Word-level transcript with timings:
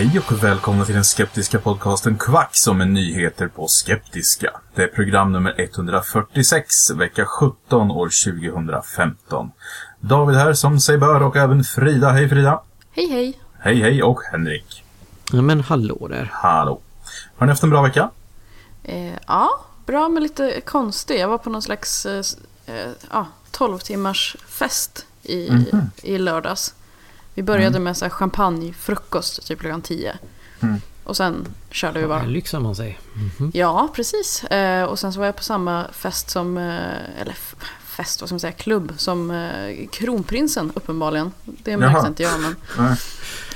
Hej 0.00 0.18
och 0.18 0.44
välkomna 0.44 0.84
till 0.84 0.94
den 0.94 1.04
skeptiska 1.04 1.58
podcasten 1.58 2.18
Kvack 2.18 2.56
som 2.56 2.80
är 2.80 2.84
nyheter 2.84 3.48
på 3.48 3.68
skeptiska. 3.68 4.50
Det 4.74 4.82
är 4.82 4.86
program 4.86 5.32
nummer 5.32 5.54
146, 5.60 6.90
vecka 6.90 7.24
17 7.26 7.90
år 7.90 8.10
2015. 8.24 9.50
David 10.00 10.36
här 10.36 10.52
som 10.52 10.80
sig 10.80 10.98
bör 10.98 11.22
och 11.22 11.36
även 11.36 11.64
Frida. 11.64 12.10
Hej 12.10 12.28
Frida! 12.28 12.62
Hej 12.90 13.08
hej! 13.08 13.40
Hej 13.58 13.80
hej 13.80 14.02
och 14.02 14.22
Henrik. 14.32 14.84
Ja, 15.32 15.42
men 15.42 15.60
hallå 15.60 16.08
där. 16.10 16.30
Hallå! 16.32 16.80
Har 17.36 17.46
ni 17.46 17.50
haft 17.52 17.62
en 17.62 17.70
bra 17.70 17.82
vecka? 17.82 18.10
Eh, 18.84 19.14
ja, 19.26 19.48
bra 19.86 20.08
men 20.08 20.22
lite 20.22 20.60
konstig. 20.60 21.18
Jag 21.20 21.28
var 21.28 21.38
på 21.38 21.50
någon 21.50 21.62
slags 21.62 22.06
eh, 22.06 22.24
eh, 22.66 22.90
ja, 23.10 23.26
12 23.50 23.78
timmars 23.78 24.36
fest 24.48 25.06
i, 25.22 25.50
Mhm. 25.50 25.90
i 26.02 26.18
lördags. 26.18 26.74
Vi 27.40 27.44
började 27.44 27.78
med 27.78 27.96
så 27.96 28.04
här 28.04 28.10
champagnefrukost 28.10 29.46
typ 29.46 29.60
klockan 29.60 29.82
10. 29.82 30.18
Mm. 30.60 30.80
Och 31.04 31.16
sen 31.16 31.46
körde 31.70 32.00
vi 32.00 32.06
bara. 32.06 32.22
Lyxar 32.22 32.60
man 32.60 32.76
sig. 32.76 33.00
Mhm. 33.14 33.50
Ja, 33.54 33.88
precis. 33.94 34.44
Eh, 34.44 34.84
och 34.84 34.98
sen 34.98 35.12
så 35.12 35.18
var 35.18 35.26
jag 35.26 35.36
på 35.36 35.42
samma 35.42 35.86
fest 35.92 36.30
som, 36.30 36.58
eh, 36.58 37.20
eller 37.20 37.32
f- 37.32 37.54
fest, 37.84 38.20
vad 38.20 38.28
ska 38.28 38.34
man 38.34 38.40
säga, 38.40 38.52
klubb 38.52 38.92
som 38.96 39.30
eh, 39.30 39.88
kronprinsen 39.92 40.72
uppenbarligen. 40.74 41.32
Det 41.44 41.70
Jaha. 41.70 42.06
inte 42.06 42.22
jag 42.22 42.32
men. 42.40 42.56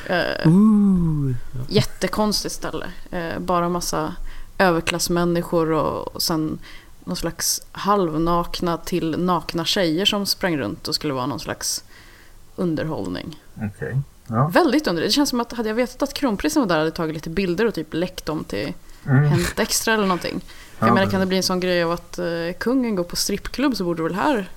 Eh, 0.07 0.49
Ooh. 0.49 1.35
jättekonstigt 1.69 2.55
ställe. 2.55 2.87
Eh, 3.11 3.39
bara 3.39 3.69
massa 3.69 4.15
överklassmänniskor 4.59 5.71
och, 5.73 6.15
och 6.15 6.23
sen 6.23 6.59
någon 7.05 7.17
slags 7.17 7.63
halvnakna 7.73 8.77
till 8.77 9.19
nakna 9.19 9.65
tjejer 9.65 10.05
som 10.05 10.27
sprang 10.27 10.57
runt 10.59 10.89
och 10.89 10.95
skulle 10.95 11.15
vara 11.15 11.27
någon 11.27 11.41
slags 11.41 11.85
underhållning. 12.57 13.41
Okej. 13.57 14.01
Ja. 14.27 14.49
Väldigt 14.49 14.87
under. 14.87 15.03
Det 15.03 15.11
känns 15.11 15.31
som 15.31 15.41
att 15.41 15.53
hade 15.53 15.69
jag 15.69 15.77
vetat 15.77 16.03
att 16.03 16.15
kronprinsen 16.15 16.63
var 16.63 16.69
där 16.69 16.75
hade 16.75 16.87
jag 16.87 16.95
tagit 16.95 17.15
lite 17.15 17.31
bilder 17.31 17.67
och 17.67 17.75
typ 17.75 17.95
läckt 17.95 18.27
dem 18.27 18.45
till 18.45 18.73
Mm. 19.09 19.25
Hänt 19.25 19.59
Extra 19.59 19.95
eller 19.95 20.07
någonting. 20.07 20.41
För 20.41 20.47
Ja, 20.47 20.87
jag 20.87 20.95
menar, 20.95 21.07
men- 21.07 21.11
kan 21.11 21.21
det 21.21 21.27
bli 21.27 21.37
en 21.37 21.43
sån 21.43 21.61
grej 21.61 21.83
av 21.83 21.93
att 21.93 22.19
eh, 22.19 22.25
kungen 22.59 22.97
går 22.97 23.05
på 23.05 23.17
strippklubb 23.17 23.77
så 23.77 23.85
borde 23.85 24.03
det 24.03 24.09
väl 24.09 24.15
här 24.15 24.51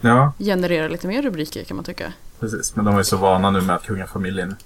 ja, 0.00 0.32
generera 0.38 0.88
lite 0.88 1.06
mer 1.08 1.22
rubriker 1.22 1.64
kan 1.64 1.76
man 1.76 1.84
tycka. 1.84 2.12
precis. 2.40 2.76
Men 2.76 2.84
de 2.84 2.98
är 2.98 3.02
så 3.02 3.16
vana 3.16 3.50
nu 3.50 3.60
med 3.60 3.76
att 3.76 3.82
kungafamiljen 3.86 4.56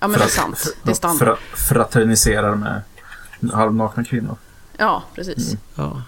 Ja 0.00 0.08
men 0.08 0.18
det 0.18 0.24
är 0.24 0.28
sant. 0.28 0.76
Det 0.82 0.90
är 0.90 0.94
standard. 0.94 1.28
fra- 1.28 1.36
fraterniserar 1.56 2.54
med 2.54 2.82
halvnakna 3.52 4.04
kvinnor. 4.04 4.36
Ja, 4.76 5.02
precis. 5.14 5.48
Mm. 5.48 5.58
Ja. 5.74 6.02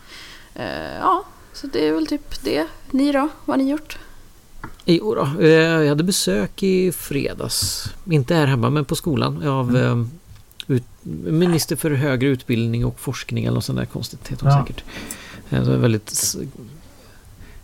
Eh, 0.55 0.97
ja, 1.01 1.25
så 1.53 1.67
det 1.67 1.89
är 1.89 1.93
väl 1.93 2.07
typ 2.07 2.45
det. 2.45 2.67
Ni 2.91 3.13
då? 3.13 3.29
Vad 3.45 3.57
har 3.59 3.65
ni 3.65 3.71
gjort? 3.71 3.99
Jo 4.85 5.15
då, 5.15 5.43
eh, 5.43 5.49
jag 5.51 5.89
hade 5.89 6.05
besök 6.05 6.63
i 6.63 6.93
fredags. 6.93 7.93
Inte 8.11 8.35
här 8.35 8.47
hemma 8.47 8.71
men 8.71 8.85
på 8.85 8.97
skolan 8.97 9.49
av 9.49 9.77
eh, 9.77 10.05
ut, 10.67 10.83
minister 11.25 11.77
för 11.77 11.91
högre 11.91 12.29
utbildning 12.29 12.85
och 12.85 13.01
forskning 13.01 13.45
eller 13.45 13.55
något 13.55 13.65
sånt 13.65 13.79
där 13.79 13.87
konstigt 13.87 14.29
heter 14.29 14.45
hon 14.47 14.53
Ja. 14.53 14.61
säkert. 14.67 14.85
Eh, 15.51 15.65
Så 15.65 15.77
väldigt 15.77 16.11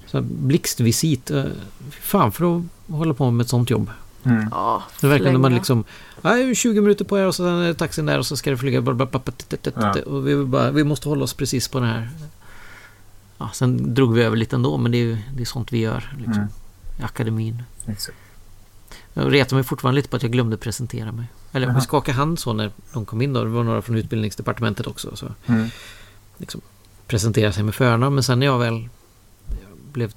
så 0.06 0.20
blixtvisit. 0.20 1.30
Fan 1.90 2.32
för 2.32 2.56
att 2.56 2.62
hålla 2.88 3.14
på 3.14 3.30
med 3.30 3.44
ett 3.44 3.50
sånt 3.50 3.70
jobb. 3.70 3.90
Mm. 4.24 4.48
Ja, 4.50 4.82
Det 5.00 5.06
verkar 5.06 5.32
när 5.32 5.38
man 5.38 5.54
liksom 5.54 5.84
"Ja, 6.22 6.54
20 6.54 6.80
minuter 6.80 7.04
på 7.04 7.18
er 7.18 7.26
och 7.26 7.34
så 7.34 7.42
sen 7.44 7.54
är 7.58 7.72
taxin 7.74 8.06
där 8.06 8.18
och 8.18 8.26
så 8.26 8.36
ska 8.36 8.50
det 8.50 8.56
flyga 8.56 8.80
bla, 8.80 8.94
bla, 8.94 9.06
bla, 9.06 9.20
bla, 9.24 9.32
tit, 9.32 9.62
tit, 9.62 9.74
Ja. 9.80 9.94
och 10.06 10.28
vi, 10.28 10.44
bara, 10.44 10.70
vi 10.70 10.84
måste 10.84 11.08
hålla 11.08 11.24
oss 11.24 11.34
precis 11.34 11.68
på 11.68 11.80
den 11.80 11.88
här. 11.88 12.10
Ja, 13.38 13.50
sen 13.54 13.94
drog 13.94 14.14
vi 14.14 14.22
över 14.22 14.36
lite 14.36 14.56
ändå 14.56 14.76
men 14.76 14.92
det 14.92 14.98
är 14.98 15.18
det 15.36 15.42
är 15.42 15.46
sånt 15.46 15.72
vi 15.72 15.78
gör 15.78 16.14
liksom, 16.16 16.32
Mm. 16.32 16.48
I 16.98 17.02
akademin. 17.02 17.62
Exakt. 17.86 18.18
Jag 19.14 19.32
retar 19.32 19.56
mig 19.56 19.64
fortfarande 19.64 19.96
lite 19.96 20.08
på 20.08 20.16
att 20.16 20.22
jag 20.22 20.32
glömde 20.32 20.56
presentera 20.56 21.12
mig. 21.12 21.26
Eller 21.52 21.66
Jaha. 21.66 21.74
vi 21.76 21.80
skakade 21.80 22.18
hand 22.18 22.38
så 22.38 22.52
när 22.52 22.70
de 22.92 23.04
kom 23.06 23.22
in 23.22 23.32
då. 23.32 23.44
Det 23.44 23.50
var 23.50 23.62
några 23.64 23.82
från 23.82 23.96
utbildningsdepartementet 23.96 24.86
också. 24.86 25.16
Så 25.16 25.26
Mm. 25.46 25.68
liksom 26.38 26.60
presentera 27.06 27.52
sig 27.52 27.62
med 27.62 27.74
förnamn. 27.74 28.14
Men 28.14 28.24
sen 28.24 28.38
när 28.38 28.46
jag 28.46 28.58
väl 28.58 28.88
blev 29.92 30.12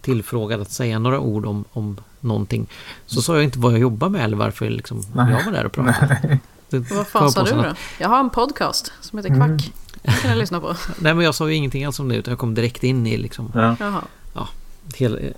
tillfrågad 0.00 0.60
att 0.60 0.70
säga 0.70 0.98
några 0.98 1.20
ord 1.20 1.46
om, 1.46 1.64
om 1.72 1.96
någonting. 2.20 2.66
Så 3.06 3.22
sa 3.22 3.34
jag 3.34 3.44
inte 3.44 3.58
vad 3.58 3.72
jag 3.72 3.80
jobbar 3.80 4.08
med 4.08 4.24
eller 4.24 4.36
varför 4.36 4.70
liksom 4.70 5.02
jag 5.14 5.44
var 5.44 5.52
där 5.52 5.64
och 5.66 5.72
pratade. 5.72 6.38
Det 6.70 6.78
Vad 6.90 7.06
fan 7.06 7.32
sa 7.32 7.44
du 7.44 7.50
då? 7.50 7.58
att- 7.60 7.76
Jag 7.98 8.08
har 8.08 8.20
en 8.20 8.30
podcast 8.30 8.92
som 9.00 9.18
heter 9.18 9.30
Mm. 9.30 9.58
Kvack. 9.58 9.72
Den 10.02 10.14
kan 10.14 10.30
jag 10.30 10.38
lyssna 10.38 10.60
på. 10.60 10.76
Nej 10.98 11.14
men 11.14 11.24
jag 11.24 11.34
sa 11.34 11.48
ju 11.48 11.54
ingenting 11.54 11.84
alls 11.84 12.00
om 12.00 12.08
det 12.08 12.16
utan 12.16 12.32
jag 12.32 12.38
kom 12.38 12.54
direkt 12.54 12.84
in 12.84 13.06
i 13.06 13.16
liksom 13.16 13.50
Ja. 13.54 14.02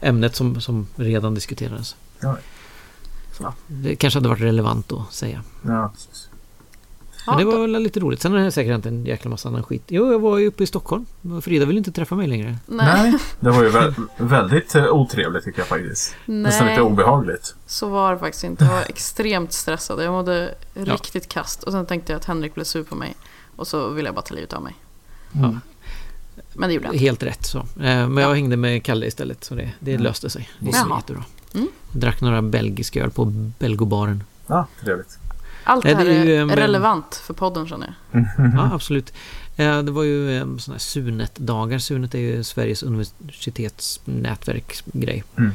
Ämnet 0.00 0.36
som, 0.36 0.60
som 0.60 0.86
redan 0.96 1.34
diskuterades. 1.34 1.96
Ja. 2.20 2.36
Så, 3.38 3.52
det 3.66 3.96
kanske 3.96 4.16
hade 4.18 4.28
varit 4.28 4.40
relevant 4.42 4.92
att 4.92 5.12
säga. 5.12 5.42
Ja, 5.62 5.90
precis. 5.94 6.28
Men 7.26 7.36
det 7.36 7.42
Ja, 7.42 7.50
var 7.50 7.58
väl 7.60 7.82
lite 7.82 8.00
roligt. 8.00 8.20
Sen 8.22 8.32
har 8.32 8.38
det 8.38 8.52
säkert 8.52 8.72
hänt 8.72 8.86
en 8.86 9.06
jäkla 9.06 9.30
massa 9.30 9.48
annan 9.48 9.62
skit. 9.62 9.82
Jo, 9.86 10.12
jag 10.12 10.18
var 10.18 10.38
ju 10.38 10.46
uppe 10.46 10.62
i 10.62 10.66
Stockholm. 10.66 11.06
Frida 11.42 11.66
vill 11.66 11.78
inte 11.78 11.92
träffa 11.92 12.14
mig 12.14 12.26
längre. 12.26 12.56
Nej, 12.66 13.10
Nej, 13.10 13.20
det 13.40 13.50
var 13.50 13.62
ju 13.62 13.70
vä- 13.70 14.08
väldigt 14.16 14.74
eh, 14.74 14.88
otrevligt 14.88 15.44
tycker 15.44 15.58
jag 15.60 15.68
faktiskt. 15.68 16.14
Nästan 16.26 16.66
lite 16.66 16.80
nej 16.80 16.90
obehagligt. 16.92 17.54
så 17.66 17.88
var 17.88 18.12
det 18.12 18.18
faktiskt 18.18 18.44
inte. 18.44 18.64
Jag 18.64 18.72
var 18.72 18.80
extremt 18.88 19.52
stressad. 19.52 20.02
Jag 20.04 20.12
mådde 20.12 20.54
riktigt 20.74 21.28
kast. 21.28 21.62
Och 21.62 21.72
sen 21.72 21.86
tänkte 21.86 22.12
jag 22.12 22.18
att 22.20 22.24
Henrik 22.24 22.54
blev 22.54 22.64
sur 22.64 22.82
på 22.84 22.94
mig. 22.94 23.16
Och 23.56 23.66
så 23.66 23.88
ville 23.88 24.08
jag 24.08 24.14
bara 24.14 24.22
ta 24.22 24.34
livet 24.34 24.52
av 24.52 24.62
mig. 24.62 24.74
Mm. 25.34 25.50
Ja. 25.50 25.58
Men 26.54 26.68
det 26.68 26.74
gjorde 26.74 26.86
inte. 26.86 26.98
Helt 26.98 27.22
rätt 27.22 27.46
så. 27.46 27.58
Eh, 27.58 27.64
Men 28.08 28.16
jag 28.16 28.34
hängde 28.34 28.56
med 28.56 28.82
Kalle 28.84 29.06
istället 29.06 29.44
så 29.44 29.54
det, 29.54 29.70
det 29.80 29.90
Mm. 29.90 30.02
löste 30.02 30.30
sig. 30.30 30.50
Det 30.58 30.66
var 30.72 30.96
jättebra. 30.96 31.24
Mm. 31.54 31.68
Drack 31.92 32.20
några 32.20 32.42
belgisk 32.42 32.96
öl 32.96 33.10
på 33.10 33.24
Belgobaren. 33.58 34.24
Ja, 34.46 34.66
trevligt. 34.80 35.18
Allt 35.64 35.84
det 35.84 35.94
här 35.94 36.04
det 36.04 36.10
är 36.14 36.20
är, 36.20 36.24
ju 36.24 36.36
en- 36.36 36.50
relevant 36.50 37.14
för 37.14 37.34
podden 37.34 37.68
känner 37.68 37.94
jag. 38.12 38.20
Mhm. 38.20 38.52
Ja, 38.56 38.70
absolut. 38.74 39.12
Eh, 39.56 39.82
Det 39.82 39.90
var 39.90 40.02
ju 40.02 40.36
eh, 40.38 40.56
såna 40.56 40.74
här 40.74 40.78
Sunet-dagar. 40.78 41.78
Sunet 41.78 42.14
är 42.14 42.18
ju 42.18 42.44
Sveriges 42.44 42.82
universitetsnätverksgrej. 42.82 45.24
Mm. 45.36 45.52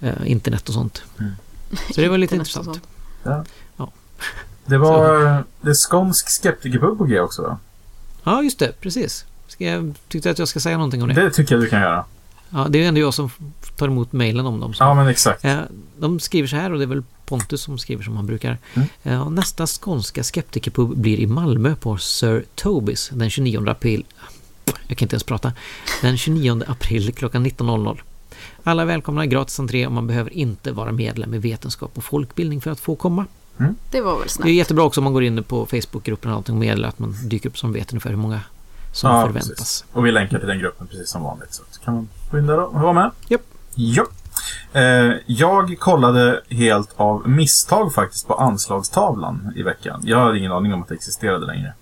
Eh, 0.00 0.30
Internet 0.30 0.68
och 0.68 0.74
sånt. 0.74 1.02
Mm. 1.18 1.32
Så 1.94 2.00
det 2.00 2.08
var 2.08 2.18
lite 2.18 2.34
intressant. 2.34 2.64
sånt. 2.64 2.80
Det 4.66 4.78
var 4.78 5.44
det 5.60 5.70
är 5.70 5.74
skånsk 5.74 6.28
skeptikerpub 6.28 6.98
på 6.98 7.04
G 7.04 7.20
också 7.20 7.42
va? 7.42 7.58
Ja, 8.24 8.42
just 8.42 8.58
det. 8.58 8.80
Precis. 8.80 9.24
Ska 9.52 9.64
jag, 9.64 9.94
tyckte 10.08 10.30
att 10.30 10.38
jag 10.38 10.48
ska 10.48 10.60
säga 10.60 10.76
någonting 10.76 11.02
om 11.02 11.08
det. 11.08 11.14
Det 11.14 11.30
tycker 11.30 11.54
jag 11.54 11.64
du 11.64 11.68
kan 11.68 11.80
göra. 11.80 12.04
Ja, 12.50 12.66
det 12.70 12.84
är 12.84 12.88
ändå 12.88 13.00
jag 13.00 13.14
som 13.14 13.30
tar 13.76 13.86
emot 13.86 14.12
mejlen 14.12 14.46
om 14.46 14.60
dem. 14.60 14.74
Så. 14.74 14.84
Ja, 14.84 14.94
men 14.94 15.08
exakt. 15.08 15.44
Eh, 15.44 15.58
De 15.98 16.20
skriver 16.20 16.48
så 16.48 16.56
här 16.56 16.72
och 16.72 16.78
det 16.78 16.84
är 16.84 16.86
väl 16.86 17.02
Pontus 17.26 17.60
som 17.62 17.78
skriver 17.78 18.02
som 18.04 18.16
han 18.16 18.26
brukar. 18.26 18.58
Mm. 18.74 18.88
Eh, 19.02 19.30
Nästa 19.30 19.66
skånska 19.66 20.22
skeptikerpub 20.22 20.96
blir 20.96 21.20
i 21.20 21.26
Malmö 21.26 21.74
på 21.76 21.98
Sir 21.98 22.44
Tobis 22.54 23.10
den 23.12 23.30
29 23.30 23.68
april. 23.70 24.04
Jag 24.86 24.98
kan 24.98 25.06
inte 25.06 25.14
ens 25.14 25.24
prata. 25.24 25.52
Den 26.02 26.16
29 26.18 26.62
april 26.66 27.12
klockan 27.12 27.46
19.00. 27.46 28.00
Alla 28.62 28.82
är 28.82 28.86
välkomna, 28.86 29.26
gratis 29.26 29.60
entré 29.60 29.86
och 29.86 29.92
man 29.92 30.06
behöver 30.06 30.32
inte 30.32 30.72
vara 30.72 30.92
medlem 30.92 31.34
i 31.34 31.38
vetenskap 31.38 31.90
och 31.94 32.04
folkbildning 32.04 32.60
för 32.60 32.70
att 32.70 32.80
få 32.80 32.96
komma. 32.96 33.26
Det 33.90 34.00
var 34.00 34.18
väl 34.18 34.28
Det 34.42 34.48
är 34.48 34.54
jättebra 34.54 34.84
också 34.84 35.00
om 35.00 35.04
man 35.04 35.12
går 35.12 35.24
in 35.24 35.44
på 35.44 35.66
Facebookgruppen 35.66 36.30
och 36.30 36.36
allting 36.36 36.54
och 36.54 36.60
meddelar 36.60 36.88
att 36.88 36.98
man 36.98 37.16
dyker 37.28 37.48
upp 37.48 37.58
som 37.58 37.72
vet 37.72 37.92
ungefär 37.92 38.10
hur 38.10 38.16
många 38.16 38.40
som 38.92 39.10
Ja, 39.10 39.20
förväntas. 39.26 39.48
precis. 39.48 39.84
Och 39.92 40.06
vi 40.06 40.12
länkar 40.12 40.38
till 40.38 40.48
den 40.48 40.58
gruppen 40.58 40.86
precis 40.86 41.10
som 41.10 41.22
vanligt. 41.22 41.54
Så 41.54 41.62
kan 41.84 41.94
man 41.94 42.08
gå 42.30 42.38
in 42.38 42.46
där 42.46 42.58
och 42.60 42.80
vara 42.80 42.92
med. 42.92 43.10
Japp. 43.28 43.40
Ja. 43.74 44.04
Eh, 44.72 45.12
jag 45.26 45.76
kollade 45.78 46.40
helt 46.48 46.90
av 46.96 47.28
misstag 47.28 47.94
faktiskt 47.94 48.28
på 48.28 48.34
anslagstavlan 48.34 49.52
i 49.56 49.62
veckan. 49.62 50.00
Jag 50.04 50.18
hade 50.18 50.38
ingen 50.38 50.52
aning 50.52 50.74
om 50.74 50.82
att 50.82 50.88
det 50.88 50.94
existerade 50.94 51.46
längre. 51.46 51.74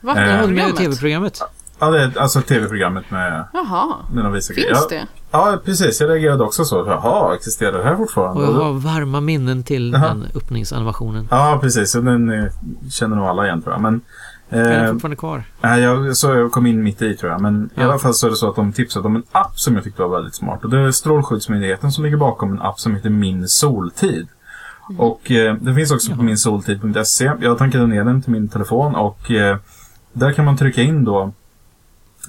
Va? 0.00 0.14
Eh, 0.16 0.22
Ja, 0.22 0.36
med 0.36 0.44
Programmet? 0.46 0.76
tv-programmet. 0.76 1.40
Ja, 1.78 1.90
det 1.90 2.02
är 2.02 2.18
alltså 2.18 2.40
tv-programmet 2.42 3.10
med, 3.10 3.44
Jaha. 3.52 3.94
med 4.12 4.24
de 4.24 4.32
Finns 4.32 4.50
ja, 4.70 4.86
det? 4.90 5.06
Ja, 5.30 5.58
precis. 5.64 6.00
Jag 6.00 6.10
reagerade 6.10 6.44
också 6.44 6.64
så. 6.64 6.84
Jaha, 6.86 7.34
existerar 7.34 7.78
det 7.78 7.84
här 7.84 7.96
fortfarande? 7.96 8.42
Och 8.46 8.54
jag 8.54 8.64
har 8.64 8.72
varma 8.72 9.20
minnen 9.20 9.62
till 9.62 9.92
Jaha. 9.92 10.08
den 10.08 10.26
öppningsanimationen. 10.34 11.28
Ja, 11.30 11.58
precis. 11.62 11.94
Och 11.94 12.04
Den 12.04 12.30
eh, 12.32 12.52
känner 12.90 13.16
nog 13.16 13.26
alla 13.26 13.44
igen 13.46 13.62
tror 13.62 13.74
jag. 13.74 13.82
Men, 13.82 14.00
Är 14.52 14.70
den 14.70 14.84
eh, 14.84 14.92
fortfarande 14.92 15.16
kvar? 15.16 15.44
nej, 15.60 15.80
jag, 15.82 16.16
så 16.16 16.30
jag 16.34 16.52
kom 16.52 16.66
in 16.66 16.82
mitt 16.82 17.02
i 17.02 17.16
tror 17.16 17.32
jag. 17.32 17.40
Men 17.40 17.64
i 17.64 17.80
Ja. 17.80 17.84
alla 17.84 17.98
fall 17.98 18.14
så 18.14 18.26
är 18.26 18.30
det 18.30 18.36
så 18.36 18.48
att 18.50 18.56
de 18.56 18.72
tipsade 18.72 19.06
om 19.06 19.16
en 19.16 19.22
app 19.32 19.58
som 19.58 19.74
jag 19.74 19.84
tyckte 19.84 20.02
var 20.02 20.08
väldigt 20.16 20.34
smart. 20.34 20.64
Och 20.64 20.70
det 20.70 20.78
är 20.80 20.90
Strålskyddsmyndigheten 20.90 21.92
som 21.92 22.04
ligger 22.04 22.16
bakom 22.16 22.52
en 22.52 22.62
app 22.62 22.80
som 22.80 22.94
heter 22.94 23.10
Min 23.10 23.48
Soltid. 23.48 24.28
Och 24.98 25.30
eh, 25.30 25.54
den 25.54 25.74
finns 25.74 25.90
också 25.92 26.16
på 26.16 26.22
minsoltid.se. 26.22 27.32
Jag 27.40 27.58
tankade 27.58 27.86
ner 27.86 28.04
den 28.04 28.22
till 28.22 28.32
min 28.32 28.48
telefon 28.48 28.94
och 28.94 29.30
eh, 29.30 29.56
där 30.12 30.32
kan 30.32 30.44
man 30.44 30.56
trycka 30.56 30.82
in 30.82 31.04
då 31.04 31.32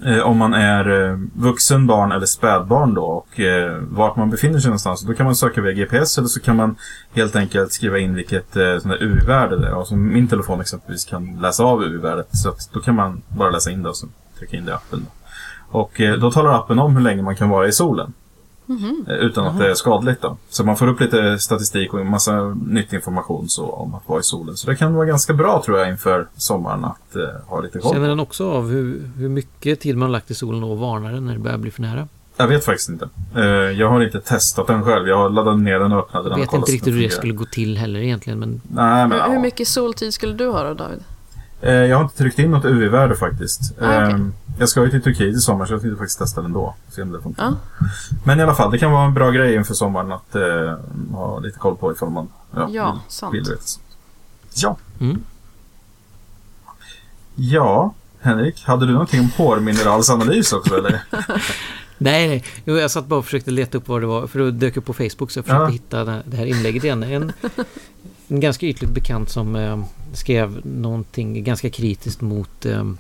Eh, 0.02 0.20
om 0.20 0.38
man 0.38 0.54
är 0.54 1.10
eh, 1.10 1.18
vuxen, 1.34 1.88
barn 1.88 2.12
eller 2.12 2.26
spädbarn 2.26 2.94
då 2.94 3.04
och 3.04 3.40
eh, 3.40 3.78
vart 3.82 4.16
man 4.16 4.30
befinner 4.30 4.60
sig 4.60 4.70
någonstans. 4.70 5.02
Då 5.02 5.14
kan 5.14 5.26
man 5.26 5.36
söka 5.36 5.62
via 5.62 5.74
GPS 5.74 6.18
eller 6.18 6.28
så 6.28 6.40
kan 6.40 6.56
man 6.56 6.76
helt 7.14 7.36
enkelt 7.36 7.74
skriva 7.74 8.00
in 8.00 8.16
vilket 8.16 8.56
eh, 8.56 8.80
sånt 8.80 9.00
där 9.00 9.04
UV-värde 9.04 9.58
det 9.60 9.68
är. 9.68 9.74
Och 9.74 9.92
min 9.98 10.28
telefon 10.28 10.62
exempelvis 10.62 11.06
kan 11.06 11.40
läsa 11.42 11.64
av 11.64 11.84
UV-värdet. 11.84 12.28
Så 12.32 12.50
att 12.50 12.70
då 12.74 12.80
kan 12.80 12.96
man 12.96 13.22
bara 13.28 13.50
läsa 13.50 13.72
in 13.72 13.84
det 13.84 13.90
och 13.90 13.98
så 13.98 14.08
trycka 14.40 14.58
in 14.58 14.66
det 14.66 14.72
i 14.72 14.74
appen. 14.74 15.06
Och 15.70 16.02
eh, 16.02 16.18
då 16.18 16.32
talar 16.32 16.54
appen 16.54 16.80
om 16.80 16.96
hur 16.96 17.04
länge 17.04 17.22
man 17.22 17.36
kan 17.36 17.50
vara 17.50 17.68
i 17.68 17.72
solen. 17.72 18.14
Eh, 18.70 19.14
Utan 19.14 19.48
att 19.48 19.60
det 19.60 19.70
är 19.70 19.74
skadligt 19.74 20.22
då. 20.22 20.38
Så 20.50 20.64
man 20.64 20.78
får 20.78 20.88
upp 20.88 21.00
lite 21.00 21.40
statistik 21.40 21.94
och 21.94 22.00
en 22.00 22.10
massa 22.10 22.56
nytt 22.68 22.94
information 22.94 23.50
så, 23.50 23.66
om 23.66 23.96
att 23.96 24.10
vara 24.10 24.20
i 24.20 24.24
solen. 24.24 24.58
Så 24.58 24.70
det 24.70 24.76
kan 24.76 24.94
vara 24.94 25.06
ganska 25.06 25.34
bra 25.34 25.62
tror 25.66 25.80
jag 25.80 25.90
inför 25.90 26.28
sommaren 26.38 26.86
att 26.86 27.16
eh, 27.16 27.22
ha 27.48 27.62
lite 27.62 27.80
koll. 27.80 27.94
Känner 27.94 28.08
den 28.08 28.20
också 28.20 28.52
av 28.52 28.70
hur, 28.70 29.10
hur 29.18 29.30
mycket 29.30 29.80
tid 29.80 29.98
man 29.98 30.06
har 30.06 30.12
lagt 30.14 30.32
i 30.32 30.36
solen 30.36 30.64
och 30.64 30.78
varnar 30.78 31.14
den 31.14 31.26
när 31.26 31.34
det 31.34 31.40
börjar 31.40 31.58
bli 31.58 31.72
för 31.72 31.82
nära? 31.82 32.08
Jag 32.38 32.48
vet 32.48 32.66
faktiskt 32.66 32.90
inte. 32.90 33.10
Eh, 33.36 33.44
jag 33.44 33.90
har 33.90 34.04
inte 34.04 34.22
testat 34.22 34.68
den 34.68 34.84
själv. 34.84 35.08
Jag 35.08 35.18
har 35.18 35.30
laddat 35.30 35.60
ner 35.60 35.80
den 35.80 35.92
och 35.92 36.00
öppnat 36.00 36.24
den. 36.24 36.32
Jag 36.32 36.40
vet 36.40 36.54
inte 36.54 36.72
riktigt 36.72 36.94
hur 36.94 37.02
det 37.02 37.10
skulle 37.10 37.34
gå 37.34 37.46
till 37.46 37.78
heller 37.78 38.00
egentligen 38.00 38.40
men 38.40 38.62
Nej, 38.68 39.08
men 39.08 39.12
Hur, 39.12 39.28
hur 39.28 39.34
ja. 39.34 39.40
mycket 39.42 39.68
soltid 39.68 40.14
skulle 40.14 40.34
du 40.34 40.48
ha 40.48 40.64
då 40.64 40.74
David? 40.74 41.00
Eh, 41.64 41.74
Jag 41.74 41.98
har 41.98 42.04
inte 42.04 42.18
tryckt 42.18 42.40
in 42.40 42.52
något 42.52 42.66
UV-värde 42.66 43.16
faktiskt. 43.16 43.62
Ah, 43.82 43.86
okej. 44.06 44.14
Eh, 44.14 44.20
Jag 44.60 44.70
ska 44.70 44.84
ju 44.84 44.90
till 44.90 45.02
Turkiet 45.02 45.36
i 45.36 45.40
sommar 45.40 45.66
så 45.66 45.74
jag 45.74 45.82
tänkte 45.82 45.98
faktiskt 45.98 46.20
testa 46.20 46.42
den 46.42 46.54
då. 46.54 46.76
Se 46.90 47.02
om 47.02 47.12
det 47.12 47.22
funkar. 47.22 47.44
Ja. 47.44 47.56
Men 48.26 48.40
i 48.40 48.44
alla 48.44 48.56
fall, 48.56 48.72
det 48.72 48.78
kan 48.78 48.92
vara 48.92 49.06
en 49.06 49.14
bra 49.14 49.32
grej 49.32 49.56
inför 49.56 49.74
sommaren 49.74 50.12
att 50.12 50.36
eh, 50.36 50.76
ha 51.12 51.40
lite 51.40 51.60
koll 51.60 51.76
på 51.78 51.92
ifall 51.92 52.10
man 52.10 52.28
ja, 52.56 52.68
Ja, 52.72 52.92
vill- 52.92 53.02
sant. 53.08 53.34
vill. 53.36 53.46
Ja. 54.56 54.78
Mm. 55.00 55.22
Ja, 57.36 57.94
Henrik, 58.22 58.64
hade 58.66 58.86
du 58.86 58.92
någonting 58.94 59.20
om 59.20 59.30
hårmineralsanalys 59.38 60.54
också 60.54 60.78
eller? 60.78 61.02
Nej, 61.98 62.28
nej. 62.28 62.44
Jo, 62.66 62.76
jag 62.78 62.92
satt 62.92 63.06
bara 63.08 63.20
och 63.20 63.26
försökte 63.26 63.52
leta 63.52 63.78
upp 63.78 63.88
vad 63.88 64.02
det 64.02 64.08
var. 64.08 64.28
För 64.28 64.40
det 64.40 64.52
dök 64.52 64.78
upp 64.78 64.86
på 64.86 64.94
Facebook 64.94 65.32
så 65.32 65.38
jag 65.40 65.46
försökte 65.46 65.64
Ja. 65.64 65.68
hitta 65.68 66.06
det 66.06 66.22
det 66.26 66.38
här 66.38 66.46
inlägget 66.46 66.84
igen. 66.84 67.04
En, 67.04 67.32
en 68.28 68.40
ganska 68.40 68.66
ytligt 68.66 68.92
bekant 68.92 69.30
som 69.30 69.56
eh, 69.56 69.84
skrev 70.14 70.66
någonting 70.66 71.44
ganska 71.44 71.70
kritiskt 71.70 72.22
mot 72.22 72.66
eh, 72.66 72.94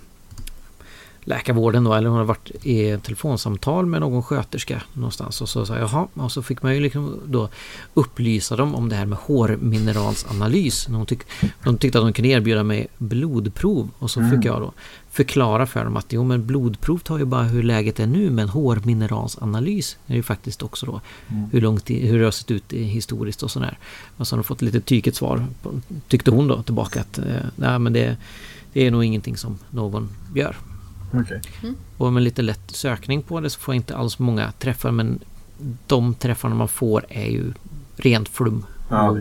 läkarvården 1.23 1.83
då. 1.83 1.93
Eller 1.93 2.09
hon 2.09 2.17
har 2.17 2.25
varit 2.25 2.51
i 2.63 2.97
telefonsamtal 2.97 3.85
med 3.85 4.01
någon 4.01 4.23
sköterska 4.23 4.81
någonstans. 4.93 5.41
Och 5.41 5.49
så 5.49 5.65
sa 5.65 5.77
jag 5.77 5.89
jaha. 5.89 6.07
Och 6.13 6.31
så 6.31 6.43
fick 6.43 6.63
man 6.63 6.75
ju 6.75 6.81
liksom 6.81 7.19
då 7.25 7.49
upplysa 7.93 8.55
dem 8.55 8.75
om 8.75 8.89
det 8.89 8.95
här 8.95 9.05
med 9.05 9.17
hårmineralsanalys. 9.17 10.87
Hon, 10.87 11.05
tyck, 11.05 11.21
de 11.63 11.77
tyckte 11.77 11.99
att 11.99 12.05
de 12.05 12.13
kunde 12.13 12.29
erbjuda 12.29 12.63
mig 12.63 12.87
blodprov. 12.97 13.89
Och 13.99 14.11
så 14.11 14.29
fick 14.29 14.45
jag 14.45 14.61
då 14.61 14.71
förklara 15.13 15.65
för 15.65 15.83
dem 15.83 15.97
att 15.97 16.13
jo 16.13 16.23
men 16.23 16.47
blodprov 16.47 16.97
tar 16.97 17.17
ju 17.17 17.25
bara 17.25 17.43
hur 17.43 17.63
läget 17.63 17.99
är 17.99 18.07
nu 18.07 18.29
men 18.29 18.49
hårmineralsanalys 18.49 19.97
är 20.07 20.15
ju 20.15 20.23
faktiskt 20.23 20.63
också 20.63 20.85
då 20.85 21.01
hur 21.51 21.61
långt 21.61 21.89
hur 21.89 22.19
det 22.19 22.25
har 22.25 22.31
sett 22.31 22.51
ut 22.51 22.73
historiskt 22.73 23.43
och 23.43 23.51
sådär. 23.51 23.77
Och 24.17 24.27
så 24.27 24.35
har 24.35 24.37
de 24.37 24.43
fått 24.43 24.61
lite 24.61 24.81
tyket 24.81 25.15
svar 25.15 25.45
tyckte 26.07 26.31
hon 26.31 26.47
då 26.47 26.63
tillbaka 26.63 27.01
att 27.01 27.17
eh, 27.17 27.25
nej 27.55 27.79
men 27.79 27.93
det, 27.93 28.17
det 28.73 28.87
är 28.87 28.91
nog 28.91 29.03
ingenting 29.03 29.37
som 29.37 29.59
någon 29.69 30.09
gör. 30.35 30.55
Okej. 31.13 31.41
Och 31.97 32.13
med 32.13 32.23
lite 32.23 32.41
lätt 32.41 32.71
sökning 32.71 33.21
på 33.21 33.39
det 33.39 33.49
så 33.49 33.59
får 33.59 33.73
jag 33.73 33.79
inte 33.79 33.95
alls 33.95 34.19
många 34.19 34.51
träffar 34.51 34.91
men 34.91 35.19
de 35.87 36.13
träffarna 36.13 36.55
man 36.55 36.67
får 36.67 37.05
är 37.09 37.29
ju 37.29 37.53
rent 37.95 38.29
flum. 38.29 38.65
Ja, 38.89 39.17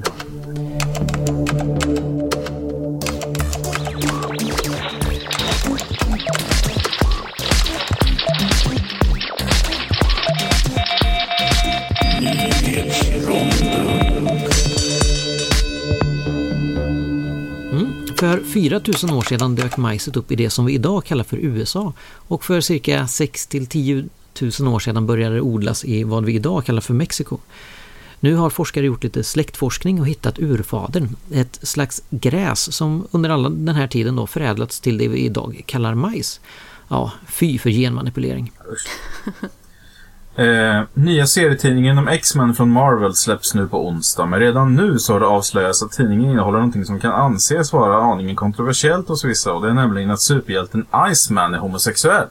För 18.23 18.41
4000 18.41 19.11
år 19.11 19.23
sedan 19.23 19.55
dök 19.55 19.77
majset 19.77 20.17
upp 20.17 20.33
i 20.33 20.37
det 20.37 20.51
som 20.51 20.65
vi 20.65 20.73
idag 20.73 21.05
kallar 21.05 21.25
för 21.25 21.37
USA 21.37 21.93
och 22.03 22.45
för 22.45 22.61
cirka 22.61 23.07
6 23.07 23.47
till 23.47 23.67
10 23.67 24.05
000 24.61 24.75
år 24.75 24.79
sedan 24.79 25.07
började 25.07 25.35
det 25.35 25.41
odlas 25.41 25.85
i 25.85 26.05
vad 26.05 26.25
vi 26.25 26.35
idag 26.35 26.65
kallar 26.65 26.81
för 26.81 26.95
Mexiko. 26.95 27.39
Nu 28.21 28.35
har 28.35 28.51
forskare 28.51 28.87
gjort 28.87 29.05
lite 29.05 29.25
släktforskning 29.25 30.01
och 30.01 30.07
hittat 30.07 30.39
urfadern, 30.39 31.17
ett 31.33 31.59
slags 31.63 32.03
gräs 32.11 32.75
som 32.75 33.07
under 33.11 33.31
alla 33.31 33.49
den 33.49 33.75
här 33.75 33.87
tiden 33.87 34.17
då 34.17 34.27
förädlats 34.27 34.81
till 34.81 34.99
det 34.99 35.09
vi 35.09 35.19
idag 35.19 35.63
kallar 35.67 35.95
majs. 35.95 36.41
Ja, 36.89 37.13
fy 37.29 37.59
för 37.59 37.71
genmanipulering. 37.71 38.53
Eh, 40.37 40.83
nya 40.95 41.27
serietidningen 41.27 41.99
om 41.99 42.09
X-Men 42.09 42.55
från 42.55 42.71
Marvel 42.71 43.15
släpps 43.15 43.55
nu 43.55 43.69
på 43.69 43.87
onsdag. 43.89 44.27
Men 44.27 44.41
redan 44.41 44.75
nu 44.75 44.99
så 44.99 45.13
har 45.13 45.21
det 45.21 45.27
avslöjats 45.27 45.83
att 45.83 45.93
tidningen 45.93 46.31
innehåller 46.31 46.59
någonting 46.59 46.85
som 46.85 47.01
kan 47.01 47.13
anses 47.13 47.73
vara 47.73 48.03
aningen 48.03 48.37
kontroversiellt 48.37 49.09
hos 49.09 49.25
vissa. 49.25 49.53
Och 49.53 49.63
det 49.63 49.69
är 49.69 49.75
nämligen 49.75 50.11
att 50.11 50.21
superhjälten 50.21 50.87
Iceman 51.13 51.55
är 51.55 51.59
homosexuell. 51.59 52.27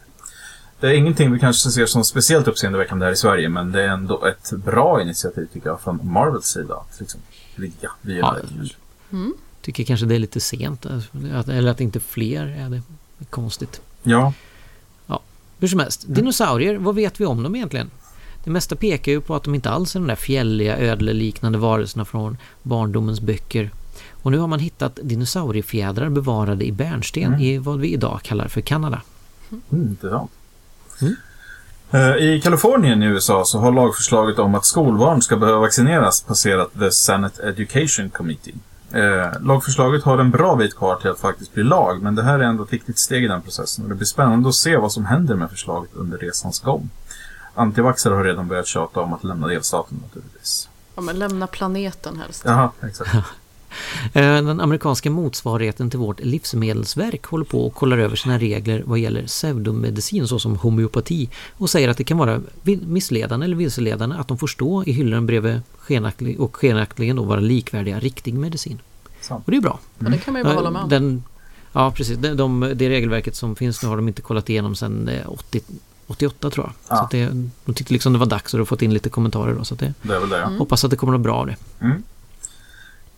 Det 0.79 0.87
är 0.87 0.93
ingenting 0.93 1.31
vi 1.33 1.39
kanske 1.39 1.69
ser 1.69 1.85
som 1.85 2.03
speciellt 2.03 2.47
uppseendeväckande 2.47 3.05
här 3.05 3.13
i 3.13 3.15
Sverige. 3.15 3.49
Men 3.49 3.71
det 3.71 3.81
är 3.83 3.87
ändå 3.87 4.25
ett 4.25 4.51
bra 4.51 5.01
initiativ 5.01 5.47
tycker 5.53 5.69
jag 5.69 5.81
från 5.81 5.99
Marvels 6.03 6.45
sida. 6.45 6.75
Att 6.75 6.99
liksom 6.99 7.21
ligga 7.55 7.91
vid 8.01 8.17
Ja, 8.17 8.31
United 8.31 8.49
kanske. 8.57 8.75
Tycker 9.61 9.83
kanske 9.83 10.05
det 10.05 10.15
är 10.15 10.19
lite 10.19 10.39
sent, 10.39 10.85
att- 10.85 11.49
eller 11.49 11.71
att 11.71 11.81
inte 11.81 11.99
fler 11.99 12.41
är 12.47 12.69
det. 12.69 12.81
Det 13.17 13.23
är 13.23 13.25
konstigt. 13.29 13.81
Ja, 14.03 14.33
Hur 15.61 15.67
som 15.67 15.79
helst, 15.79 16.05
dinosaurier, 16.07 16.75
vad 16.75 16.95
vet 16.95 17.21
vi 17.21 17.25
om 17.25 17.43
dem 17.43 17.55
egentligen? 17.55 17.89
Det 18.43 18.51
mesta 18.51 18.75
pekar 18.75 19.11
ju 19.11 19.21
på 19.21 19.35
att 19.35 19.43
de 19.43 19.55
inte 19.55 19.69
alls 19.69 19.95
är 19.95 19.99
de 19.99 20.07
där 20.07 20.15
fjälliga, 20.15 20.77
ödleliknande 20.77 21.57
varelserna 21.57 22.05
från 22.05 22.37
barndomens 22.63 23.21
böcker. 23.21 23.71
Och 24.11 24.31
nu 24.31 24.37
har 24.37 24.47
man 24.47 24.59
hittat 24.59 24.99
dinosauriefjädrar 25.03 26.09
bevarade 26.09 26.65
i 26.65 26.71
bärnsten 26.71 27.41
i 27.41 27.57
vad 27.57 27.79
vi 27.79 27.93
idag 27.93 28.19
kallar 28.23 28.47
för 28.47 28.61
Kanada. 28.61 29.01
mm, 29.49 29.87
intressant. 29.87 30.31
Mm. 31.01 31.15
Eh, 31.91 32.15
I 32.15 32.41
Kalifornien 32.43 33.03
i 33.03 33.05
USA 33.05 33.45
så 33.45 33.59
har 33.59 33.71
lagförslaget 33.71 34.39
om 34.39 34.55
att 34.55 34.65
skolbarn 34.65 35.21
ska 35.21 35.37
behöva 35.37 35.59
vaccineras 35.59 36.21
passerat 36.21 36.79
The 36.79 36.91
Senate 36.91 37.43
Education 37.43 38.09
Committee. 38.09 38.53
Eh, 38.93 39.41
lagförslaget 39.41 40.03
har 40.03 40.17
en 40.17 40.31
bra 40.31 40.55
bit 40.55 40.75
kvar 40.75 40.95
till 40.95 41.09
att 41.09 41.19
faktiskt 41.19 41.53
bli 41.53 41.63
lag, 41.63 42.01
men 42.01 42.15
det 42.15 42.23
här 42.23 42.39
är 42.39 42.43
ändå 42.43 42.63
ett 42.63 42.73
viktigt 42.73 42.99
steg 42.99 43.23
i 43.23 43.27
den 43.27 43.41
processen 43.41 43.83
och 43.83 43.89
det 43.89 43.95
blir 43.95 44.05
spännande 44.05 44.49
att 44.49 44.55
se 44.55 44.77
vad 44.77 44.91
som 44.91 45.05
händer 45.05 45.35
med 45.35 45.49
förslaget 45.49 45.91
under 45.93 46.17
resans 46.17 46.59
gång. 46.59 46.89
Antivaxxare 47.55 48.13
har 48.13 48.23
redan 48.23 48.47
börjat 48.47 48.67
tjata 48.67 48.99
om 48.99 49.13
att 49.13 49.23
lämna 49.23 49.47
delstaten 49.47 49.99
naturligtvis. 50.07 50.69
Ja, 50.95 51.01
men 51.01 51.19
lämna 51.19 51.47
planeten 51.47 52.19
helst. 52.19 52.43
Jaha, 52.45 52.71
exakt. 52.81 53.15
Eh, 54.13 54.21
Den 54.21 54.59
amerikanska 54.59 55.09
motsvarigheten 55.11 55.89
till 55.89 55.99
vårt 55.99 56.19
livsmedelsverk 56.19 57.25
håller 57.25 57.45
på 57.45 57.65
och 57.67 57.75
kollar 57.75 57.97
över 57.97 58.15
sina 58.15 58.37
regler 58.39 58.83
vad 58.85 58.99
gäller 58.99 59.23
pseudomedicin 59.23 60.27
såsom 60.27 60.55
homeopati 60.55 61.29
och 61.57 61.69
säger 61.69 61.89
att 61.89 61.97
det 61.97 62.03
kan 62.03 62.17
vara 62.17 62.41
missledande 62.87 63.43
eller 63.45 63.55
vilseledande 63.55 64.15
att 64.15 64.27
de 64.27 64.37
får 64.37 64.47
stå 64.47 64.83
i 64.83 64.91
hyllan 64.91 65.25
bredvid 65.25 65.61
skenaktig 65.77 66.39
och 66.41 66.55
skenaktigen 66.55 67.15
då 67.15 67.23
vara 67.23 67.39
likvärdiga 67.39 67.99
riktig 67.99 68.33
medicin. 68.33 68.79
Sant. 69.21 69.45
Och 69.45 69.51
det 69.51 69.57
är 69.57 69.61
bra. 69.61 69.79
Ja, 69.99 70.09
det 70.09 70.17
kan 70.17 70.33
man 70.33 70.39
ju 70.39 70.43
bara 70.43 70.55
hålla 70.55 70.71
med 70.71 70.81
om. 70.81 70.89
Den, 70.89 71.23
ja 71.73 71.91
precis, 71.91 72.17
de, 72.17 72.27
de, 72.33 72.71
det 72.75 72.89
regelverket 72.89 73.35
som 73.35 73.55
finns 73.55 73.83
nu 73.83 73.89
har 73.89 73.95
de 73.95 74.07
inte 74.07 74.21
kollat 74.21 74.49
igenom 74.49 74.75
sedan 74.75 75.07
eh, 75.09 75.29
80, 75.31 75.61
88 76.07 76.49
tror 76.49 76.65
jag. 76.65 76.73
Ja. 76.89 76.97
Så 76.97 77.03
att 77.03 77.11
det, 77.11 77.25
de 77.65 77.73
tyckte 77.75 77.93
liksom 77.93 78.13
det 78.13 78.19
var 78.19 78.25
dags 78.25 78.53
och 78.53 78.57
de 78.57 78.61
har 78.61 78.65
fått 78.65 78.81
in 78.81 78.93
lite 78.93 79.09
kommentarer 79.09 79.55
då. 79.55 79.63
Så 79.65 79.73
att 79.73 79.79
det, 79.79 79.93
Det 80.01 80.15
är 80.15 80.19
väl 80.19 80.29
det. 80.29 80.37
ja. 80.37 80.47
hoppas 80.47 80.83
att 80.83 80.91
det 80.91 80.97
kommer 80.97 81.13
att 81.15 81.21
bra 81.21 81.35
av 81.35 81.47
det. 81.47 81.55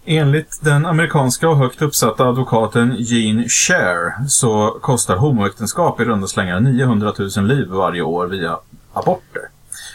Enligt 0.05 0.59
den 0.61 0.85
amerikanska 0.85 1.49
och 1.49 1.57
högt 1.57 1.81
uppsatta 1.81 2.25
advokaten 2.25 2.95
Gene 2.97 3.49
Cher 3.49 4.27
så 4.27 4.79
kostar 4.81 5.15
homoäktenskap 5.15 5.99
i 5.99 6.05
runda 6.05 6.27
slängar 6.27 6.59
900 6.59 7.13
000 7.37 7.47
liv 7.47 7.67
varje 7.67 8.01
år 8.01 8.27
via 8.27 8.57
aborter. 8.93 9.41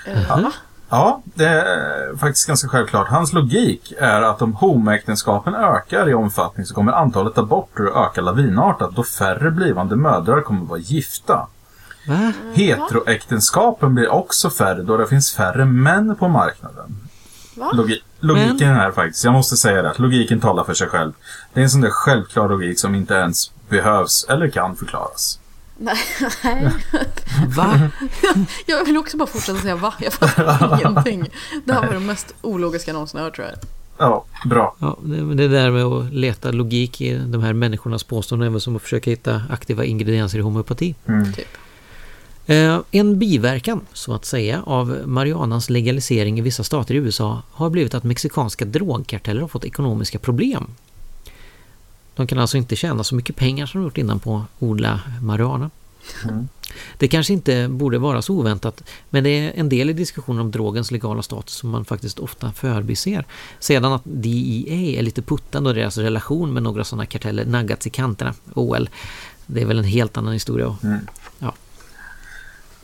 Eh, 0.07 0.29
va? 0.29 0.53
Ja, 0.91 1.23
det 1.25 1.47
är 1.47 2.17
faktiskt 2.17 2.47
ganska 2.47 2.69
självklart. 2.69 3.09
Hans 3.09 3.33
logik 3.33 3.93
är 3.99 4.23
att 4.23 4.43
om 4.43 4.53
homoäktenskapen 4.53 5.55
ökar 5.55 6.09
i 6.09 6.15
omfattning 6.15 6.67
så 6.67 6.75
kommer 6.75 6.93
antalet 6.93 7.39
aborter 7.39 7.87
att 7.87 8.11
öka 8.11 8.21
lavinartat 8.21 8.97
då 8.97 9.03
färre 9.03 9.51
blivande 9.51 9.97
mödrar 9.97 10.41
kommer 10.41 10.63
att 10.63 10.69
vara 10.69 10.81
gifta. 10.81 11.47
Va? 12.09 12.33
Heteroäktenskapen 12.55 13.95
blir 13.95 14.09
också 14.09 14.51
färre 14.51 14.83
då 14.83 14.97
det 14.97 15.07
finns 15.07 15.33
färre 15.33 15.65
män 15.65 16.17
på 16.17 16.29
marknaden. 16.29 16.97
Va? 17.57 17.71
Logi 17.75 18.03
logiken 18.21 18.69
är 18.69 18.91
faktiskt, 18.91 19.25
jag 19.25 19.33
måste 19.33 19.57
säga 19.57 19.83
det, 19.83 19.91
att 19.91 19.99
logiken 19.99 20.41
talar 20.41 20.65
för 20.65 20.75
sig 20.75 20.89
själv. 20.89 21.13
Det 21.53 21.61
är 21.61 21.65
en 21.65 21.71
sån 21.71 21.81
där 21.81 21.91
självklar 21.91 22.49
logik 22.49 22.79
som 22.79 22.95
inte 22.95 23.15
ens 23.15 23.51
behövs 23.69 24.27
eller 24.29 24.49
kan 24.49 24.77
förklaras. 24.77 25.39
Nej. 25.79 25.99
Va? 27.57 27.91
Jag 28.67 28.85
vill 28.85 28.97
också 28.97 29.17
bara 29.17 29.27
fortsätta 29.27 29.59
säga 29.59 29.77
va? 29.77 29.95
Jag 29.99 30.13
fattar 30.13 30.81
ingenting. 30.87 31.31
Det 31.65 31.73
här 31.73 31.87
var 31.87 31.95
det 31.95 32.01
mest 32.01 32.35
ologiska 32.43 32.91
jag 32.91 32.95
någonsin 32.95 33.21
hört 33.21 33.37
tror 33.37 33.49
jag. 33.49 33.57
Ja, 33.99 34.25
bra. 34.45 34.77
Ja, 34.79 34.99
det, 35.03 35.35
det 35.35 35.49
där 35.49 35.71
med 35.71 35.85
att 35.85 36.13
leta 36.13 36.51
logik 36.51 37.01
i 37.01 37.19
de 37.19 37.43
här 37.43 37.53
människornas 37.53 38.05
påståenden 38.05 38.47
är 38.47 38.51
väl 38.51 38.61
som 38.61 38.77
att 38.77 38.83
försöka 38.83 39.11
hitta 39.11 39.43
aktiva 39.51 39.85
ingredienser 39.85 40.39
i 40.39 40.43
homeopati. 40.43 40.95
Mm. 41.07 41.33
Typ. 41.33 41.49
Eh, 42.49 42.81
en 42.91 43.19
biverkan, 43.19 43.81
så 43.93 44.15
att 44.15 44.25
säga, 44.25 44.63
av 44.63 45.03
marijuanans 45.07 45.71
legalisering 45.71 46.39
i 46.39 46.43
vissa 46.43 46.65
stater 46.65 46.95
i 46.95 46.99
USA 46.99 47.43
har 47.51 47.71
blivit 47.71 47.95
att 47.95 48.05
mexikanska 48.05 48.65
drogkarteller 48.65 49.41
har 49.41 49.49
fått 49.49 49.65
ekonomiska 49.65 50.19
problem. 50.19 50.67
De 52.15 52.27
kan 52.27 52.39
alltså 52.39 52.57
inte 52.57 52.77
tjäna 52.77 53.05
så 53.05 53.15
mycket 53.15 53.37
pengar 53.37 53.67
som 53.67 53.81
de 53.81 53.85
gjort 53.85 53.99
innan 53.99 54.21
på 54.21 54.37
att 54.37 54.63
odla 54.63 55.01
marijuana. 55.23 55.71
Det 56.99 57.09
kanske 57.09 57.33
inte 57.33 57.69
borde 57.69 57.99
vara 57.99 58.23
så 58.23 58.35
oväntat, 58.35 58.83
men 59.11 59.25
det 59.25 59.31
är 59.31 59.53
en 59.55 59.69
del 59.69 59.91
i 59.91 59.93
diskussionen 59.93 60.41
om 60.41 60.51
drogens 60.51 60.91
legala 60.91 61.23
status 61.23 61.55
som 61.55 61.71
man 61.71 61.85
faktiskt 61.85 62.19
ofta 62.19 62.53
förbiser. 62.53 63.25
Sedan 63.59 63.93
att 63.93 64.03
DEA 64.05 64.99
är 64.99 65.03
lite 65.03 65.23
puttande 65.23 65.71
och 65.71 65.77
deras 65.77 65.99
relation 65.99 66.53
med 66.53 66.63
några 66.63 66.85
sådana 66.85 67.07
karteller 67.07 67.45
naggats 67.45 67.87
i 67.87 67.91
kanterna. 67.91 68.35
OL, 68.55 68.89
det 69.47 69.61
är 69.61 69.67
väl 69.67 69.79
en 69.79 69.85
helt 69.85 70.17
annan 70.17 70.33
historia. 70.33 70.77
Ja. 71.39 71.53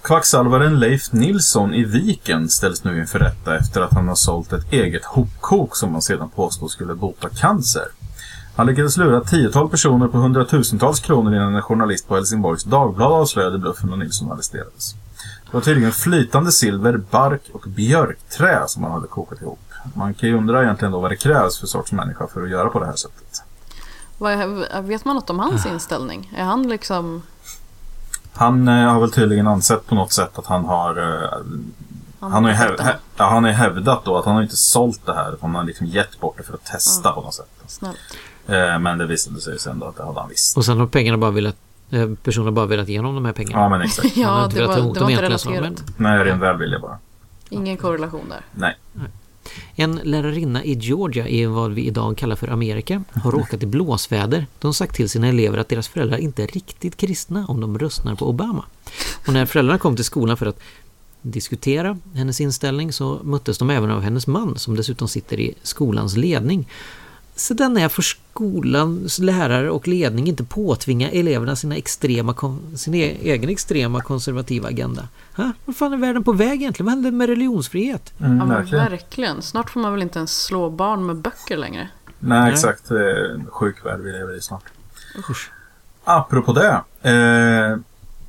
Kvacksalvaren 0.04 0.78
Leif 0.78 1.12
Nilsson 1.12 1.74
i 1.74 1.84
Viken 1.84 2.48
ställs 2.48 2.84
nu 2.84 3.00
inför 3.00 3.18
rätta 3.18 3.56
efter 3.56 3.80
att 3.80 3.92
han 3.92 4.08
har 4.08 4.14
sålt 4.14 4.52
ett 4.52 4.72
eget 4.72 5.04
hopkok 5.04 5.76
som 5.76 5.92
han 5.92 6.02
sedan 6.02 6.30
påstod 6.30 6.70
skulle 6.70 6.94
bota 6.94 7.28
cancer. 7.28 7.88
Han 8.56 8.66
lyckades 8.66 8.96
lura 8.96 9.18
ett 9.18 9.30
tiotal 9.30 9.68
personer 9.68 10.08
på 10.08 10.18
hundratusentals 10.18 11.00
kronor 11.00 11.34
innan 11.34 11.54
en 11.54 11.62
journalist 11.62 12.08
på 12.08 12.14
Helsingborgs 12.14 12.64
Dagblad 12.64 13.12
avslöjade 13.12 13.58
bluffen 13.58 13.92
och 13.92 13.98
Nilsson 13.98 14.32
arresterades. 14.32 14.94
Det 15.46 15.54
var 15.54 15.60
tydligen 15.60 15.92
flytande 15.92 16.52
silver, 16.52 16.96
bark 16.96 17.42
och 17.52 17.64
björkträ 17.66 18.64
som 18.66 18.82
han 18.82 18.92
hade 18.92 19.06
kokat 19.06 19.42
ihop. 19.42 19.60
Man 19.94 20.14
kan 20.14 20.28
ju 20.28 20.36
undra 20.36 20.62
egentligen 20.62 20.92
då 20.92 21.00
vad 21.00 21.10
det 21.10 21.16
krävs 21.16 21.58
för 21.60 21.66
sorts 21.66 21.92
människa 21.92 22.26
för 22.26 22.42
att 22.42 22.50
göra 22.50 22.68
på 22.68 22.80
det 22.80 22.86
här 22.86 22.96
sättet. 22.96 23.42
Vad 24.18 24.84
vet 24.84 25.04
man 25.04 25.16
något 25.16 25.30
om 25.30 25.38
hans 25.38 25.66
inställning? 25.66 26.32
Är 26.36 26.44
han 26.44 26.68
liksom... 26.68 27.22
Han 28.34 28.68
eh, 28.68 28.92
har 28.92 29.00
väl 29.00 29.12
tydligen 29.12 29.46
ansett 29.46 29.86
på 29.86 29.94
något 29.94 30.12
sätt 30.12 30.38
att 30.38 30.46
han 30.46 30.64
har... 30.64 31.22
Eh, 31.22 31.28
han, 32.20 32.44
har 32.44 32.50
ju 32.50 32.56
häv, 32.56 32.80
hä, 32.80 32.96
ja, 33.16 33.24
han 33.24 33.44
har 33.44 33.50
ju 33.50 33.56
hävdat 33.56 34.04
då 34.04 34.16
att 34.18 34.24
han 34.24 34.34
har 34.34 34.42
inte 34.42 34.56
sålt 34.56 35.06
det 35.06 35.14
här. 35.14 35.28
utan 35.28 35.38
Han 35.50 35.54
har 35.54 35.64
liksom 35.64 35.86
gett 35.86 36.20
bort 36.20 36.36
det 36.36 36.42
för 36.42 36.54
att 36.54 36.64
testa 36.64 37.12
på 37.12 37.20
något 37.20 37.34
sätt. 37.34 37.50
Snällt. 37.66 37.98
Eh, 38.46 38.78
men 38.78 38.98
det 38.98 39.06
visade 39.06 39.40
sig 39.40 39.58
sen 39.58 39.78
då 39.78 39.86
att 39.86 39.96
det 39.96 40.04
hade 40.04 40.20
han 40.20 40.28
visst. 40.28 40.56
Och 40.56 40.64
sen 40.64 40.78
har 40.78 40.86
pengarna 40.86 41.18
bara 41.18 41.30
velat, 41.30 41.56
eh, 41.90 42.10
personen 42.22 42.44
har 42.46 42.52
bara 42.52 42.66
velat 42.66 42.88
ge 42.88 42.98
honom 42.98 43.14
de 43.14 43.24
här 43.24 43.32
pengarna. 43.32 43.62
Ja 43.62 43.68
men 43.68 43.80
exakt. 43.80 44.16
Han 44.16 44.24
Ja, 44.24 44.48
det 44.54 44.66
var, 44.66 44.76
det 44.76 45.00
var 45.00 45.10
inte 45.10 45.22
relaterat. 45.22 45.84
Nej, 45.96 46.24
ren 46.24 46.40
välvilja 46.40 46.78
bara. 46.78 46.98
Ingen 47.48 47.76
korrelation 47.76 48.28
där. 48.28 48.40
Nej. 48.52 48.76
En 49.74 50.00
lärarinna 50.04 50.64
i 50.64 50.74
Georgia 50.74 51.28
i 51.28 51.46
vad 51.46 51.72
vi 51.72 51.86
idag 51.86 52.16
kallar 52.16 52.36
för 52.36 52.48
Amerika 52.48 53.04
har 53.12 53.32
råkat 53.32 53.62
i 53.62 53.66
blåsväder. 53.66 54.46
De 54.58 54.68
har 54.68 54.72
sagt 54.72 54.96
till 54.96 55.08
sina 55.08 55.28
elever 55.28 55.58
att 55.58 55.68
deras 55.68 55.88
föräldrar 55.88 56.18
inte 56.18 56.42
är 56.42 56.46
riktigt 56.46 56.96
kristna 56.96 57.46
om 57.46 57.60
de 57.60 57.78
röstar 57.78 58.14
på 58.14 58.28
Obama. 58.28 58.64
Och 59.26 59.32
när 59.32 59.46
föräldrarna 59.46 59.78
kom 59.78 59.96
till 59.96 60.04
skolan 60.04 60.36
för 60.36 60.46
att 60.46 60.60
diskutera 61.22 61.98
hennes 62.14 62.40
inställning 62.40 62.92
så 62.92 63.20
möttes 63.22 63.58
de 63.58 63.70
även 63.70 63.90
av 63.90 64.02
hennes 64.02 64.26
man 64.26 64.58
som 64.58 64.76
dessutom 64.76 65.08
sitter 65.08 65.40
i 65.40 65.54
skolans 65.62 66.16
ledning. 66.16 66.68
Så 67.36 67.54
den 67.54 67.76
är 67.76 67.88
för 67.88 68.02
skolans 68.02 69.18
lärare 69.18 69.70
och 69.70 69.88
ledning 69.88 70.26
inte 70.28 70.44
påtvinga 70.44 71.10
eleverna 71.10 71.56
sina 71.56 71.76
extrema, 71.76 72.34
sin 72.76 72.94
e- 72.94 73.16
egen 73.22 73.50
extrema 73.50 74.00
konservativa 74.00 74.68
agenda. 74.68 75.08
Ha? 75.36 75.52
Vad 75.64 75.76
fan 75.76 75.92
är 75.92 75.96
världen 75.96 76.24
på 76.24 76.32
väg 76.32 76.62
egentligen? 76.62 76.84
Vad 76.86 76.94
händer 76.94 77.10
med 77.10 77.28
religionsfrihet? 77.28 78.12
Mm, 78.20 78.38
Ja, 78.38 78.44
men 78.44 78.56
verkligen. 78.56 78.84
verkligen. 78.84 79.42
Snart 79.42 79.70
får 79.70 79.80
man 79.80 79.92
väl 79.92 80.02
inte 80.02 80.18
ens 80.18 80.42
slå 80.44 80.70
barn 80.70 81.06
med 81.06 81.16
böcker 81.16 81.56
längre. 81.56 81.88
Nej, 82.18 82.52
exakt. 82.52 82.90
Är 82.90 83.34
en 83.34 83.46
sjuk 83.50 83.86
värld 83.86 84.00
vi 84.00 84.12
lever 84.12 84.36
i 84.36 84.40
snart. 84.40 84.64
Usch. 85.30 85.50
Apropå 86.04 86.52
det. 86.52 86.80
Eh, 87.10 87.76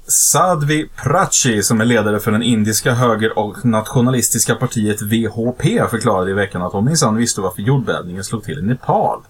Sadvi 0.07 0.87
Prachi, 0.95 1.63
som 1.63 1.81
är 1.81 1.85
ledare 1.85 2.19
för 2.19 2.31
den 2.31 2.43
indiska 2.43 2.93
höger 2.93 3.39
och 3.39 3.65
nationalistiska 3.65 4.55
partiet 4.55 5.01
VHP, 5.01 5.89
förklarade 5.89 6.31
i 6.31 6.33
veckan 6.33 6.61
att 6.61 6.73
hon 6.73 6.85
minsann 6.85 7.15
visste 7.15 7.41
varför 7.41 7.61
jordbävningen 7.61 8.23
slog 8.23 8.43
till 8.43 8.59
i 8.59 8.61
Nepal. 8.61 9.21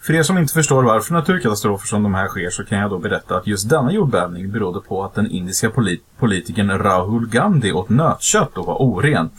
För 0.00 0.14
er 0.14 0.22
som 0.22 0.38
inte 0.38 0.54
förstår 0.54 0.82
varför 0.82 1.14
naturkatastrofer 1.14 1.86
som 1.86 2.02
de 2.02 2.14
här 2.14 2.28
sker 2.28 2.50
så 2.50 2.64
kan 2.64 2.78
jag 2.78 2.90
då 2.90 2.98
berätta 2.98 3.36
att 3.36 3.46
just 3.46 3.68
denna 3.68 3.92
jordbävning 3.92 4.52
berodde 4.52 4.80
på 4.80 5.04
att 5.04 5.14
den 5.14 5.30
indiska 5.30 5.70
polit 5.70 6.04
politikern 6.18 6.78
Rahul 6.78 7.28
Gandhi 7.28 7.72
åt 7.72 7.88
nötkött 7.88 8.58
och 8.58 8.66
var 8.66 8.82
oren. 8.82 9.30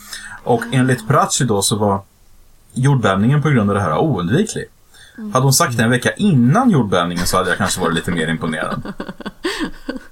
Och 0.43 0.63
enligt 0.71 1.07
Prachi 1.07 1.43
då 1.45 1.61
så 1.61 1.75
var 1.75 2.01
jordbävningen 2.73 3.41
på 3.41 3.49
grund 3.49 3.69
av 3.69 3.75
det 3.75 3.81
här 3.81 3.97
oundviklig. 3.97 4.65
Hade 5.33 5.45
hon 5.45 5.53
sagt 5.53 5.77
det 5.77 5.83
en 5.83 5.89
vecka 5.89 6.11
innan 6.13 6.69
jordbävningen 6.69 7.25
så 7.25 7.37
hade 7.37 7.49
jag 7.49 7.57
kanske 7.57 7.81
varit 7.81 7.95
lite 7.95 8.11
mer 8.11 8.27
imponerad. 8.27 8.93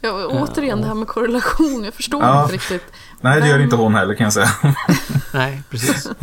Ja, 0.00 0.26
återigen 0.26 0.80
det 0.80 0.86
här 0.86 0.94
med 0.94 1.08
korrelation. 1.08 1.84
Jag 1.84 1.94
förstår 1.94 2.22
Ja. 2.22 2.42
inte 2.42 2.54
riktigt. 2.54 2.82
Nej, 3.20 3.40
det 3.40 3.48
gör 3.48 3.58
inte 3.58 3.76
hon 3.76 3.94
heller 3.94 4.14
kan 4.14 4.24
jag 4.24 4.32
säga. 4.32 4.50
Nej, 5.34 5.62
precis. 5.70 6.08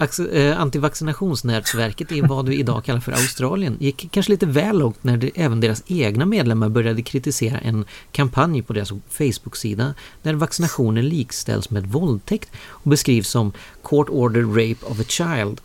Ax- 0.00 0.18
eh, 0.20 0.60
Antivaccinationsnätverket 0.60 2.12
i 2.12 2.20
vad 2.20 2.48
vi 2.48 2.56
idag 2.58 2.84
kallar 2.84 3.00
för 3.00 3.12
Australien 3.12 3.76
gick 3.80 4.08
kanske 4.10 4.32
lite 4.32 4.46
väl 4.46 4.78
långt 4.78 5.04
när 5.04 5.16
det, 5.16 5.30
även 5.34 5.60
deras 5.60 5.82
egna 5.86 6.26
medlemmar 6.26 6.68
började 6.68 7.02
kritisera 7.02 7.58
en 7.58 7.84
kampanj 8.12 8.62
på 8.62 8.72
deras 8.72 8.92
Facebook-sida 9.10 9.94
där 10.22 10.34
vaccinationer 10.34 11.02
likställs 11.02 11.70
med 11.70 11.86
våldtäkt 11.86 12.50
och 12.68 12.90
beskrivs 12.90 13.28
som 13.28 13.52
Court 13.82 14.08
Order 14.08 14.42
Rape 14.42 14.86
of 14.86 15.00
a 15.00 15.04
Child. 15.08 15.60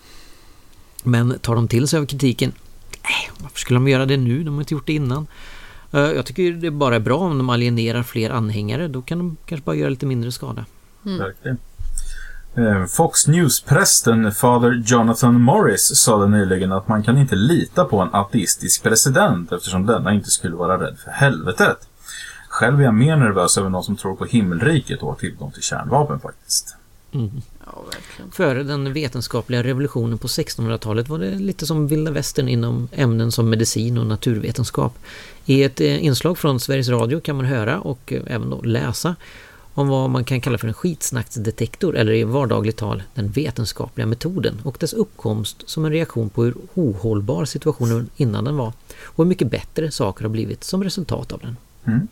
Men 1.03 1.39
tar 1.39 1.55
de 1.55 1.67
till 1.67 1.87
sig 1.87 1.99
av 1.99 2.05
kritiken? 2.05 2.51
Nej, 3.03 3.29
varför 3.37 3.59
skulle 3.59 3.77
de 3.79 3.87
göra 3.87 4.05
det 4.05 4.17
nu? 4.17 4.43
De 4.43 4.53
har 4.53 4.61
inte 4.61 4.73
gjort 4.73 4.87
det 4.87 4.93
innan. 4.93 5.27
Eh, 5.93 5.99
Jag 5.99 6.25
tycker 6.25 6.51
det 6.51 6.71
bara 6.71 6.95
är 6.95 6.99
bra 6.99 7.17
om 7.17 7.37
de 7.37 7.49
alienerar 7.49 8.03
fler 8.03 8.29
anhängare. 8.29 8.87
Då 8.87 9.01
kan 9.01 9.17
de 9.17 9.37
kanske 9.45 9.65
bara 9.65 9.75
göra 9.75 9.89
lite 9.89 10.05
mindre 10.05 10.31
skada. 10.31 10.65
Verkligen. 11.03 11.57
Eh, 12.55 12.85
Fox 12.85 13.27
News-prästen 13.27 14.31
Father 14.31 14.83
Jonathan 14.85 15.41
Morris 15.41 15.95
sade 15.95 16.27
nyligen 16.27 16.71
att 16.71 16.87
man 16.87 17.03
kan 17.03 17.17
inte 17.17 17.35
lita 17.35 17.85
på 17.85 17.99
en 17.99 18.09
ateistisk 18.13 18.83
president 18.83 19.51
eftersom 19.51 19.85
denna 19.85 20.13
inte 20.13 20.29
skulle 20.29 20.55
vara 20.55 20.83
rädd 20.83 20.97
för 21.03 21.11
helvetet. 21.11 21.77
Själv 22.49 22.79
är 22.79 22.83
jag 22.83 22.93
mer 22.93 23.15
nervös 23.15 23.57
över 23.57 23.69
någon 23.69 23.83
som 23.83 23.95
tror 23.95 24.15
på 24.15 24.25
himmelriket 24.25 25.01
och 25.01 25.07
har 25.09 25.15
tillgång 25.15 25.51
till 25.51 25.61
kärnvapen 25.63 26.19
faktiskt. 26.19 26.75
Ja, 27.11 27.83
verkligen. 27.91 28.31
Före 28.31 28.63
den 28.63 28.93
vetenskapliga 28.93 29.63
revolutionen 29.63 30.17
på 30.17 30.27
1600-talet 30.27 31.09
var 31.09 31.19
det 31.19 31.31
lite 31.35 31.65
som 31.65 31.87
vilda 31.87 32.11
västern 32.11 32.47
inom 32.47 32.87
ämnen 32.91 33.31
som 33.31 33.49
medicin 33.49 33.97
och 33.97 34.05
naturvetenskap. 34.07 34.97
I 35.45 35.63
ett 35.63 35.81
eh, 35.81 36.05
inslag 36.05 36.37
från 36.37 36.59
Sveriges 36.59 36.89
Radio 36.89 37.19
kan 37.19 37.35
man 37.35 37.45
höra 37.45 37.79
och 37.79 38.13
eh, 38.13 38.21
även 38.27 38.49
då 38.49 38.61
läsa 38.61 39.15
om 39.73 39.87
vad 39.87 40.09
man 40.09 40.23
kan 40.23 40.41
kalla 40.41 40.57
för 40.57 40.67
en 40.67 40.73
skitsnacksdetektor 40.73 41.95
eller 41.95 42.13
i 42.13 42.23
vardagligt 42.23 42.77
tal 42.77 43.03
den 43.13 43.31
vetenskapliga 43.31 44.07
metoden 44.07 44.61
och 44.63 44.77
dess 44.79 44.93
uppkomst 44.93 45.69
som 45.69 45.85
en 45.85 45.91
reaktion 45.91 46.29
på 46.29 46.43
hur 46.43 46.55
ohållbar 46.73 47.45
situationen 47.45 48.09
innan 48.15 48.43
den 48.43 48.57
var 48.57 48.73
och 49.03 49.23
hur 49.23 49.25
mycket 49.25 49.51
bättre 49.51 49.91
saker 49.91 50.23
har 50.23 50.29
blivit 50.29 50.63
som 50.63 50.83
resultat 50.83 51.31
av 51.31 51.39
den. 51.39 51.57
Mm. 51.85 52.07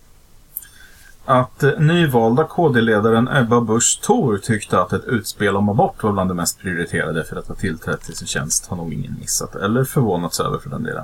Att 1.26 1.64
eh, 1.64 1.80
nyvalda 1.80 2.44
KD-ledaren 2.44 3.28
Ebba 3.28 3.62
Busch 3.62 4.02
Thor 4.04 4.38
tyckte 4.38 4.80
att 4.80 4.94
ett 4.94 5.06
utspel 5.06 5.56
om 5.56 5.70
abort 5.70 6.04
var 6.04 6.12
bland 6.12 6.30
det 6.30 6.34
mest 6.34 6.60
prioriterade 6.60 7.24
för 7.24 7.36
att 7.36 7.48
ha 7.48 7.56
tillträtt 7.56 8.02
till 8.02 8.16
sin 8.16 8.28
tjänst 8.28 8.66
har 8.66 8.78
nog 8.78 8.94
ingen 8.94 9.16
missat 9.20 9.56
eller 9.56 9.84
förvånats 9.84 10.40
över 10.40 10.58
för 10.58 10.70
den 10.70 10.84
delen. 10.84 11.04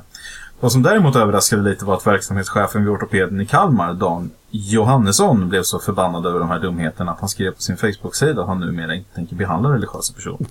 Vad 0.60 0.72
som 0.72 0.84
däremot 0.84 1.16
överraskade 1.16 1.62
lite 1.62 1.86
var 1.86 1.96
att 1.96 2.08
verksamhetschefen 2.08 2.82
vid 2.82 2.92
ortopeden 2.92 3.42
i 3.42 3.46
Kalmar, 3.46 3.94
Dan 3.94 4.32
Johannesson, 4.50 5.50
blev 5.50 5.64
så 5.64 5.80
förbannad 5.80 6.26
över 6.26 6.40
de 6.40 6.50
här 6.50 6.60
dumheterna 6.60 7.12
att 7.12 7.20
han 7.20 7.30
skrev 7.30 7.52
på 7.52 7.62
sin 7.62 7.78
Facebook-sida 7.78 8.42
att 8.42 8.48
han 8.48 8.60
numera 8.60 8.96
inte 8.96 9.16
tänker 9.16 9.36
behandla 9.36 9.74
religiösa 9.74 10.14
personer. 10.14 10.48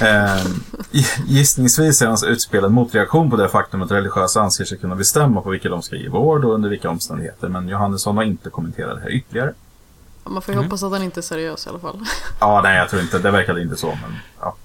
eh, 0.02 0.46
gissningsvis 1.26 2.02
är 2.02 2.06
hans 2.06 2.24
utspel 2.24 2.64
en 2.64 2.72
motreaktion 2.72 3.30
på 3.30 3.36
det 3.36 3.48
faktum 3.48 3.82
att 3.82 3.90
religiösa 3.90 4.40
anser 4.40 4.64
sig 4.64 4.78
kunna 4.78 4.94
bestämma 4.94 5.40
på 5.40 5.50
vilka 5.50 5.68
de 5.68 5.82
ska 5.82 5.96
ge 5.96 6.08
vård 6.08 6.44
och 6.44 6.54
under 6.54 6.68
vilka 6.68 6.90
omständigheter, 6.90 7.48
men 7.48 7.68
Johannesson 7.68 8.16
har 8.16 8.24
inte 8.24 8.50
kommenterat 8.50 8.96
det 8.96 9.02
här 9.02 9.10
ytterligare. 9.10 9.52
Man 10.24 10.42
får 10.42 10.54
ju 10.54 10.56
mm. 10.58 10.64
hoppas 10.64 10.82
att 10.82 10.92
han 10.92 11.02
inte 11.02 11.20
är 11.20 11.22
seriös 11.22 11.66
i 11.66 11.68
alla 11.68 11.78
fall. 11.78 12.00
ja, 12.40 12.60
nej, 12.62 12.78
jag 12.78 12.88
tror 12.88 13.02
inte. 13.02 13.18
Det 13.18 13.30
verkade 13.30 13.62
inte 13.62 13.76
så, 13.76 13.86
men 13.86 14.16
ja. 14.40 14.56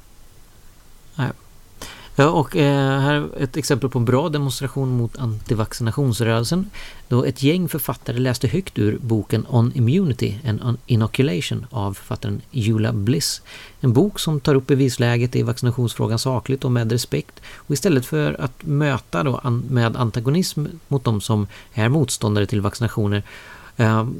Ja, 2.20 2.30
och 2.30 2.56
eh, 2.56 3.00
här 3.00 3.14
är 3.14 3.44
ett 3.44 3.58
exempel 3.58 3.90
på 3.90 4.00
en 4.00 4.06
bra 4.06 4.30
demonstration 4.30 4.98
mot 4.98 5.18
antivaccinationsrörelsen. 5.18 6.70
Då 7.08 7.26
ett 7.26 7.44
gäng 7.44 7.70
författare 7.70 8.18
läste 8.18 8.48
högt 8.48 8.80
ur 8.80 8.98
boken 9.02 9.46
On 9.50 9.72
Immunity 9.76 10.36
and 10.48 10.78
Inoculation 10.86 11.66
av 11.70 11.94
författaren 11.94 12.42
Eula 12.52 12.94
Bliss. 12.94 13.42
En 13.82 13.94
bok 13.94 14.20
som 14.20 14.40
tar 14.40 14.56
upp 14.56 14.68
bevisläget 14.68 15.36
i 15.36 15.44
vaccinationsfrågan 15.44 16.20
sakligt 16.20 16.66
och 16.66 16.72
med 16.72 16.92
respekt. 16.92 17.42
Och 17.56 17.74
istället 17.74 18.06
för 18.06 18.42
att 18.42 18.64
möta 18.64 19.24
då 19.24 19.40
an 19.44 19.64
med 19.70 19.96
antagonism 19.96 20.66
mot 20.88 21.04
de 21.04 21.22
som 21.22 21.48
är 21.74 21.90
motståndare 21.90 22.46
till 22.46 22.62
vaccinationer 22.62 23.24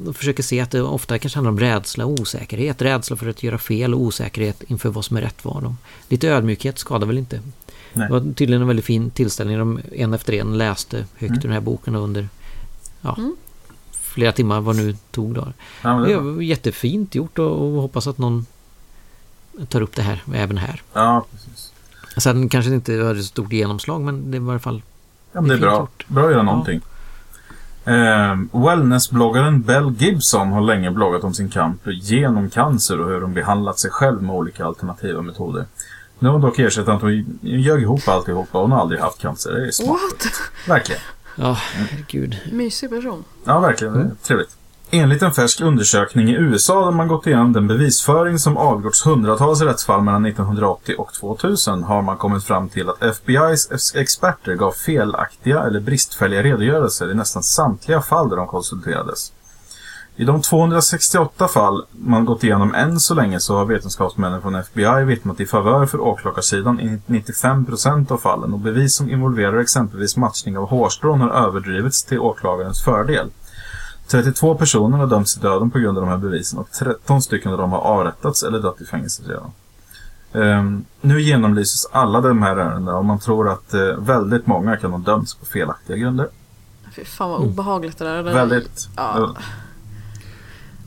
och 0.06 0.16
försöker 0.16 0.42
se 0.42 0.60
att 0.60 0.70
det 0.70 0.82
ofta 0.82 1.18
kanske 1.18 1.36
handlar 1.36 1.50
om 1.50 1.60
rädsla 1.60 2.06
och 2.06 2.12
osäkerhet. 2.12 2.82
Rädsla 2.82 3.16
för 3.16 3.28
att 3.28 3.42
göra 3.42 3.58
fel 3.58 3.94
och 3.94 4.00
osäkerhet 4.00 4.62
inför 4.62 4.88
vad 4.88 5.04
som 5.04 5.16
är 5.16 5.20
rätt 5.20 5.44
var. 5.44 5.74
Lite 6.08 6.28
ödmjukhet 6.28 6.78
skadar 6.78 7.06
väl 7.06 7.18
inte. 7.18 7.40
Nej. 7.92 8.08
Det 8.08 8.12
var 8.12 8.20
tydligen 8.20 8.62
en 8.62 8.68
väldigt 8.68 8.84
fin 8.84 9.10
tillställning. 9.10 9.58
De 9.58 9.80
en 9.92 10.14
efter 10.14 10.32
en 10.32 10.58
läste 10.58 10.96
högt 10.96 11.30
mm. 11.30 11.40
den 11.40 11.52
här 11.52 11.60
boken 11.60 11.94
under 11.94 12.28
ja, 13.00 13.14
mm. 13.18 13.36
flera 13.90 14.32
timmar 14.32 14.60
vad 14.60 14.76
nu 14.76 14.96
tog. 15.10 15.34
Då. 15.34 15.48
Ja, 15.82 15.90
det, 15.90 16.16
var 16.16 16.42
jättefint 16.42 17.14
gjort 17.14 17.38
och, 17.38 17.50
och 17.50 17.82
hoppas 17.82 18.06
att 18.06 18.18
någon 18.18 18.46
tar 19.68 19.80
upp 19.80 19.96
det 19.96 20.02
här 20.02 20.22
även 20.34 20.58
här. 20.58 20.82
Ja, 20.92 21.24
precis. 21.32 21.72
Sen 22.16 22.48
kanske 22.48 22.70
det 22.70 22.74
inte 22.74 22.92
har 22.92 23.14
ett 23.14 23.24
stort 23.24 23.52
genomslag 23.52 24.00
men 24.00 24.30
det 24.30 24.38
var 24.38 24.46
i 24.46 24.50
alla 24.50 24.60
fall 24.60 24.82
Ja, 25.32 25.40
men 25.40 25.48
det 25.48 25.54
är 25.54 25.58
bra. 25.58 25.78
Gjort. 25.80 26.04
Bra 26.08 26.24
att 26.26 26.32
göra 26.32 26.42
någonting. 26.42 26.80
Ja. 27.84 27.92
Eh, 27.92 28.38
Wellnessbloggaren 28.52 29.62
Bell 29.62 29.94
Gibson 29.98 30.48
har 30.48 30.60
länge 30.60 30.90
bloggat 30.90 31.24
om 31.24 31.34
sin 31.34 31.48
kamp 31.48 31.80
genom 31.84 32.50
cancer 32.50 33.00
och 33.00 33.08
hur 33.08 33.20
hon 33.20 33.34
behandlat 33.34 33.78
sig 33.78 33.90
själv 33.90 34.22
med 34.22 34.34
olika 34.34 34.64
alternativa 34.64 35.22
metoder. 35.22 35.64
Nu 36.22 36.28
har 36.28 36.32
hon 36.32 36.40
dock 36.40 36.58
erkänt 36.58 36.88
att 36.88 37.02
hon 37.02 37.38
ljög 37.42 37.82
ihop 37.82 38.08
alltihopa. 38.08 38.58
Hon 38.58 38.72
har 38.72 38.80
aldrig 38.80 39.00
haft 39.00 39.18
cancer. 39.18 39.52
Det 39.52 39.66
är 39.66 39.70
smart. 39.70 39.88
What? 39.88 40.26
Verkligen. 40.68 41.00
Ja, 41.36 41.56
herregud. 41.72 42.38
Mysig 42.52 42.90
person. 42.90 43.24
Ja, 43.44 43.60
verkligen. 43.60 43.94
Mm. 43.94 44.10
Trevligt. 44.22 44.56
Enligt 44.92 45.22
en 45.22 45.32
färsk 45.32 45.60
undersökning 45.60 46.28
i 46.28 46.32
USA 46.32 46.84
där 46.84 46.92
man 46.92 47.08
gått 47.08 47.26
igenom 47.26 47.52
den 47.52 47.66
bevisföring 47.66 48.38
som 48.38 48.56
avgjorts 48.56 49.06
hundratals 49.06 49.60
rättsfall 49.60 50.02
mellan 50.02 50.26
1980 50.26 50.94
och 50.98 51.12
2000 51.14 51.82
har 51.82 52.02
man 52.02 52.16
kommit 52.16 52.44
fram 52.44 52.68
till 52.68 52.88
att 52.88 53.00
FBI's 53.00 53.96
experter 53.96 54.54
gav 54.54 54.72
felaktiga 54.72 55.62
eller 55.62 55.80
bristfälliga 55.80 56.42
redogörelser 56.42 57.10
i 57.10 57.14
nästan 57.14 57.42
samtliga 57.42 58.02
fall 58.02 58.28
där 58.28 58.36
de 58.36 58.46
konsulterades. 58.46 59.32
I 60.16 60.24
de 60.24 60.42
268 60.42 61.48
fall 61.48 61.84
man 61.92 62.24
gått 62.24 62.44
igenom 62.44 62.74
än 62.74 63.00
så 63.00 63.14
länge 63.14 63.40
så 63.40 63.56
har 63.56 63.64
vetenskapsmännen 63.64 64.42
från 64.42 64.54
FBI 64.54 65.04
vittnat 65.04 65.40
i 65.40 65.46
favör 65.46 65.86
för 65.86 66.00
åklagarsidan 66.00 66.80
i 66.80 67.00
95% 67.06 68.12
av 68.12 68.18
fallen 68.18 68.52
och 68.52 68.58
bevis 68.58 68.94
som 68.94 69.10
involverar 69.10 69.58
exempelvis 69.58 70.16
matchning 70.16 70.58
av 70.58 70.68
hårstrån 70.68 71.20
har 71.20 71.30
överdrivits 71.30 72.04
till 72.04 72.18
åklagarens 72.18 72.82
fördel. 72.84 73.30
32 74.10 74.54
personer 74.54 74.98
har 74.98 75.06
dömts 75.06 75.32
till 75.34 75.42
döden 75.42 75.70
på 75.70 75.78
grund 75.78 75.98
av 75.98 76.04
de 76.04 76.10
här 76.10 76.18
bevisen 76.18 76.58
och 76.58 76.70
13 76.70 77.22
stycken 77.22 77.52
av 77.52 77.58
dem 77.58 77.72
har 77.72 77.78
avrättats 77.78 78.42
eller 78.42 78.58
dött 78.58 78.80
i 78.80 78.84
fängelse 78.84 79.22
redan. 79.26 79.52
Um, 80.32 80.84
nu 81.00 81.20
genomlyses 81.20 81.86
alla 81.92 82.20
de 82.20 82.42
här 82.42 82.56
ärendena 82.56 82.96
och 82.96 83.04
man 83.04 83.18
tror 83.18 83.48
att 83.48 83.74
uh, 83.74 83.80
väldigt 83.98 84.46
många 84.46 84.76
kan 84.76 84.90
ha 84.90 84.98
dömts 84.98 85.34
på 85.34 85.46
felaktiga 85.46 85.96
grunder. 85.96 86.28
Fy 86.92 87.04
fan 87.04 87.30
vad 87.30 87.40
obehagligt 87.40 87.98
det 87.98 88.04
där 88.04 88.14
är. 88.14 88.22
Väldigt. 88.22 88.88
Ja. 88.96 89.34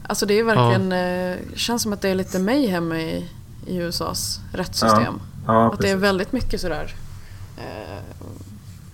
Alltså 0.08 0.26
det 0.26 0.40
är 0.40 0.44
verkligen, 0.44 0.92
ja. 0.92 0.98
eh, 0.98 1.38
känns 1.56 1.82
som 1.82 1.94
att 1.94 2.02
det 2.02 2.10
är 2.10 2.16
lite 2.16 2.40
mayhem 2.40 2.94
i, 2.94 3.30
i 3.68 3.78
USAs 3.78 4.40
rättssystem. 4.54 5.20
Ja. 5.48 5.54
Ja, 5.54 5.74
att 5.74 5.80
det 5.80 5.90
är 5.90 5.96
väldigt 5.96 6.32
mycket 6.32 6.62
sådär. 6.62 6.96
Eh, 7.58 8.00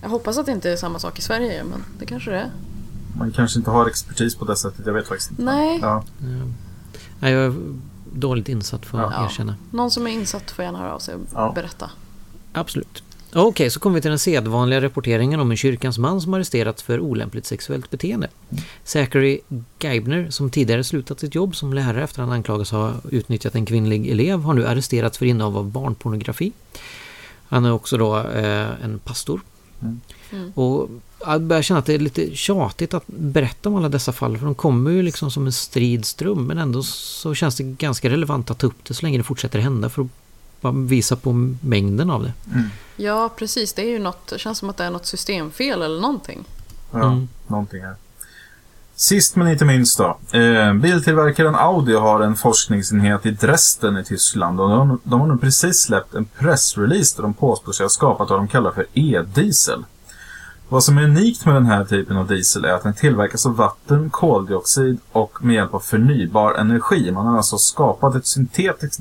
jag 0.02 0.08
hoppas 0.08 0.38
att 0.38 0.46
det 0.46 0.52
inte 0.52 0.70
är 0.70 0.76
samma 0.76 0.98
sak 0.98 1.18
i 1.18 1.22
Sverige 1.22 1.64
men 1.64 1.84
det 1.98 2.06
kanske 2.06 2.30
det 2.30 2.38
är. 2.38 2.50
Man 3.18 3.32
kanske 3.32 3.58
inte 3.58 3.70
har 3.70 3.86
expertis 3.86 4.34
på 4.34 4.44
det 4.44 4.56
sättet, 4.56 4.86
jag 4.86 4.92
vet 4.92 5.08
faktiskt 5.08 5.30
inte. 5.30 5.42
Nej. 5.42 5.78
Ja. 5.82 6.04
Nej, 7.20 7.32
jag 7.32 7.44
är 7.44 7.54
dåligt 8.12 8.48
insatt 8.48 8.86
får 8.86 9.00
jag 9.00 9.24
erkänna. 9.24 9.54
Någon 9.70 9.90
som 9.90 10.06
är 10.06 10.10
insatt 10.10 10.50
får 10.50 10.64
gärna 10.64 10.78
höra 10.78 10.94
av 10.94 10.98
sig 10.98 11.14
och 11.32 11.54
berätta. 11.54 11.90
Absolut. 12.52 13.02
Okej, 13.32 13.42
okay, 13.42 13.70
så 13.70 13.80
kommer 13.80 13.94
vi 13.94 14.00
till 14.00 14.10
den 14.10 14.18
sedvanliga 14.18 14.80
rapporteringen 14.80 15.40
om 15.40 15.50
en 15.50 15.56
kyrkans 15.56 15.98
man 15.98 16.20
som 16.20 16.34
arresterats 16.34 16.82
för 16.82 17.00
olämpligt 17.00 17.46
sexuellt 17.46 17.90
beteende. 17.90 18.28
Zachary 18.84 19.40
Geibner, 19.80 20.30
som 20.30 20.50
tidigare 20.50 20.84
slutat 20.84 21.20
sitt 21.20 21.34
jobb 21.34 21.56
som 21.56 21.72
lärare 21.72 22.04
efter 22.04 22.22
att 22.22 22.28
han 22.28 22.36
anklagas 22.36 22.70
ha 22.70 22.94
utnyttjat 23.10 23.54
en 23.54 23.66
kvinnlig 23.66 24.10
elev, 24.10 24.40
har 24.40 24.54
nu 24.54 24.66
arresterats 24.66 25.18
för 25.18 25.26
innehav 25.26 25.56
av 25.56 25.70
barnpornografi. 25.70 26.52
Han 27.48 27.64
är 27.64 27.72
också 27.72 27.96
då 27.96 28.18
eh, 28.18 28.84
en 28.84 29.00
pastor. 29.04 29.40
Mm. 29.82 30.00
Och 30.54 30.90
jag 31.20 31.42
börjar 31.42 31.62
känna 31.62 31.78
att 31.78 31.86
det 31.86 31.94
är 31.94 31.98
lite 31.98 32.36
tjatigt 32.36 32.94
att 32.94 33.06
berätta 33.06 33.68
om 33.68 33.76
alla 33.76 33.88
dessa 33.88 34.12
fall, 34.12 34.38
för 34.38 34.46
de 34.46 34.54
kommer 34.54 34.90
ju 34.90 35.02
liksom 35.02 35.30
som 35.30 35.46
en 35.46 35.52
stridström, 35.52 36.46
men 36.46 36.58
ändå 36.58 36.82
så 36.82 37.34
känns 37.34 37.56
det 37.56 37.62
ganska 37.62 38.10
relevant 38.10 38.50
att 38.50 38.58
ta 38.58 38.66
upp 38.66 38.84
det 38.88 38.94
så 38.94 39.02
länge 39.02 39.18
det 39.18 39.24
fortsätter 39.24 39.58
hända 39.58 39.88
för 39.88 40.02
att 40.02 40.08
bara 40.60 40.72
visa 40.72 41.16
på 41.16 41.32
mängden 41.60 42.10
av 42.10 42.22
det. 42.22 42.32
Mm. 42.54 42.68
Ja, 42.96 43.30
precis. 43.36 43.72
Det 43.72 43.82
är 43.82 43.90
ju 43.90 43.98
något, 43.98 44.26
det 44.26 44.38
känns 44.38 44.58
som 44.58 44.70
att 44.70 44.76
det 44.76 44.84
är 44.84 44.90
något 44.90 45.06
systemfel 45.06 45.82
eller 45.82 46.00
någonting. 46.00 46.44
Ja, 46.90 47.04
mm. 47.04 47.28
någonting 47.46 47.82
här. 47.82 47.94
Sist 48.94 49.36
men 49.36 49.48
inte 49.48 49.64
minst 49.64 49.98
då. 49.98 50.38
Eh, 50.38 50.74
biltillverkaren 50.74 51.54
Audi 51.54 51.94
har 51.94 52.20
en 52.20 52.36
forskningsenhet 52.36 53.26
i 53.26 53.30
Dresden 53.30 53.96
i 53.96 54.04
Tyskland 54.04 54.60
och 54.60 54.68
de, 54.68 55.00
de 55.04 55.20
har 55.20 55.28
nu 55.28 55.38
precis 55.38 55.82
släppt 55.82 56.14
en 56.14 56.24
pressrelease 56.24 57.16
där 57.16 57.22
de 57.22 57.34
påstår 57.34 57.72
sig 57.72 57.84
ha 57.84 57.90
skapat 57.90 58.30
vad 58.30 58.38
de 58.38 58.48
kallar 58.48 58.70
för 58.70 58.86
e-diesel. 58.94 59.84
Vad 60.70 60.84
som 60.84 60.98
är 60.98 61.04
unikt 61.04 61.46
med 61.46 61.54
den 61.54 61.66
här 61.66 61.84
typen 61.84 62.16
av 62.16 62.26
diesel 62.26 62.64
är 62.64 62.72
att 62.72 62.82
den 62.82 62.94
tillverkas 62.94 63.46
av 63.46 63.56
vatten, 63.56 64.10
koldioxid 64.10 64.98
och 65.12 65.44
med 65.44 65.54
hjälp 65.54 65.74
av 65.74 65.80
förnybar 65.80 66.54
energi. 66.54 67.10
Man 67.10 67.26
har 67.26 67.36
alltså 67.36 67.58
skapat 67.58 68.14
ett 68.14 68.26
syntetiskt, 68.26 69.00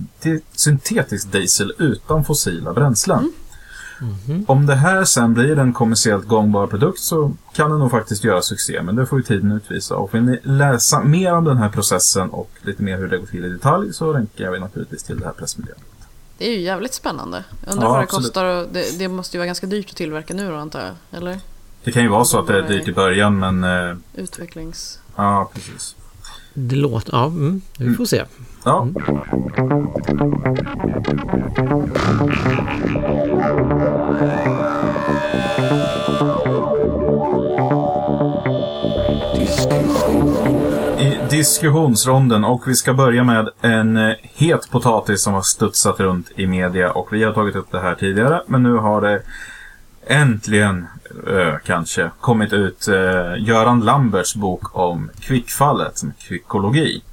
syntetiskt 0.51 1.31
diesel 1.31 1.73
utan 1.77 2.25
fossila 2.25 2.73
bränslen. 2.73 3.19
Mm. 3.19 3.33
Mm 4.01 4.15
-hmm. 4.15 4.45
Om 4.47 4.65
det 4.65 4.75
här 4.75 5.03
sen 5.03 5.33
blir 5.33 5.59
en 5.59 5.73
kommersiellt 5.73 6.27
gångbar 6.27 6.67
produkt 6.67 6.99
så 6.99 7.31
kan 7.53 7.71
det 7.71 7.77
nog 7.77 7.91
faktiskt 7.91 8.23
göra 8.23 8.41
succé, 8.41 8.81
men 8.81 8.95
det 8.95 9.05
får 9.05 9.19
ju 9.19 9.23
tiden 9.23 9.51
utvisa. 9.51 9.95
Och 9.95 10.15
vill 10.15 10.23
ni 10.23 10.39
läsa 10.43 11.03
mer 11.03 11.33
om 11.33 11.43
den 11.43 11.57
här 11.57 11.69
processen 11.69 12.29
och 12.29 12.51
lite 12.61 12.83
mer 12.83 12.97
hur 12.97 13.07
det 13.07 13.17
går 13.17 13.25
till 13.25 13.45
i 13.45 13.49
detalj 13.49 13.93
så 13.93 14.13
länkar 14.13 14.51
vi 14.51 14.59
naturligtvis 14.59 15.03
till 15.03 15.19
det 15.19 15.25
här 15.25 15.33
pressmeddelandet. 15.33 15.85
Det 16.37 16.47
är 16.47 16.51
ju 16.51 16.61
jävligt 16.61 16.93
spännande. 16.93 17.43
Jag 17.65 17.73
undrar 17.73 17.87
ja, 17.87 17.91
vad 17.91 17.99
det 17.99 18.03
absolut. 18.03 18.25
kostar 18.25 18.45
och 18.45 18.67
det, 18.71 18.99
det, 18.99 19.07
måste 19.07 19.37
ju 19.37 19.39
vara 19.39 19.45
ganska 19.45 19.67
dyrt 19.67 19.89
att 19.89 19.95
tillverka 19.95 20.33
nu 20.33 20.49
då 20.49 20.55
antar 20.55 20.79
jag, 20.79 21.17
eller? 21.21 21.39
Det 21.83 21.91
kan 21.91 22.03
ju 22.03 22.09
vara 22.09 22.25
så 22.25 22.39
att 22.39 22.47
det 22.47 22.57
är 22.57 22.67
dyrt 22.67 22.87
i 22.87 22.93
början 22.93 23.39
men... 23.39 23.63
Eh, 23.63 23.95
Utvecklings... 24.13 24.99
Ja, 25.15 25.49
precis. 25.53 25.95
Det 26.53 26.75
låter... 26.75 27.13
Ja, 27.13 27.25
mm, 27.25 27.61
vi 27.77 27.93
får 27.93 28.05
se. 28.05 28.23
Ja. 28.63 28.81
Mm. 28.81 28.95
I 40.99 41.17
diskussionsronden 41.29 42.43
och 42.43 42.67
vi 42.67 42.75
ska 42.75 42.93
börja 42.93 43.23
med 43.23 43.49
en 43.61 43.97
eh, 43.97 44.15
het 44.21 44.71
potatis 44.71 45.23
som 45.23 45.33
har 45.33 45.41
studsat 45.41 45.99
runt 45.99 46.31
i 46.35 46.47
media 46.47 46.91
och 46.91 47.13
vi 47.13 47.23
har 47.23 47.33
tagit 47.33 47.55
upp 47.55 47.71
det 47.71 47.79
här 47.79 47.95
tidigare 47.95 48.41
men 48.47 48.63
nu 48.63 48.73
har 48.73 49.01
det 49.01 49.21
äntligen 50.09 50.87
ö, 51.27 51.59
kanske 51.65 52.11
kommit 52.21 52.53
ut 52.53 52.87
eh, 52.87 52.95
Göran 53.37 53.79
Lamberts 53.81 54.35
bok 54.35 54.75
om 54.77 55.09
kvickfallet, 55.19 56.01
kvickologi. 56.19 57.03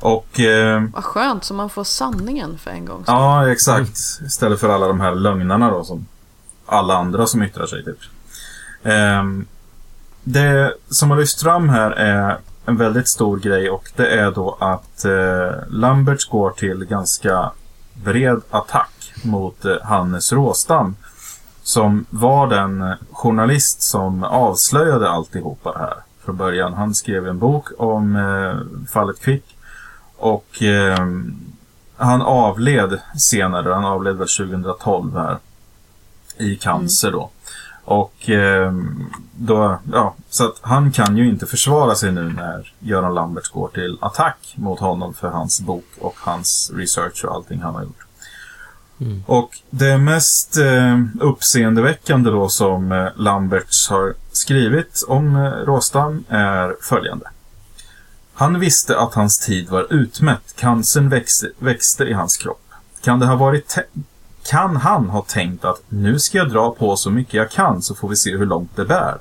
Och... 0.00 0.40
Eh, 0.40 0.82
Vad 0.92 1.04
skönt, 1.04 1.44
så 1.44 1.54
man 1.54 1.70
får 1.70 1.84
sanningen 1.84 2.58
för 2.58 2.70
en 2.70 2.84
gång. 2.84 3.04
ja, 3.06 3.50
exakt. 3.50 3.96
Istället 4.26 4.60
för 4.60 4.68
alla 4.68 4.86
de 4.86 5.00
här 5.00 5.14
lögnerna 5.14 5.70
då 5.70 5.84
som 5.84 6.06
alla 6.66 6.96
andra 6.96 7.26
som 7.26 7.42
yttrar 7.42 7.66
sig 7.66 7.84
typ. 7.84 7.98
Ehm, 8.82 9.46
det 10.24 10.74
som 10.88 11.10
har 11.10 11.16
lyfts 11.18 11.42
fram 11.42 11.68
här 11.68 11.90
är 11.90 12.38
en 12.66 12.76
väldigt 12.76 13.08
stor 13.08 13.36
grej 13.38 13.70
och 13.70 13.90
det 13.96 14.08
är 14.08 14.30
då 14.30 14.56
att 14.60 15.04
eh, 15.04 15.68
Lamberts 15.68 16.24
går 16.24 16.50
till 16.50 16.84
ganska 16.84 17.50
bred 17.94 18.40
attack 18.50 19.12
mot 19.22 19.64
eh, 19.64 19.76
Hannes 19.82 20.32
Råstam. 20.32 20.96
Som 21.64 22.06
var 22.10 22.46
den 22.46 22.94
journalist 23.12 23.82
som 23.82 24.24
avslöjade 24.24 25.10
alltihopa 25.10 25.72
det 25.72 25.78
här 25.78 25.94
från 26.24 26.36
början. 26.36 26.72
Han 26.74 26.94
skrev 26.94 27.28
en 27.28 27.38
bok 27.38 27.68
om 27.78 28.16
eh, 28.16 28.86
fallet 28.92 29.20
Quick. 29.20 29.56
Och 30.16 30.62
eh, 30.62 31.06
han 31.96 32.22
avled 32.22 33.00
senare, 33.18 33.74
han 33.74 33.84
avled 33.84 34.16
väl 34.16 34.28
2012 34.28 35.16
här. 35.16 35.38
I 36.38 36.56
cancer 36.56 37.10
då. 37.10 37.30
Och 37.84 38.30
eh, 38.30 38.72
då, 39.32 39.78
ja, 39.92 40.14
så 40.30 40.44
att 40.44 40.58
han 40.60 40.92
kan 40.92 41.16
ju 41.16 41.28
inte 41.28 41.46
försvara 41.46 41.94
sig 41.94 42.12
nu 42.12 42.32
när 42.32 42.72
Göran 42.78 43.14
Lamberts 43.14 43.48
går 43.48 43.68
till 43.68 43.98
attack 44.00 44.54
mot 44.56 44.80
honom 44.80 45.14
för 45.14 45.28
hans 45.28 45.60
bok 45.60 45.86
och 46.00 46.14
hans 46.18 46.70
research 46.74 47.24
och 47.24 47.34
allting 47.34 47.60
han 47.60 47.74
har 47.74 47.82
gjort. 47.82 48.03
Mm. 49.00 49.22
Och 49.26 49.50
det 49.70 49.98
mest 49.98 50.56
eh, 50.56 51.00
uppseendeväckande 51.20 52.30
då 52.30 52.48
som 52.48 52.92
eh, 52.92 53.08
Lamberts 53.16 53.90
har 53.90 54.14
skrivit 54.32 55.04
om 55.08 55.36
eh, 55.36 55.50
Råstam 55.50 56.24
är 56.28 56.76
följande. 56.80 57.30
Han 58.34 58.60
visste 58.60 58.98
att 58.98 59.14
hans 59.14 59.38
tid 59.38 59.68
var 59.68 59.92
utmätt. 59.92 60.54
Cancern 60.56 61.08
växte, 61.08 61.50
växte 61.58 62.04
i 62.04 62.12
hans 62.12 62.36
kropp. 62.36 62.60
Kan 63.02 63.18
det 63.18 63.26
ha 63.26 63.36
varit 63.36 63.78
kan 64.46 64.76
han 64.76 65.10
ha 65.10 65.22
tänkt 65.22 65.64
att 65.64 65.82
nu 65.88 66.18
ska 66.18 66.38
jag 66.38 66.50
dra 66.50 66.70
på 66.70 66.96
så 66.96 67.10
mycket 67.10 67.34
jag 67.34 67.50
kan 67.50 67.82
så 67.82 67.94
får 67.94 68.08
vi 68.08 68.16
se 68.16 68.36
hur 68.36 68.46
långt 68.46 68.76
det 68.76 68.84
bär. 68.84 69.18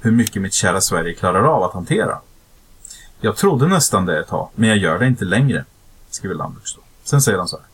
Hur 0.00 0.10
mycket 0.10 0.42
mitt 0.42 0.52
kära 0.52 0.80
Sverige 0.80 1.14
klarar 1.14 1.42
av 1.42 1.62
att 1.62 1.72
hantera. 1.72 2.18
Jag 3.20 3.36
trodde 3.36 3.66
nästan 3.66 4.06
det 4.06 4.20
ett 4.20 4.28
tag, 4.28 4.48
men 4.54 4.68
jag 4.68 4.78
gör 4.78 4.98
det 4.98 5.06
inte 5.06 5.24
längre, 5.24 5.64
skriver 6.10 6.34
Lamberts 6.34 6.74
då. 6.74 6.80
Sen 7.04 7.22
säger 7.22 7.38
han 7.38 7.48
så 7.48 7.56
här. 7.56 7.66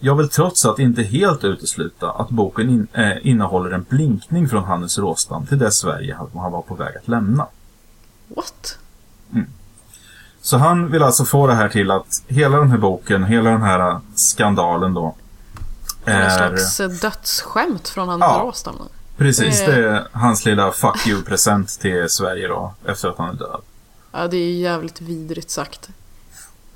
Jag 0.00 0.14
vill 0.14 0.28
trots 0.28 0.64
allt 0.64 0.78
inte 0.78 1.02
helt 1.02 1.44
utesluta 1.44 2.10
att 2.10 2.30
boken 2.30 2.68
in, 2.70 2.86
eh, 2.92 3.26
innehåller 3.26 3.70
en 3.70 3.86
blinkning 3.88 4.48
från 4.48 4.64
Hannes 4.64 4.98
Råstam 4.98 5.46
till 5.46 5.58
det 5.58 5.72
Sverige 5.72 6.16
han 6.34 6.52
var 6.52 6.62
på 6.62 6.74
väg 6.74 6.96
att 6.96 7.08
lämna. 7.08 7.46
What? 8.28 8.78
Så 10.40 10.56
han 10.56 10.90
vill 10.90 11.02
alltså 11.02 11.24
få 11.24 11.46
det 11.46 11.54
här 11.54 11.68
till 11.68 11.90
att 11.90 12.22
hela 12.26 12.58
den 12.58 12.70
här 12.70 12.78
boken, 12.78 13.24
hela 13.24 13.50
den 13.50 13.62
här 13.62 13.90
eh, 13.90 13.98
skandalen 14.14 14.94
då 14.94 15.14
är... 16.04 16.30
slags 16.30 16.80
eh, 16.80 16.88
dödsskämt 16.88 17.88
från 17.88 18.08
Hannes 18.08 18.26
Ja. 18.30 18.40
Råstam. 18.44 18.74
Precis, 19.16 19.60
Eh. 19.60 19.66
det 19.66 19.88
är 19.88 20.08
hans 20.12 20.44
lilla 20.44 20.72
fuck 20.72 21.06
you-present 21.06 21.80
till 21.80 22.08
Sverige 22.08 22.48
då, 22.48 22.74
efter 22.86 23.08
att 23.08 23.18
han 23.18 23.28
är 23.28 23.34
död. 23.34 23.60
Ja, 24.12 24.28
det 24.28 24.36
är 24.36 24.48
ju 24.50 24.60
jävligt 24.60 25.00
vidrigt 25.00 25.50
sagt. 25.50 25.88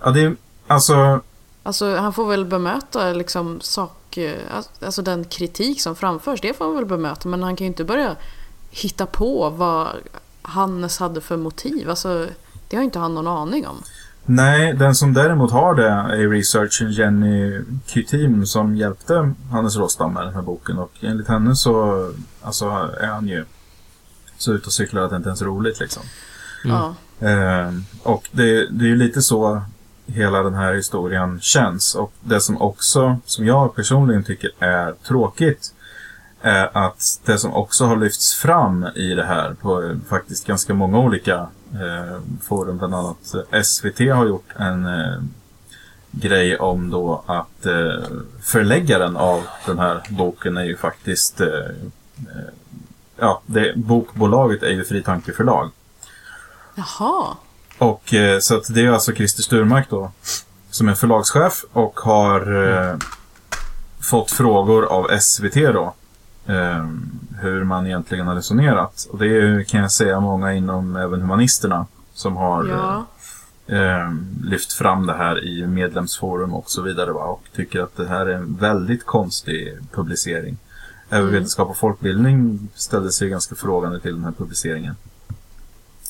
Ja, 0.04 0.11
det 0.11 0.20
är 0.22 0.37
alltså... 0.66 1.20
Alltså, 1.68 1.96
han 1.96 2.12
får 2.12 2.28
väl 2.28 2.44
bemöta 2.44 3.12
liksom 3.12 3.61
sak... 3.61 4.16
eh, 4.16 4.38
Alltså 4.81 5.02
den 5.02 5.24
kritik 5.24 5.81
som 5.81 5.96
framförs, 5.96 6.40
det 6.40 6.57
får 6.57 6.64
han 6.64 6.74
väl 6.74 6.87
bemöta. 6.87 7.28
Men 7.28 7.42
han 7.42 7.57
kan 7.57 7.64
ju 7.64 7.68
inte 7.68 7.85
börja 7.85 8.16
hitta 8.70 9.07
på 9.07 9.50
vad 9.50 9.88
Hannes 10.42 10.98
hade 10.98 11.20
för 11.20 11.37
motiv. 11.37 11.90
Alltså, 11.90 12.26
det 12.68 12.76
har 12.76 12.85
inte 12.85 12.98
han 12.98 13.14
någon 13.14 13.26
aning 13.28 13.66
om. 13.66 13.83
Nej, 14.24 14.72
den 14.72 14.94
som 14.94 15.14
däremot 15.14 15.50
har 15.50 15.74
det 15.74 15.88
är 15.88 16.28
researchen 16.28 16.92
Jenny 16.92 17.61
Kytim 17.87 18.46
som 18.46 18.76
hjälpte 18.76 19.33
Hannes 19.50 19.76
Råstam 19.76 20.12
med 20.12 20.26
den 20.26 20.35
här 20.35 20.42
boken. 20.42 20.78
Och 20.78 20.92
enligt 21.00 21.28
henne 21.28 21.57
så 21.57 22.11
alltså, 22.42 22.64
är 23.00 23.07
han 23.07 23.28
ju 23.28 23.44
så 24.38 24.52
ute 24.52 24.66
och 24.66 24.72
cyklar 24.72 25.02
att 25.02 25.11
det 25.11 25.16
inte 25.16 25.28
ens 25.28 25.40
är 25.40 25.46
roligt 25.46 25.81
liksom. 25.81 26.02
Ja. 26.64 26.94
Eh, 27.28 27.72
och 28.02 28.28
det, 28.33 28.66
det 28.70 28.85
är 28.85 28.88
ju 28.88 28.96
lite 28.96 29.22
så 29.22 29.62
hela 30.09 30.42
den 30.42 30.55
här 30.55 30.75
historien 30.75 31.40
känns. 31.40 31.94
Och 31.94 32.12
det 32.21 32.40
som 32.40 32.62
också, 32.62 33.18
som 33.25 33.47
jag 33.47 33.75
personligen 33.75 34.25
tycker 34.25 34.51
är 34.59 34.92
tråkigt, 34.92 35.73
är 36.40 36.71
att 36.73 37.21
det 37.25 37.38
som 37.38 37.53
också 37.55 37.85
har 37.85 37.97
lyfts 37.97 38.35
fram 38.35 38.87
i 38.94 39.14
det 39.14 39.25
här 39.25 39.55
på 39.55 39.97
faktiskt 40.09 40.47
ganska 40.47 40.75
många 40.75 40.99
olika 40.99 41.49
eh, 41.73 42.21
forum, 42.42 42.79
bland 42.79 42.94
annat 42.94 43.35
SVT 43.64 43.99
har 43.99 44.27
gjort 44.27 44.49
en 44.57 44.87
eh, 44.87 45.21
grej 46.11 46.59
om 46.59 46.90
då 46.90 47.23
att 47.27 47.66
eh, 47.66 48.05
förläggaren 48.42 49.16
av 49.16 49.42
den 49.66 49.79
här 49.79 50.03
boken 50.09 50.57
är 50.57 50.64
ju 50.64 50.77
faktiskt, 50.77 51.40
eh, 51.40 51.49
eh, 51.49 52.53
ja, 53.16 53.42
det, 53.47 53.73
bokbolaget 53.77 54.62
är 54.62 54.71
ju 54.71 54.85
Fri 54.85 55.03
Tanke 55.03 55.33
förlag. 55.33 55.71
Jaha. 56.75 57.37
Och 57.78 58.14
eh, 58.14 58.38
så 58.38 58.62
det 58.68 58.84
är 58.86 58.90
alltså 58.90 59.12
Christer 59.12 59.42
Sturmark 59.42 59.90
då 59.90 60.10
som 60.70 60.88
är 60.88 60.94
förlagschef 60.94 61.64
och 61.72 62.00
har 62.00 62.68
eh, 62.90 62.96
fått 64.00 64.30
frågor 64.30 64.84
av 64.84 65.18
SVT 65.20 65.54
då. 65.54 65.94
Eh, 66.46 66.86
hur 67.40 67.64
man 67.64 67.86
egentligen 67.86 68.26
har 68.26 68.34
resonerat. 68.34 69.06
Och 69.10 69.18
det 69.18 69.26
är 69.26 69.62
kan 69.62 69.80
jag 69.80 69.92
säga, 69.92 70.20
många 70.20 70.54
inom 70.54 70.96
även 70.96 71.20
humanisterna 71.20 71.86
som 72.14 72.36
har 72.36 72.64
Ja. 72.68 73.06
eh, 73.76 74.12
lyft 74.42 74.72
fram 74.72 75.06
det 75.06 75.14
här 75.14 75.44
i 75.44 75.66
medlemsforum 75.66 76.54
och 76.54 76.70
så 76.70 76.82
vidare. 76.82 77.12
Va? 77.12 77.24
Och 77.24 77.42
tycker 77.56 77.80
att 77.80 77.96
det 77.96 78.08
här 78.08 78.26
är 78.26 78.34
en 78.34 78.56
väldigt 78.60 79.06
konstig 79.06 79.78
publicering. 79.92 80.56
Även 81.10 81.32
Vetenskap 81.32 81.68
och 81.70 81.76
folkbildning 81.76 82.68
ställde 82.74 83.12
sig 83.12 83.28
ganska 83.28 83.54
frågande 83.54 84.00
till 84.00 84.14
den 84.14 84.24
här 84.24 84.32
publiceringen. 84.32 84.94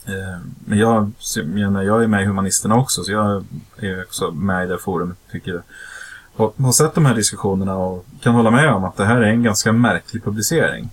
Eh, 0.08 0.38
Men 0.64 0.78
jag, 0.78 1.10
jag, 1.36 1.46
menar, 1.46 1.82
jag 1.82 2.02
är 2.02 2.06
med 2.06 2.22
i 2.22 2.26
Humanisterna 2.26 2.76
också, 2.76 3.04
så 3.04 3.12
jag 3.12 3.44
är 3.76 4.02
också 4.02 4.30
med 4.30 4.64
i 4.64 4.68
det 4.68 4.78
forumet. 4.78 5.16
Tycker, 5.32 5.62
och 6.36 6.54
har 6.58 6.72
sett 6.72 6.94
de 6.94 7.06
här 7.06 7.14
diskussionerna 7.14 7.76
och 7.76 8.06
kan 8.20 8.34
hålla 8.34 8.50
med 8.50 8.72
om 8.72 8.84
att 8.84 8.96
det 8.96 9.04
här 9.04 9.16
är 9.16 9.26
en 9.26 9.42
ganska 9.42 9.72
märklig 9.72 10.24
publicering. 10.24 10.90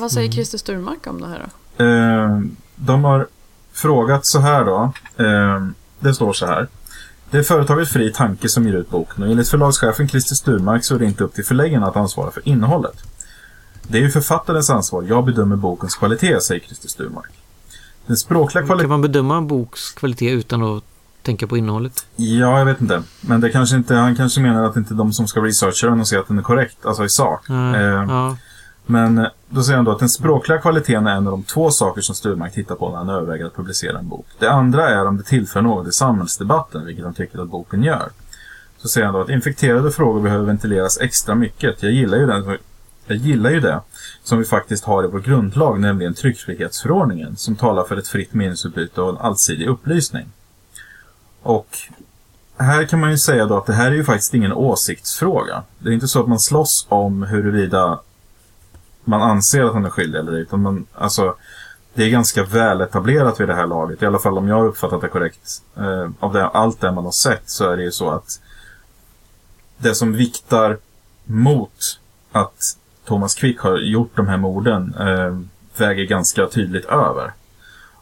Vad 0.00 0.12
säger 0.12 0.32
Christer 0.32 0.58
Sturmark 0.58 1.06
om 1.06 1.20
det 1.20 1.26
här 1.28 1.46
då? 1.76 1.84
Eh, 1.84 2.40
de 2.76 3.04
har 3.04 3.26
frågat 3.72 4.26
så 4.26 4.38
här 4.38 4.64
då. 4.64 4.92
Eh, 5.24 5.66
det 6.00 6.14
står 6.14 6.32
så 6.32 6.46
här. 6.46 6.68
Det 7.30 7.38
är 7.38 7.42
företaget 7.42 7.88
Fri 7.88 8.12
Tanke 8.12 8.48
som 8.48 8.66
ger 8.66 8.74
ut 8.74 8.90
boken 8.90 9.24
och 9.24 9.30
enligt 9.30 9.48
förlagschefen 9.48 10.08
Christer 10.08 10.34
Sturmark 10.34 10.84
så 10.84 10.94
är 10.94 10.98
det 10.98 11.04
inte 11.04 11.24
upp 11.24 11.34
till 11.34 11.44
förläggarna 11.44 11.86
att 11.86 11.96
ansvara 11.96 12.30
för 12.30 12.48
innehållet. 12.48 13.02
Det 13.82 13.98
är 13.98 14.02
ju 14.02 14.10
författarens 14.10 14.70
ansvar. 14.70 15.02
Jag 15.08 15.24
bedömer 15.24 15.56
bokens 15.56 15.94
kvalitet, 15.94 16.40
säger 16.40 16.60
Christer 16.60 16.88
Sturmark. 16.88 17.30
Den 18.06 18.16
språkliga 18.16 18.62
Kan 18.62 18.66
kvaliteten... 18.66 18.90
man 18.90 19.02
bedöma 19.02 19.36
en 19.36 19.46
boks 19.46 19.92
kvalitet 19.92 20.30
utan 20.30 20.62
att 20.62 20.84
tänka 21.22 21.46
på 21.46 21.56
innehållet? 21.56 22.06
Ja, 22.16 22.58
jag 22.58 22.64
vet 22.64 22.80
inte. 22.80 23.02
Men 23.20 23.40
det 23.40 23.50
kanske 23.50 23.76
inte, 23.76 23.94
han 23.94 24.16
kanske 24.16 24.40
menar 24.40 24.64
att 24.64 24.76
inte 24.76 24.94
de 24.94 25.12
som 25.12 25.28
ska 25.28 25.40
researcha 25.40 25.86
den 25.86 26.00
och 26.00 26.08
se 26.08 26.16
att 26.16 26.28
den 26.28 26.38
är 26.38 26.42
korrekt, 26.42 26.86
alltså 26.86 27.04
i 27.04 27.08
sak. 27.08 27.40
Nej, 27.48 27.74
Eh, 27.84 28.04
ja. 28.08 28.36
Men 28.88 29.18
eh, 29.18 29.26
då 29.48 29.62
säger 29.62 29.76
han 29.76 29.84
då 29.84 29.92
att 29.92 29.98
den 29.98 30.08
språkliga 30.08 30.58
kvaliteten 30.58 31.06
är 31.06 31.10
en 31.16 31.26
av 31.26 31.30
de 31.30 31.42
två 31.42 31.70
saker 31.70 32.00
som 32.00 32.14
Sturmark 32.14 32.52
tittar 32.54 32.74
på 32.74 32.90
när 32.90 32.96
han 32.96 33.08
överväger 33.08 33.44
att 33.46 33.56
publicera 33.56 33.98
en 33.98 34.08
bok. 34.08 34.26
Det 34.38 34.50
andra 34.50 34.88
är 34.88 35.06
om 35.06 35.16
det 35.16 35.22
tillför 35.22 35.62
något 35.62 35.88
i 35.88 35.92
samhällsdebatten, 35.92 36.86
vilket 36.86 37.04
han 37.04 37.14
tycker 37.14 37.38
att 37.42 37.48
boken 37.48 37.82
gör. 37.82 38.08
Så 38.78 38.88
säger 38.88 39.04
han 39.04 39.14
då 39.14 39.20
att 39.20 39.28
infekterade 39.30 39.90
frågor 39.90 40.22
behöver 40.22 40.44
ventileras 40.44 40.98
extra 41.00 41.34
mycket. 41.34 41.82
Jag 41.82 41.92
gillar 41.92 42.18
ju 42.18 42.26
den 42.26 42.56
jag 43.06 43.16
gillar 43.16 43.50
ju 43.50 43.60
det 43.60 43.80
som 44.26 44.38
vi 44.38 44.44
faktiskt 44.44 44.84
har 44.84 45.04
i 45.04 45.06
vår 45.06 45.20
grundlag, 45.20 45.80
nämligen 45.80 46.14
tryckfrihetsförordningen, 46.14 47.36
som 47.36 47.56
talar 47.56 47.84
för 47.84 47.96
ett 47.96 48.08
fritt 48.08 48.34
meningsutbyte 48.34 49.00
och 49.00 49.10
en 49.10 49.16
allsidig 49.16 49.66
upplysning. 49.66 50.26
Och 51.42 51.78
här 52.56 52.84
kan 52.84 53.00
man 53.00 53.10
ju 53.10 53.18
säga 53.18 53.46
då 53.46 53.56
att 53.56 53.66
det 53.66 53.72
här 53.72 53.90
är 53.90 53.94
ju 53.94 54.04
faktiskt 54.04 54.34
ingen 54.34 54.52
åsiktsfråga. 54.52 55.62
Det 55.78 55.88
är 55.88 55.92
inte 55.92 56.08
så 56.08 56.20
att 56.20 56.28
man 56.28 56.40
slåss 56.40 56.86
om 56.88 57.22
huruvida 57.22 58.00
man 59.04 59.22
anser 59.22 59.62
att 59.62 59.72
han 59.72 59.84
är 59.84 59.90
skyldig 59.90 60.18
eller 60.18 60.32
ej, 60.32 60.40
utan 60.40 60.62
man, 60.62 60.86
alltså, 60.94 61.34
det 61.94 62.04
är 62.04 62.10
ganska 62.10 62.44
väl 62.44 62.80
etablerat 62.80 63.40
vid 63.40 63.48
det 63.48 63.54
här 63.54 63.66
laget, 63.66 64.02
i 64.02 64.06
alla 64.06 64.18
fall 64.18 64.38
om 64.38 64.48
jag 64.48 64.56
har 64.56 64.66
uppfattat 64.66 65.00
det 65.00 65.08
korrekt. 65.08 65.62
Eh, 65.76 66.10
av 66.20 66.32
det, 66.32 66.46
allt 66.46 66.80
det 66.80 66.92
man 66.92 67.04
har 67.04 67.12
sett 67.12 67.50
så 67.50 67.70
är 67.70 67.76
det 67.76 67.82
ju 67.82 67.92
så 67.92 68.10
att 68.10 68.40
det 69.78 69.94
som 69.94 70.12
viktar 70.12 70.78
mot 71.24 72.00
att 72.32 72.76
Thomas 73.06 73.34
Quick 73.34 73.60
har 73.60 73.78
gjort 73.78 74.16
de 74.16 74.28
här 74.28 74.36
morden 74.36 74.94
eh, 75.00 75.38
väger 75.76 76.04
ganska 76.04 76.46
tydligt 76.46 76.84
över. 76.84 77.32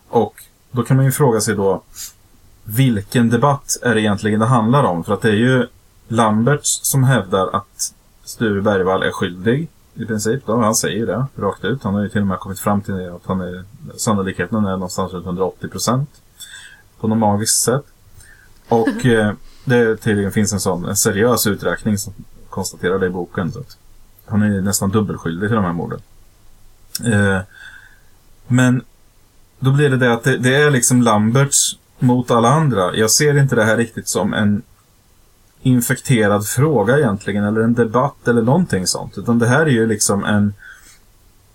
Och 0.09 0.35
då 0.71 0.83
kan 0.83 0.97
man 0.97 1.07
ju 1.07 1.13
fråga 1.13 1.41
sig 1.41 1.55
då 1.55 1.83
vilken 2.65 3.31
debatt 3.31 3.77
är 3.83 3.95
det 3.95 4.01
egentligen 4.01 4.41
det 4.41 4.47
handlar 4.47 4.85
om? 4.85 5.05
För 5.05 5.15
att 5.15 5.23
det 5.23 5.29
är 5.29 5.37
ju 5.37 5.67
Lamberts 6.09 6.81
som 6.83 7.05
hävdar 7.05 7.57
att 7.57 7.95
Sture 8.25 8.63
Bergvall 8.63 9.03
är 9.03 9.11
skyldig 9.11 9.69
i 9.95 10.05
princip. 10.05 10.47
Då. 10.47 10.57
Han 10.57 10.75
säger 10.75 10.97
ju 10.97 11.07
det 11.07 11.27
rakt 11.37 11.65
ut. 11.65 11.83
Han 11.83 11.95
har 11.95 12.03
ju 12.03 12.09
till 12.09 12.21
och 12.21 12.27
med 12.27 12.39
kommit 12.39 12.61
fram 12.61 12.81
till 12.81 12.95
det, 12.95 13.15
att 13.15 13.27
han 13.27 13.41
är, 13.41 13.65
sannolikheten 13.97 14.65
är 14.65 14.71
någonstans 14.71 15.13
runt 15.13 15.27
180 15.27 15.69
procent. 15.69 16.11
På 17.01 17.09
något 17.09 17.19
magiskt 17.19 17.63
sätt. 17.63 17.85
Och 18.69 19.07
eh, 19.07 19.33
det 19.65 19.97
tydligen 19.97 20.33
finns 20.33 20.53
en 20.53 20.61
sån 20.61 20.85
en 20.85 20.97
seriös 20.97 21.47
uträkning 21.47 21.99
som 21.99 22.13
konstaterar 22.51 22.99
det 22.99 23.07
i 23.07 23.11
boken. 23.11 23.53
Så 23.53 23.61
att 23.61 23.77
han 24.27 24.43
är 24.43 24.61
nästan 24.61 24.91
dubbelskyldig 24.91 25.49
till 25.49 25.57
de 25.57 25.65
här 25.65 25.73
morden. 25.73 26.01
Eh, 27.05 27.41
men 28.47 28.83
då 29.59 29.73
blir 29.73 29.91
det 29.91 29.97
det 29.97 30.13
att 30.13 30.25
det, 30.25 30.39
det 30.39 30.57
är 30.57 30.71
liksom 30.71 31.03
Lamberts 31.03 31.79
mot 31.99 32.31
alla 32.31 32.49
andra. 32.49 32.97
Jag 32.97 33.11
ser 33.11 33.39
inte 33.39 33.55
det 33.55 33.65
här 33.65 33.77
riktigt 33.77 34.09
som 34.09 34.35
en 34.35 34.63
infekterad 35.63 36.47
fråga 36.47 36.99
egentligen, 36.99 37.45
eller 37.45 37.61
en 37.61 37.75
debatt 37.75 38.29
eller 38.29 38.43
någonting 38.43 38.87
sånt. 38.87 39.19
Utan 39.19 39.39
det 39.39 39.47
här 39.47 39.61
är 39.61 39.71
ju 39.71 39.87
liksom 39.87 40.25
en 40.25 40.55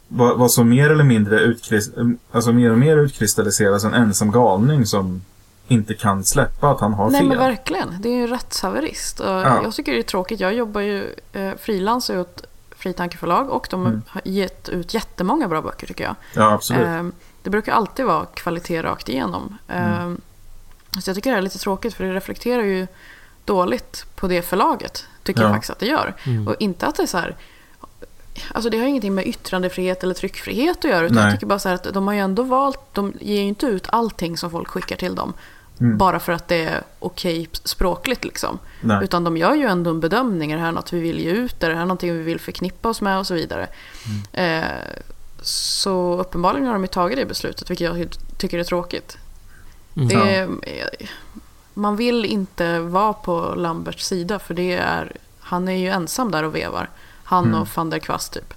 vad, 0.08 0.38
vad 0.38 0.52
som 0.52 0.70
mer 0.70 0.90
eller 0.90 1.04
mindre 1.04 1.40
utkrist, 1.40 1.94
alltså 2.32 2.52
mer 2.52 2.72
och 2.72 2.78
mer 2.78 2.98
utkristalliseras 2.98 3.84
en 3.84 3.94
ensam 3.94 4.32
galning 4.32 4.86
som 4.86 5.22
inte 5.68 5.94
kan 5.94 6.24
släppa 6.24 6.72
att 6.72 6.80
han 6.80 6.94
har 6.94 7.10
Nej 7.10 7.20
fel. 7.20 7.28
men 7.30 7.38
verkligen. 7.38 8.02
Det 8.02 8.10
är 8.10 8.14
ju 8.14 8.22
en 8.24 8.28
rättshaverist. 8.28 9.20
Ja. 9.20 9.64
Jag 9.64 9.74
tycker 9.74 9.92
det 9.92 10.00
är 10.00 10.04
tråkigt. 10.04 10.40
Jag 10.40 10.54
jobbar 10.54 10.82
ju 10.82 11.16
eh, 11.34 11.52
frilans 11.58 12.10
åt 12.10 12.46
Fritankeförlag 12.80 13.50
och 13.50 13.68
de 13.70 13.86
Mm. 13.86 14.02
har 14.08 14.22
gett 14.26 14.70
ut 14.70 14.94
jättemånga 14.94 15.48
bra 15.48 15.62
böcker 15.62 15.88
tycker 15.88 16.04
jag. 16.04 16.16
Ja, 16.36 16.52
absolut. 16.54 16.86
Ehm, 16.88 17.12
det 17.44 17.50
brukar 17.50 17.74
alltid 17.74 18.06
vara 18.06 18.26
kvalitet 18.26 18.82
rakt 18.82 19.10
igenom. 19.10 19.58
Ehm, 19.68 20.22
Så 21.02 21.10
jag 21.10 21.16
tycker 21.16 21.32
det 21.32 21.38
är 21.38 21.42
lite 21.42 21.58
tråkigt 21.58 21.94
för 21.94 22.04
det 22.04 22.14
reflekterar 22.14 22.64
ju 22.64 22.88
dåligt 23.46 24.06
på 24.16 24.28
det 24.28 24.42
förlaget. 24.42 25.06
Tycker 25.24 25.42
Ja. 25.42 25.48
jag 25.48 25.56
faktiskt 25.56 25.70
att 25.72 25.80
det 25.80 25.86
gör. 25.86 26.14
Och 26.48 26.56
inte 26.60 26.88
att 26.88 26.96
det 26.96 27.04
är 27.04 27.08
så 27.08 27.18
här... 27.18 27.36
Alltså 28.54 28.70
det 28.70 28.78
har 28.80 28.86
ingenting 28.86 29.16
med 29.16 29.28
yttrandefrihet 29.28 30.04
eller 30.04 30.14
tryckfrihet 30.14 30.78
att 30.78 30.92
göra. 30.92 31.06
Utan 31.06 31.16
Nej. 31.16 31.24
jag 31.26 31.34
tycker 31.34 31.46
bara 31.48 31.60
så 31.60 31.70
här 31.70 31.76
att 31.76 31.94
de 31.94 32.08
har 32.08 32.14
ju 32.14 32.20
ändå 32.20 32.44
valt... 32.44 32.80
De 32.94 33.14
ger 33.20 33.42
ju 33.42 33.48
inte 33.48 33.66
ut 33.66 33.88
allting 33.90 34.38
som 34.38 34.52
folk 34.52 34.68
skickar 34.68 34.96
till 34.96 35.16
dem. 35.16 35.34
Bara 35.80 36.20
för 36.20 36.32
att 36.32 36.48
det 36.48 36.64
är 36.64 36.84
okej 37.00 37.50
språkligt 37.64 38.26
liksom. 38.26 38.60
Nej. 38.82 39.04
Utan 39.04 39.24
de 39.24 39.38
gör 39.38 39.56
ju 39.56 39.66
ändå 39.66 39.90
en 39.90 40.00
bedömning. 40.00 40.52
Är 40.52 40.56
det 40.56 40.64
här 40.64 40.72
något 40.72 40.94
vi 40.94 41.00
vill 41.00 41.20
ge 41.20 41.32
ut? 41.32 41.64
Är 41.64 41.70
det 41.70 41.76
här 41.76 41.82
någonting 41.82 42.18
vi 42.18 42.24
vill 42.24 42.40
förknippa 42.40 42.90
oss 42.90 43.02
med? 43.02 43.20
Och 43.20 43.28
så 43.28 43.34
vidare. 43.34 43.68
Eh, 44.34 44.64
så 45.42 46.18
uppenbarligen 46.18 46.66
har 46.66 46.74
de 46.74 46.84
ju 46.84 46.88
tagit 46.88 47.18
det 47.18 47.26
beslutet, 47.26 47.70
vilket 47.70 47.88
jag 47.88 48.08
tycker 48.38 48.60
är 48.60 48.64
tråkigt. 48.64 49.18
Det 49.94 50.16
är, 50.16 50.44
eh, 50.44 51.08
man 51.74 51.96
vill 51.96 52.26
inte 52.26 52.80
vara 52.80 53.14
på 53.14 53.54
Lamberts 53.58 54.06
sida, 54.06 54.40
för 54.40 54.54
det 54.54 54.74
är, 54.74 55.12
han 55.40 55.68
är 55.68 55.78
ju 55.78 55.88
ensam 55.88 56.32
där 56.32 56.44
och 56.44 56.56
vevar. 56.56 56.90
Han 57.24 57.56
och 57.56 57.68
van 57.76 57.90
der 57.90 58.00
Kvast 58.00 58.34
typ. 58.34 58.54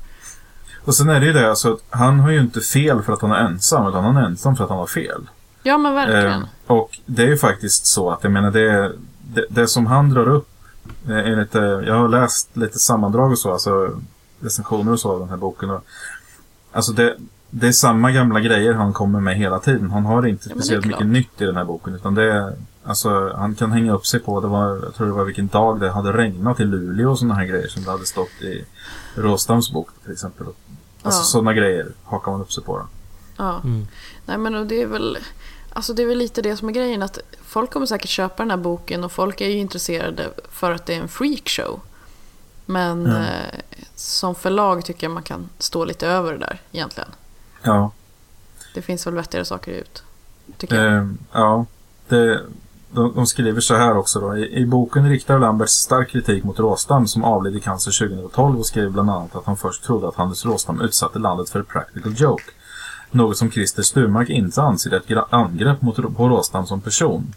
Och 0.84 0.94
sen 0.94 1.08
är 1.08 1.20
det 1.20 1.26
ju 1.26 1.32
det, 1.32 1.50
alltså, 1.50 1.72
att 1.72 1.80
han 1.90 2.20
har 2.20 2.30
ju 2.30 2.40
inte 2.40 2.60
fel 2.60 3.02
för 3.02 3.12
att 3.12 3.22
han 3.22 3.32
är 3.32 3.46
ensam, 3.46 3.88
utan 3.88 4.04
han 4.04 4.16
är 4.16 4.22
ensam 4.22 4.56
för 4.56 4.64
att 4.64 4.70
han 4.70 4.78
har 4.78 4.86
fel. 4.86 5.28
Ja 5.62 5.78
men 5.78 5.94
verkligen. 5.94 6.42
Eh, 6.42 6.48
och 6.66 6.98
det 7.06 7.22
är 7.22 7.26
ju 7.28 7.36
faktiskt 7.38 7.86
så 7.86 8.10
att, 8.10 8.18
jag 8.22 8.32
menar, 8.32 8.50
det, 8.50 8.92
det, 9.34 9.46
det 9.50 9.66
som 9.68 9.86
han 9.86 10.10
drar 10.10 10.28
upp, 10.28 10.48
enligt, 11.08 11.54
eh, 11.54 11.62
jag 11.62 11.94
har 11.94 12.08
läst 12.08 12.56
lite 12.56 12.78
sammandrag 12.78 13.30
och 13.30 13.38
så, 13.38 13.52
alltså 13.52 13.90
recensioner 14.40 14.92
och 14.92 15.00
så 15.00 15.12
av 15.12 15.20
den 15.20 15.28
här 15.28 15.36
boken. 15.36 15.70
Och, 15.70 15.84
alltså 16.72 16.92
det, 16.92 17.16
det 17.50 17.68
är 17.68 17.72
samma 17.72 18.10
gamla 18.10 18.40
grejer 18.40 18.72
han 18.74 18.92
kommer 18.92 19.20
med 19.20 19.36
hela 19.36 19.58
tiden. 19.58 19.90
Han 19.90 20.04
har 20.04 20.26
inte 20.26 20.48
Ja, 20.48 20.54
speciellt 20.54 20.86
mycket 20.86 21.06
nytt 21.06 21.40
i 21.40 21.44
den 21.44 21.56
här 21.56 21.64
boken, 21.64 21.94
utan 21.94 22.14
det 22.14 22.32
är, 22.32 22.52
alltså 22.84 23.32
han 23.36 23.54
kan 23.54 23.72
hänga 23.72 23.92
upp 23.92 24.06
sig 24.06 24.20
på, 24.20 24.40
det 24.40 24.48
var, 24.48 24.68
jag 24.84 24.94
tror 24.94 25.06
det 25.06 25.12
var 25.12 25.24
vilken 25.24 25.48
dag 25.48 25.80
det 25.80 25.90
hade 25.90 26.12
regnat 26.12 26.60
i 26.60 26.64
Luleå 26.64 27.10
och 27.10 27.18
sådana 27.18 27.34
här 27.34 27.44
grejer 27.46 27.68
som 27.68 27.82
det 27.84 27.90
hade 27.90 28.06
stått 28.06 28.42
i 28.42 28.64
Råstams 29.14 29.72
bok 29.72 29.88
till 30.02 30.12
exempel. 30.12 30.46
Alltså 31.02 31.20
Ja. 31.20 31.24
sådana 31.24 31.52
grejer 31.54 31.86
hakar 32.04 32.32
man 32.32 32.40
upp 32.40 32.52
sig 32.52 32.64
på. 32.64 32.78
Då. 32.78 32.84
Ja. 33.36 33.62
Nej 34.26 34.38
men 34.38 34.54
och 34.54 34.66
det 34.66 34.82
är 34.82 34.86
väl 34.86 35.18
Alltså 35.74 35.94
det 35.94 36.02
är 36.02 36.06
väl 36.06 36.18
lite 36.18 36.42
det 36.42 36.56
som 36.56 36.68
är 36.68 36.72
grejen 36.72 37.02
att 37.02 37.18
folk 37.42 37.70
kommer 37.70 37.86
säkert 37.86 38.10
köpa 38.10 38.42
den 38.42 38.50
här 38.50 38.56
boken 38.56 39.04
och 39.04 39.12
folk 39.12 39.40
är 39.40 39.48
ju 39.48 39.58
intresserade 39.58 40.30
för 40.50 40.72
att 40.72 40.86
det 40.86 40.94
är 40.94 41.00
en 41.00 41.08
freakshow. 41.08 41.80
Men 42.66 43.06
Mm. 43.06 43.22
eh, 43.22 43.58
som 43.94 44.34
förlag 44.34 44.84
tycker 44.84 45.06
jag 45.06 45.14
man 45.14 45.22
kan 45.22 45.48
stå 45.58 45.84
lite 45.84 46.06
över 46.06 46.32
det 46.32 46.38
där 46.38 46.60
egentligen. 46.72 47.08
Ja. 47.62 47.90
Det 48.74 48.82
finns 48.82 49.06
väl 49.06 49.14
vettigare 49.14 49.44
saker 49.44 49.72
ut. 49.72 50.02
Tycker 50.56 50.84
jag. 50.84 50.94
Eh, 50.96 51.08
ja, 51.32 51.66
det, 52.08 52.40
de, 52.90 53.14
de 53.14 53.26
skriver 53.26 53.60
så 53.60 53.74
här 53.74 53.96
också 53.96 54.20
då. 54.20 54.36
I, 54.36 54.56
I 54.56 54.66
boken 54.66 55.08
riktar 55.08 55.38
Lambert 55.38 55.70
stark 55.70 56.10
kritik 56.10 56.44
mot 56.44 56.58
Råstam 56.58 57.06
som 57.06 57.24
avled 57.24 57.56
i 57.56 57.60
cancer 57.60 58.08
2012 58.08 58.58
och 58.58 58.66
skrev 58.66 58.90
bland 58.90 59.10
annat 59.10 59.36
att 59.36 59.44
han 59.46 59.56
först 59.56 59.84
trodde 59.84 60.08
att 60.08 60.16
Hannes 60.16 60.44
Råstam 60.44 60.80
utsatte 60.80 61.18
landet 61.18 61.50
för 61.50 61.60
ett 61.60 61.68
practical 61.68 62.14
joke. 62.16 62.44
Något 63.12 63.36
som 63.36 63.50
Christer 63.50 63.82
Sturmark 63.82 64.28
inte 64.28 64.62
anser 64.62 64.90
är 64.90 64.96
ett 64.96 65.32
angrepp 65.32 65.82
mot, 65.82 66.16
på 66.16 66.28
Råstam 66.28 66.66
som 66.66 66.80
person. 66.80 67.34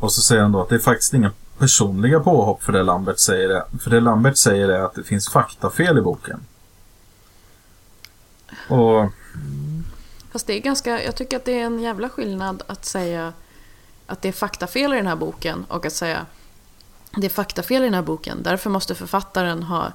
Och 0.00 0.12
så 0.12 0.22
säger 0.22 0.42
han 0.42 0.52
då 0.52 0.62
att 0.62 0.68
det 0.68 0.74
är 0.74 0.78
faktiskt 0.78 1.14
inga 1.14 1.32
personliga 1.58 2.20
påhopp 2.20 2.62
för 2.62 2.72
det 2.72 2.82
Lambert 2.82 3.18
säger. 3.18 3.48
Är, 3.48 3.62
för 3.78 3.90
det 3.90 4.00
Lambert 4.00 4.36
säger 4.36 4.68
är 4.68 4.80
att 4.80 4.94
det 4.94 5.02
finns 5.02 5.28
faktafel 5.28 5.98
i 5.98 6.00
boken. 6.00 6.40
Och 8.68 9.10
Fast 10.32 10.46
det 10.46 10.52
är 10.52 10.60
ganska, 10.60 11.02
jag 11.02 11.16
tycker 11.16 11.36
att 11.36 11.44
det 11.44 11.60
är 11.60 11.64
en 11.64 11.80
jävla 11.80 12.08
skillnad 12.08 12.62
att 12.66 12.84
säga 12.84 13.32
att 14.06 14.22
det 14.22 14.28
är 14.28 14.32
faktafel 14.32 14.92
i 14.92 14.96
den 14.96 15.06
här 15.06 15.16
boken 15.16 15.64
och 15.68 15.86
att 15.86 15.92
säga 15.92 16.26
det 17.16 17.26
är 17.26 17.30
faktafel 17.30 17.82
i 17.82 17.84
den 17.84 17.94
här 17.94 18.02
boken. 18.02 18.42
Därför 18.42 18.70
måste 18.70 18.94
författaren 18.94 19.62
ha 19.62 19.86
eh, 19.86 19.92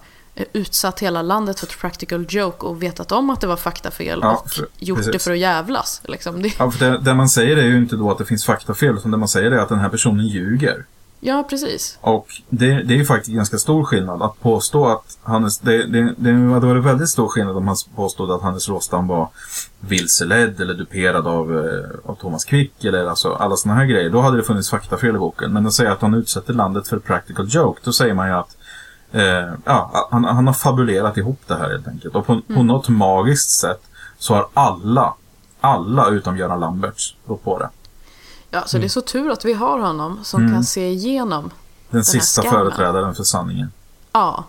utsatt 0.54 1.00
hela 1.00 1.21
landet 1.21 1.60
för 1.60 1.67
ett 1.67 1.78
practical 1.80 2.26
joke 2.30 2.65
och 2.65 2.84
vetat 2.84 3.12
om 3.12 3.30
att 3.30 3.41
det 3.41 3.47
var 3.47 3.56
faktafel 3.58 4.19
Ja, 4.21 4.38
och 4.45 4.52
för- 4.52 4.67
gjort 4.80 4.97
det 5.00 5.06
precis. 5.06 5.23
för 5.23 5.32
att 5.32 5.38
jävlas. 5.38 6.02
Liksom. 6.04 6.41
Det, 6.41 6.54
Ja, 6.60 6.71
för 6.71 6.86
det, 6.86 6.97
det 7.00 7.13
man 7.13 7.30
säger 7.30 7.58
är 7.58 7.63
ju 7.65 7.78
inte 7.78 7.95
då 7.95 8.12
att 8.12 8.17
det 8.17 8.26
finns 8.26 8.45
faktafel, 8.45 8.95
utan 8.97 9.12
det 9.12 9.17
man 9.17 9.28
säger 9.28 9.52
är 9.52 9.58
att 9.58 9.69
den 9.69 9.80
här 9.80 9.89
personen 9.89 10.28
ljuger. 10.28 10.86
ja, 11.19 11.43
precis. 11.50 11.97
Och 12.02 12.28
det, 12.50 12.84
det 12.84 12.93
är 12.93 12.97
ju 12.97 13.06
faktiskt 13.06 13.36
ganska 13.36 13.58
stor 13.58 13.84
skillnad 13.84 14.21
att 14.21 14.39
påstå 14.41 14.88
att 14.88 15.17
Hannes... 15.23 15.60
Det, 15.60 15.86
det, 15.86 16.13
det 16.17 16.32
hade 16.54 16.67
varit 16.67 16.84
väldigt 16.84 17.10
stor 17.10 17.28
skillnad 17.28 17.58
om 17.58 17.67
han 17.67 17.76
påstod 17.95 18.32
att 18.32 18.41
Hannes 18.41 18.69
Råstam 18.69 19.08
var 19.08 19.30
vilseledd 19.80 20.62
eller 20.62 20.73
duperad 20.73 21.28
av, 21.28 21.58
eh, 21.58 22.10
av 22.12 22.15
Thomas 22.15 22.45
Quick 22.45 22.84
eller 22.86 23.06
alltså 23.06 23.34
alla 23.34 23.56
sådana 23.56 23.80
här 23.80 23.86
grejer. 23.88 24.10
Då 24.10 24.21
hade 24.21 24.38
det 24.38 24.43
funnits 24.43 24.69
faktafel 24.69 25.15
i 25.15 25.19
boken. 25.19 25.54
Men 25.54 25.67
att 25.67 25.73
säga 25.73 25.91
att 25.91 26.02
han 26.02 26.13
utsätter 26.13 26.54
landet 26.54 26.88
för 26.88 27.00
practical 27.00 27.45
joke, 27.50 27.82
då 27.84 27.93
säger 27.93 28.13
man 28.13 28.28
ju 28.28 28.34
att 28.34 28.57
eh, 29.12 29.54
ja, 29.65 30.08
han, 30.12 30.24
han 30.24 30.48
har 30.48 30.54
fabulerat 30.54 31.17
ihop 31.17 31.39
det 31.48 31.56
här 31.56 31.70
helt 31.70 31.88
enkelt. 31.88 32.15
Och 32.15 32.26
på, 32.26 32.41
på 32.56 32.63
något 32.63 32.89
magiskt 32.89 33.50
sätt 33.50 33.82
så 34.17 34.34
har 34.34 34.48
alla, 34.54 35.13
alla 35.62 36.10
utom 36.10 36.38
Göran 36.38 36.60
Lamberts 36.60 37.15
gått 37.26 37.43
på 37.43 37.60
det. 37.60 37.70
Ja, 38.50 38.63
så 38.65 38.78
det 38.78 38.86
är 38.86 38.89
så 38.89 39.02
tur 39.02 39.32
att 39.32 39.46
vi 39.46 39.54
har 39.54 39.80
honom 39.80 40.20
som 40.24 40.41
Mm. 40.41 40.54
kan 40.54 40.63
se 40.63 40.89
igenom. 40.89 41.52
Den 41.89 41.98
här 42.00 42.04
sista 42.04 42.41
skammen. 42.41 42.60
företrädaren 42.60 43.15
för 43.15 43.24
sanningen. 43.24 43.72
Ja. 44.12 44.43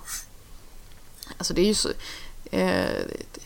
Alltså 1.38 1.54
det 1.54 1.60
är 1.60 1.66
ju 1.66 1.74
så... 1.74 1.88
Eh, 2.50 2.86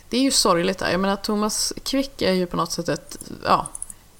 det 0.08 0.16
är 0.16 0.22
ju 0.22 0.30
sorgligt. 0.30 0.80
Jag 0.80 1.00
menar 1.00 1.16
Thomas 1.16 1.72
Quick 1.84 2.22
är 2.22 2.32
ju 2.32 2.46
på 2.46 2.56
något 2.56 2.72
sätt 2.72 2.88
ett... 2.88 3.16
Ja, 3.44 3.66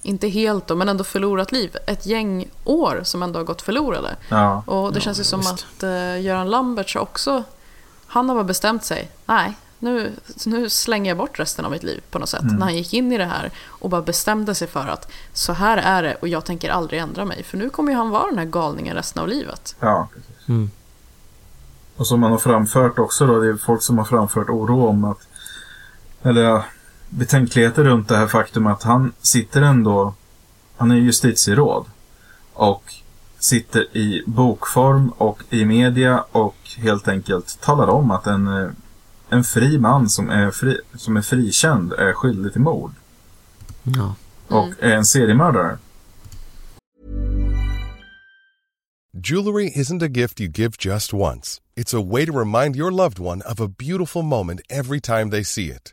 inte 0.03 0.29
helt 0.29 0.67
då, 0.67 0.75
men 0.75 0.89
ändå 0.89 1.05
förlorat 1.05 1.53
liv. 1.53 1.77
Ett 1.87 2.07
gäng 2.07 2.51
år 2.65 3.01
som 3.05 3.23
ändå 3.23 3.39
har 3.39 3.45
gått 3.45 3.63
förlorade. 3.63 4.17
Ja. 4.29 4.63
Och 4.67 4.93
det 4.93 5.01
känns 5.01 5.21
ju 5.21 5.25
som 5.25 5.41
att 5.41 5.83
eh, 5.83 6.21
Göran 6.21 6.51
Lamberts 6.51 6.97
också... 6.97 7.45
Han 8.07 8.29
har 8.29 8.37
bara 8.37 8.45
bestämt 8.45 8.85
sig. 8.85 9.11
Nej, 9.27 9.55
nu, 9.79 10.13
nu 10.47 10.71
slänger 10.71 11.11
jag 11.11 11.19
bort 11.19 11.39
resten 11.39 11.65
av 11.65 11.71
mitt 11.71 11.83
liv 11.83 12.01
på 12.11 12.19
något 12.19 12.29
sätt. 12.29 12.43
När 12.43 12.61
han 12.61 12.77
gick 12.77 12.95
in 12.95 13.13
i 13.13 13.19
det 13.19 13.25
här 13.25 13.51
och 13.67 13.91
bara 13.91 14.03
bestämde 14.03 14.55
sig 14.55 14.69
för 14.69 14.89
att 14.89 15.13
så 15.33 15.53
här 15.53 15.77
är 15.77 16.03
det 16.03 16.15
och 16.15 16.29
jag 16.29 16.45
tänker 16.45 16.71
aldrig 16.71 17.01
ändra 17.01 17.25
mig. 17.25 17.43
För 17.43 17.59
nu 17.59 17.71
kommer 17.71 17.93
ju 17.93 17.99
han 17.99 18.11
vara 18.11 18.27
den 18.27 18.39
här 18.39 18.45
galningen 18.45 18.97
resten 18.97 19.23
av 19.23 19.29
livet. 19.29 19.77
Ja, 19.81 20.09
precis. 20.15 20.49
Mm. 20.49 20.71
Och 21.97 22.07
som 22.07 22.21
man 22.21 22.31
har 22.31 22.39
framfört 22.39 22.99
också 22.99 23.27
då, 23.27 23.41
det 23.41 23.49
är 23.49 23.57
folk 23.57 23.83
som 23.83 23.99
har 23.99 24.05
framfört 24.05 24.49
oro 24.49 24.87
om 24.87 25.05
att, 25.05 25.29
eller 26.23 26.43
ja, 26.43 26.65
betänkligheter 27.17 27.85
runt 27.85 28.09
det 28.09 28.17
här 28.17 28.27
faktum 28.27 28.67
att 28.67 28.83
han 28.83 29.13
sitter 29.23 29.63
ändå, 29.63 30.15
han 30.77 30.91
är 30.91 30.97
justitieråd 30.97 31.87
och 32.53 32.95
sitter 33.39 33.97
i 33.97 34.23
bokform 34.27 35.09
och 35.09 35.43
i 35.51 35.65
media 35.65 36.25
och 36.33 36.57
helt 36.77 37.09
enkelt 37.09 37.61
talar 37.61 37.89
om 37.89 38.11
att 38.11 38.27
en, 38.27 38.47
eh, 38.47 38.71
en 39.29 39.45
fri 39.45 39.79
man 39.79 40.09
som 40.09 40.31
är, 40.31 40.51
fri, 40.51 40.79
som 40.95 41.17
är 41.17 41.23
frikänd 41.23 41.93
är 41.93 42.13
skyldig 42.13 42.53
till 42.53 42.61
mord 42.61 42.93
Ja. 43.83 44.15
och 44.49 44.73
är 44.81 44.91
en 44.97 45.05
seriemördare. 45.07 45.79
Jewelry 49.15 49.71
isn't 49.77 50.03
a 50.03 50.09
gift 50.09 50.41
you 50.41 50.49
give 50.49 50.73
just 50.79 51.13
once. 51.15 51.61
It's 51.77 51.95
a 51.95 52.01
way 52.13 52.27
to 52.27 52.33
remind 52.33 52.77
your 52.77 52.91
loved 52.91 53.19
one 53.19 53.43
of 53.43 53.61
a 53.61 53.69
beautiful 53.79 54.23
moment 54.23 54.61
every 54.71 55.01
time 55.01 55.31
they 55.31 55.45
see 55.45 55.67
it. 55.67 55.93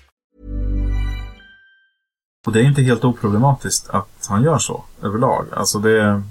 Och 2.45 2.51
det 2.51 2.59
är 2.59 2.63
inte 2.63 2.81
helt 2.81 3.03
oproblematiskt 3.03 3.89
att 3.89 4.27
han 4.29 4.43
gör 4.43 4.57
så 4.57 4.83
överlag. 5.01 5.45
Alltså 5.53 5.79
det, 5.79 6.23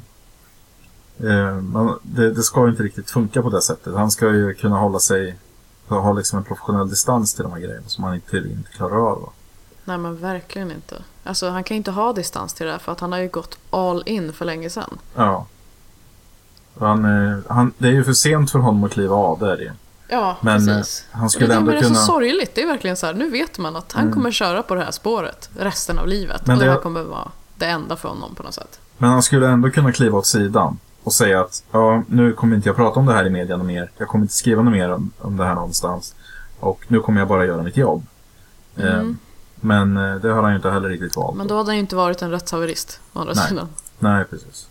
eh, 1.19 1.55
man, 1.61 1.99
det, 2.03 2.31
det 2.31 2.43
ska 2.43 2.65
ju 2.65 2.71
inte 2.71 2.83
riktigt 2.83 3.11
funka 3.11 3.43
på 3.43 3.51
det 3.51 3.63
sättet. 3.63 3.95
Han 3.95 4.11
ska 4.11 4.27
ju 4.27 4.55
kunna 4.55 4.79
hålla 4.79 4.99
sig, 4.99 5.39
ha 5.89 6.13
liksom 6.13 6.39
en 6.39 6.45
professionell 6.45 6.89
distans 6.89 7.35
till 7.35 7.43
de 7.43 7.53
här 7.53 7.61
grejerna 7.61 7.89
som 7.89 8.05
han 8.05 8.15
inte, 8.15 8.37
inte 8.37 8.71
klarar 8.71 9.11
av. 9.11 9.33
Nej 9.85 9.99
men 9.99 10.17
verkligen 10.17 10.71
inte. 10.71 11.03
Alltså 11.25 11.49
han 11.49 11.65
kan 11.65 11.75
ju 11.75 11.79
inte 11.79 11.91
ha 11.91 12.13
distans 12.13 12.55
till 12.55 12.67
det 12.67 12.73
här 12.73 12.79
för 12.79 12.93
att 12.93 13.01
han 13.01 13.13
har 13.13 13.19
ju 13.19 13.29
gått 13.29 13.59
all 13.71 14.03
in 14.07 14.33
för 14.33 14.45
länge 14.45 14.71
sedan. 14.71 14.99
Ja. 15.15 15.47
Han, 16.79 17.05
eh, 17.05 17.39
han, 17.49 17.73
det 17.79 17.89
är 17.89 17.93
ju 17.93 18.05
för 18.05 18.13
sent 18.13 18.51
för 18.51 18.59
honom 18.59 18.85
att 18.85 18.93
kliva 18.93 19.15
av, 19.17 19.39
det 19.39 19.53
är 19.53 19.57
det. 19.57 19.73
Ja, 20.11 20.37
Men 20.41 20.69
eh, 20.69 20.77
precis. 20.77 21.05
han 21.11 21.31
skulle 21.31 21.47
det, 21.47 21.55
ändå 21.55 21.67
men 21.67 21.75
det 21.75 21.81
är 21.81 21.83
kunna... 21.83 21.95
så 21.95 22.07
sorgligt. 22.07 22.55
Det 22.55 22.63
är 22.63 22.67
verkligen 22.67 22.97
så 22.97 23.07
här, 23.07 23.15
nu 23.15 23.31
vet 23.31 23.59
man 23.59 23.77
att 23.77 23.93
han 23.93 24.13
kommer 24.13 24.31
köra 24.31 24.63
på 24.63 24.75
det 24.75 24.85
här 24.85 24.91
spåret 24.91 25.51
resten 25.59 25.99
av 25.99 26.07
livet. 26.09 26.47
Men 26.47 26.57
och 26.57 26.61
det 26.61 26.67
det- 26.67 26.73
här 26.73 26.81
kommer 26.81 27.03
vara 27.03 27.31
det 27.57 27.67
enda 27.67 27.97
för 27.97 28.09
honom 28.09 28.35
på 28.35 28.43
något 28.43 28.55
sätt. 28.55 28.81
Men 28.99 29.11
han 29.11 29.23
skulle 29.23 29.49
ändå 29.49 29.71
kunna 29.71 29.93
kliva 29.93 30.19
åt 30.19 30.27
sidan 30.27 30.79
och 31.03 31.13
säga 31.13 31.41
att 31.41 31.63
ja, 31.73 32.03
nu 32.09 32.33
kommer 32.33 32.57
inte 32.57 32.69
jag 32.69 32.77
prata 32.77 33.01
om 33.01 33.07
det 33.07 33.13
här 33.15 33.27
i 33.27 33.31
media 33.31 33.57
något 33.57 33.67
mer. 33.67 33.91
Jag 33.99 34.09
kommer 34.09 34.25
inte 34.25 34.35
skriva 34.35 34.63
något 34.63 34.73
mer 34.73 34.93
om, 34.93 35.11
om 35.19 35.37
det 35.37 35.45
här 35.45 35.55
någonstans. 35.55 36.15
Och 36.61 36.85
nu 36.89 37.01
kommer 37.01 37.21
jag 37.21 37.29
bara 37.29 37.45
göra 37.47 37.63
mitt 37.63 37.77
jobb. 37.77 38.07
Eh, 38.77 39.03
men 39.61 39.97
eh, 39.97 40.15
det 40.17 40.29
har 40.33 40.43
han 40.43 40.53
ju 40.53 40.57
inte 40.57 40.71
heller 40.71 40.89
riktigt 40.89 41.17
valt. 41.17 41.29
Mm. 41.29 41.39
Men 41.39 41.47
då 41.47 41.57
hade 41.57 41.69
han 41.69 41.75
ju 41.77 41.81
inte 41.81 41.97
varit 41.97 42.23
en 42.23 42.31
rättshaverist, 42.31 43.01
å 43.13 43.19
andra 43.21 43.35
Nej. 43.35 43.49
sidan. 43.49 43.69
Nej, 43.99 44.25
precis. 44.25 44.69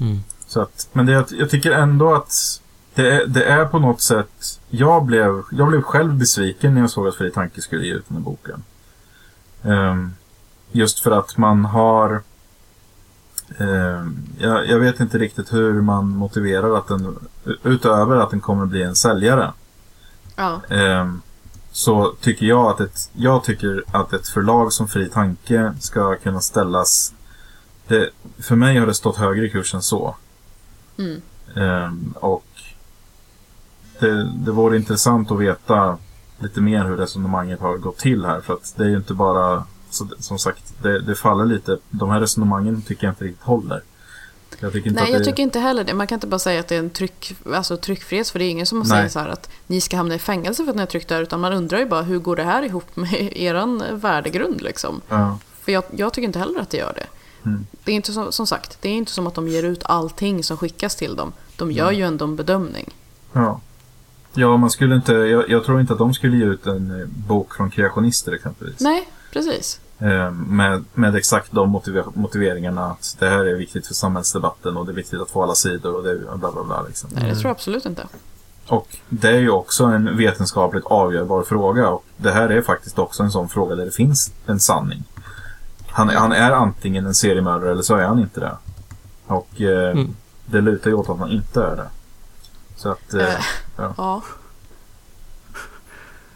Mm. 0.00 0.20
Så 0.46 0.60
att, 0.60 0.88
men 0.92 1.06
det, 1.06 1.26
jag 1.30 1.50
tycker 1.50 1.70
ändå 1.70 2.14
att 2.14 2.60
det 2.96 3.12
är, 3.12 3.26
det 3.26 3.44
är 3.44 3.64
på 3.64 3.78
något 3.78 4.00
sätt... 4.00 4.60
Jag 4.68 5.04
blev, 5.04 5.42
jag 5.50 5.68
blev 5.68 5.82
själv 5.82 6.14
besviken 6.14 6.74
när 6.74 6.80
jag 6.80 6.90
såg 6.90 7.08
att 7.08 7.14
Fri 7.14 7.30
Tanke 7.30 7.60
skulle 7.60 7.86
ge 7.86 7.92
ut 7.92 8.04
den 8.08 8.16
här 8.16 8.24
boken. 8.24 8.64
Ehm, 9.62 10.14
just 10.72 11.00
för 11.00 11.10
att 11.10 11.36
man 11.36 11.64
har... 11.64 12.22
ehm, 13.58 14.16
jag, 14.38 14.68
jag 14.68 14.78
vet 14.78 15.00
inte 15.00 15.18
riktigt 15.18 15.52
hur 15.52 15.80
man 15.80 16.08
motiverar 16.08 16.78
att 16.78 16.88
den... 16.88 17.28
Utöver 17.62 18.16
att 18.16 18.30
den 18.30 18.40
kommer 18.40 18.66
bli 18.66 18.82
en 18.82 18.94
säljare. 18.94 19.52
Ja, 20.36 20.60
Ehm, 20.68 21.22
så 21.72 22.14
tycker 22.20 22.46
jag 22.46 22.66
att 22.66 22.80
ett, 22.80 23.10
jag 23.12 23.44
tycker 23.44 23.84
att 23.92 24.12
ett 24.12 24.28
förlag 24.28 24.72
som 24.72 24.88
Fri 24.88 25.08
Tanke 25.08 25.74
ska 25.80 26.16
kunna 26.16 26.40
ställas... 26.40 27.14
Det, 27.86 28.10
för 28.38 28.56
mig 28.56 28.78
har 28.78 28.86
det 28.86 28.94
stått 28.94 29.16
högre 29.16 29.46
i 29.46 29.50
kurs 29.50 29.74
än 29.74 29.82
så. 29.82 30.16
Mm. 30.98 31.22
Ehm, 31.56 32.14
och 32.20 32.44
det, 34.00 34.24
det 34.24 34.50
vore 34.50 34.76
intressant 34.76 35.30
att 35.30 35.38
veta 35.38 35.98
lite 36.38 36.60
mer 36.60 36.84
hur 36.84 36.96
resonemanget 36.96 37.60
har 37.60 37.76
gått 37.76 37.98
till 37.98 38.24
här. 38.24 38.40
För 38.40 38.54
att 38.54 38.74
det 38.76 38.84
är 38.84 38.88
ju 38.88 38.96
inte 38.96 39.14
bara... 39.14 39.64
Så, 39.90 40.08
som 40.18 40.38
sagt, 40.38 40.74
det, 40.82 41.00
det 41.00 41.14
faller 41.14 41.44
lite. 41.46 41.78
De 41.90 42.10
här 42.10 42.20
resonemangen 42.20 42.82
tycker 42.82 43.04
jag 43.06 43.12
inte 43.12 43.24
riktigt 43.24 43.44
håller. 43.44 43.82
Jag 44.60 44.72
tycker 44.72 44.88
inte 44.90 45.02
Nej, 45.02 45.12
jag 45.12 45.20
det, 45.20 45.24
tycker 45.24 45.42
inte 45.42 45.58
heller 45.60 45.84
det. 45.84 45.94
Man 45.94 46.06
kan 46.06 46.16
inte 46.16 46.26
bara 46.26 46.38
säga 46.38 46.60
att 46.60 46.68
det 46.68 46.74
är 46.74 46.78
en 46.78 46.90
tryck, 46.90 47.34
alltså 47.54 47.76
tryckfrihet. 47.76 48.28
För 48.28 48.38
det 48.38 48.44
är 48.44 48.50
ingen 48.50 48.66
som 48.66 48.78
Nej. 48.78 48.88
säger 48.88 49.08
så 49.08 49.18
här 49.18 49.28
att 49.28 49.50
ni 49.66 49.80
ska 49.80 49.96
hamna 49.96 50.14
i 50.14 50.18
fängelse 50.18 50.64
för 50.64 50.70
att 50.70 50.76
ni 50.76 50.82
har 50.82 50.86
tryckt 50.86 51.08
det 51.08 51.14
här. 51.14 51.22
Utan 51.22 51.40
man 51.40 51.52
undrar 51.52 51.78
ju 51.78 51.86
bara 51.86 52.02
hur 52.02 52.18
går 52.18 52.36
det 52.36 52.42
här 52.42 52.62
ihop 52.62 52.96
med 52.96 53.12
eran 53.36 53.82
värdegrund 53.92 54.62
liksom. 54.62 55.00
Ja, 55.08 55.38
För 55.60 55.72
jag, 55.72 55.84
jag 55.90 56.12
tycker 56.12 56.26
inte 56.26 56.38
heller 56.38 56.60
att 56.60 56.70
det 56.70 56.76
gör 56.76 56.92
det. 56.94 57.06
Mm. 57.48 57.66
Det 57.84 57.92
är 57.92 57.96
inte 57.96 58.12
som, 58.12 58.32
som 58.32 58.46
sagt, 58.46 58.78
det 58.80 58.88
är 58.88 58.92
inte 58.92 59.12
som 59.12 59.26
att 59.26 59.34
de 59.34 59.48
ger 59.48 59.62
ut 59.62 59.82
allting 59.84 60.44
som 60.44 60.56
skickas 60.56 60.96
till 60.96 61.16
dem. 61.16 61.32
De 61.56 61.72
gör 61.72 61.84
Mm. 61.88 61.98
ju 61.98 62.04
ändå 62.06 62.24
en 62.24 62.36
bedömning. 62.36 62.94
ja. 63.32 63.60
Ja, 64.36 64.56
man 64.56 64.70
skulle 64.70 64.94
inte... 64.94 65.12
Jag, 65.12 65.48
jag 65.50 65.64
tror 65.64 65.80
inte 65.80 65.92
att 65.92 65.98
de 65.98 66.14
skulle 66.14 66.36
ge 66.36 66.44
ut 66.44 66.66
en 66.66 67.00
eh, 67.00 67.06
bok 67.06 67.54
från 67.54 67.70
kreationister 67.70 68.32
exempelvis. 68.32 68.80
Nej, 68.80 69.08
precis. 69.32 69.80
Eh, 69.98 70.30
med, 70.30 70.84
med 70.94 71.16
exakt 71.16 71.52
de 71.52 71.76
motive- 71.76 72.12
motiveringarna 72.14 72.86
att 72.86 73.16
det 73.18 73.28
här 73.28 73.44
är 73.44 73.54
viktigt 73.54 73.86
för 73.86 73.94
samhällsdebatten 73.94 74.76
och 74.76 74.86
det 74.86 74.92
är 74.92 74.96
viktigt 74.96 75.20
att 75.20 75.30
få 75.30 75.42
alla 75.42 75.54
sidor 75.54 75.94
och 75.96 76.02
det 76.04 76.18
bla 76.38 76.52
bla 76.52 76.64
bla. 76.64 76.82
Liksom. 76.82 77.10
Nej, 77.12 77.24
det 77.24 77.34
tror 77.34 77.44
jag 77.44 77.50
absolut 77.50 77.86
inte. 77.86 78.06
Och 78.68 78.96
det 79.08 79.28
är 79.28 79.38
ju 79.38 79.50
också 79.50 79.84
en 79.84 80.16
vetenskapligt 80.16 80.84
avgörbar 80.86 81.42
fråga 81.42 81.88
och 81.88 82.04
det 82.16 82.30
här 82.32 82.48
är 82.48 82.62
faktiskt 82.62 82.98
också 82.98 83.22
en 83.22 83.30
sån 83.30 83.48
fråga 83.48 83.74
där 83.74 83.84
det 83.84 83.90
finns 83.90 84.32
en 84.46 84.60
sanning. 84.60 85.04
Han, 85.88 86.08
han 86.08 86.32
är 86.32 86.50
antingen 86.52 87.06
en 87.06 87.14
seriemördare 87.14 87.70
eller 87.72 87.82
så 87.82 87.96
är 87.96 88.04
han 88.04 88.18
inte 88.18 88.40
det. 88.40 88.52
Och 89.26 89.60
eh, 89.60 89.90
Mm. 89.90 90.14
det 90.46 90.60
lutar 90.60 90.90
ju 90.90 90.96
åt 90.96 91.08
att 91.10 91.18
han 91.18 91.30
inte 91.30 91.62
är 91.62 91.76
det. 91.76 91.86
Så 92.76 92.90
att... 92.90 93.14
Eh, 93.14 93.34
Eh, 93.34 93.40
Ja, 93.96 94.22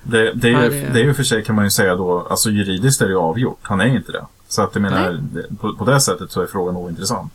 Det, 0.03 0.33
det, 0.33 0.49
är 0.49 0.53
Ja, 0.53 0.65
ju, 0.65 0.71
det- 0.93 1.01
är 1.01 1.05
ju 1.05 1.15
för 1.15 1.23
sig 1.23 1.45
kan 1.45 1.55
man 1.57 1.65
ju 1.65 1.71
säga 1.71 1.97
då, 1.97 2.27
alltså 2.31 2.51
juridiskt 2.51 3.01
är 3.03 3.07
det 3.07 3.11
ju 3.13 3.19
avgjort. 3.19 3.59
Han 3.63 3.81
är 3.81 3.87
inte 3.87 4.13
det. 4.13 4.27
Så 4.49 4.63
att 4.63 4.75
jag 4.75 4.83
menar, 4.83 5.21
på, 5.61 5.75
på 5.77 5.85
det 5.85 6.01
sättet 6.01 6.33
så 6.33 6.41
är 6.43 6.47
frågan 6.47 6.77
ointressant. 6.77 7.33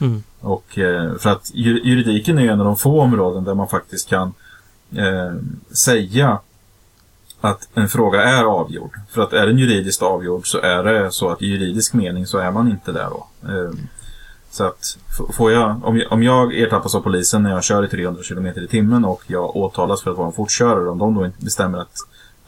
Mm. 0.00 0.22
Och 0.40 0.78
eh, 0.78 1.14
för 1.18 1.30
att 1.30 1.50
ju- 1.54 1.80
juridiken 1.84 2.38
är 2.38 2.42
ju 2.42 2.48
en 2.48 2.60
av 2.60 2.66
de 2.66 2.76
få 2.76 3.00
områden 3.00 3.44
där 3.44 3.54
man 3.54 3.68
faktiskt 3.68 4.08
kan 4.08 4.34
eh, 4.96 5.32
säga 5.72 6.38
att 7.40 7.68
en 7.74 7.88
fråga 7.88 8.22
är 8.22 8.44
avgjord. 8.44 8.96
För 9.10 9.22
att 9.22 9.32
är 9.32 9.46
den 9.46 9.58
juridiskt 9.58 10.02
avgjord 10.02 10.46
så 10.48 10.58
är 10.60 10.84
det 10.84 11.12
så 11.12 11.28
att 11.28 11.42
i 11.42 11.46
juridisk 11.46 11.92
mening 11.94 12.26
så 12.26 12.38
är 12.38 12.50
man 12.50 12.68
inte 12.70 12.92
där 12.92 13.08
då. 13.10 13.26
Eh, 13.48 13.70
så 14.52 14.64
att 14.64 14.98
får 15.32 15.52
jag, 15.52 15.84
om 15.84 15.96
jag, 15.98 16.12
om 16.12 16.22
jag 16.22 16.54
ertappas 16.54 16.94
av 16.94 17.00
polisen 17.00 17.42
när 17.42 17.50
jag 17.50 17.64
kör 17.64 17.84
i 17.84 17.88
300 17.88 18.22
km 18.28 18.46
i 18.46 18.66
timmen 18.70 19.04
och 19.04 19.22
jag 19.26 19.56
åtalas 19.56 20.02
för 20.02 20.10
att 20.10 20.16
vara 20.16 20.26
en 20.26 20.32
fortkörare, 20.32 20.88
om 20.88 20.98
de 20.98 21.14
då 21.14 21.26
inte 21.26 21.44
bestämmer 21.44 21.78
att 21.78 21.96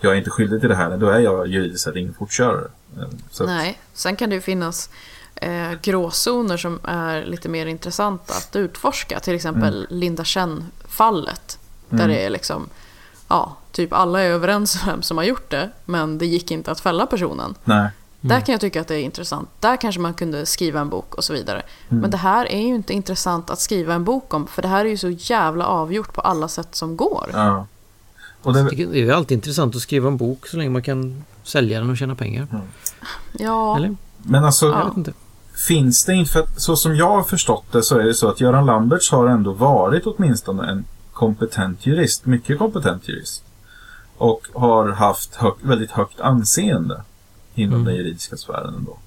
jag 0.01 0.12
är 0.12 0.17
inte 0.17 0.31
skyldig 0.31 0.61
till 0.61 0.69
det 0.69 0.75
här, 0.77 0.97
då 0.97 1.09
är 1.09 1.19
jag 1.19 1.47
juridiskt 1.47 1.85
sett 1.85 1.97
ingen 1.97 2.14
fortkörare. 2.14 2.69
Eh, 2.99 3.05
Så 3.31 3.43
att, 3.43 3.49
nej. 3.49 3.81
Sen 3.93 4.17
kan 4.17 4.29
det 4.29 4.35
ju 4.35 4.40
finnas 4.40 4.90
eh, 5.35 5.73
gråzoner 5.83 6.57
som 6.57 6.81
är 6.85 7.25
lite 7.25 7.49
mer 7.49 7.67
intressanta 7.67 8.35
att 8.35 8.57
utforska. 8.57 9.21
Till 9.21 9.35
exempel 9.35 9.87
Linda 9.90 10.25
Chen-fallet. 10.25 11.59
Där 11.88 12.09
det 12.09 12.27
är 12.27 12.31
liksom, 12.31 12.69
ja, 13.29 13.57
typ 13.73 13.93
alla 13.93 14.21
är 14.21 14.31
överens 14.31 14.83
om 14.83 14.88
vem 14.88 15.03
som 15.03 15.17
har 15.17 15.25
gjort 15.25 15.51
det. 15.51 15.71
Men 15.85 16.19
det 16.19 16.27
gick 16.27 16.51
inte 16.51 16.71
att 16.71 16.81
fälla 16.81 17.07
personen. 17.07 17.55
nej. 17.64 17.88
Där 18.29 18.41
kan 18.41 18.53
jag 18.53 18.61
tycka 18.61 18.81
att 18.81 18.89
det 18.89 18.95
är 18.95 19.03
intressant. 19.03 19.49
Där 19.61 19.77
kanske 19.77 20.01
man 20.01 20.15
kunde 20.15 20.47
skriva 20.47 20.81
en 20.81 20.89
bok 20.89 21.15
och 21.15 21.25
så 21.25 21.33
vidare. 21.33 21.63
Mm. 21.89 22.01
Men 22.01 22.11
det 22.11 22.17
här 22.17 22.47
är 22.53 22.61
ju 22.61 22.75
inte 22.75 22.93
intressant 22.93 23.51
att 23.51 23.61
skriva 23.61 23.95
en 23.95 24.05
bok 24.05 24.35
om. 24.35 24.47
För 24.47 24.63
det 24.63 24.69
här 24.69 24.85
är 24.85 24.88
ju 24.88 24.96
så 24.96 25.11
jävla 25.11 25.67
avgjort 25.67 26.13
på 26.13 26.21
alla 26.21 26.48
sätt 26.48 26.75
som 26.75 26.96
går. 26.96 27.31
Ja. 27.33 27.67
Och 28.42 28.53
det, 28.53 28.71
tycker 28.71 28.87
Det 28.87 28.98
är 28.98 29.03
ju 29.05 29.13
alltid 29.13 29.37
intressant 29.37 29.77
att 29.77 29.83
skriva 29.83 30.09
en 30.09 30.17
bok 30.17 30.46
så 30.46 30.57
länge 30.57 30.71
man 30.71 30.83
kan 30.83 31.25
sälja 31.42 31.81
den 31.81 31.90
och 31.90 31.96
tjäna 31.96 32.15
pengar. 32.15 32.46
Ja, 33.33 33.77
Eller? 33.77 33.96
men 34.23 34.44
alltså, 34.44 34.67
Jag 34.67 34.85
vet 34.85 34.96
inte. 34.96 35.13
finns 35.69 36.05
det 36.05 36.15
inte, 36.15 36.33
för 36.33 36.40
att, 36.40 36.61
så 36.61 36.77
som 36.77 36.96
jag 36.96 37.11
har 37.11 37.23
förstått 37.23 37.73
det 37.73 37.83
så 37.83 37.98
är 37.98 38.05
det 38.05 38.15
så 38.15 38.29
att 38.29 38.40
Göran 38.40 38.67
Lamberts 38.67 39.11
har 39.11 39.27
ändå 39.27 39.53
varit 39.53 40.07
åtminstone 40.07 40.71
en 40.71 40.85
kompetent 41.13 41.87
jurist, 41.87 42.27
mycket 42.27 42.59
kompetent 42.59 43.09
jurist. 43.09 43.44
Och 44.17 44.46
har 44.55 44.88
haft 44.88 45.35
hög, 45.35 45.53
väldigt 45.63 45.90
högt 45.90 46.21
anseende 46.21 47.03
inom 47.55 47.75
Mm. 47.75 47.85
den 47.85 47.94
juridiska 47.94 48.37
sfären 48.37 48.75
ändå. 48.75 48.98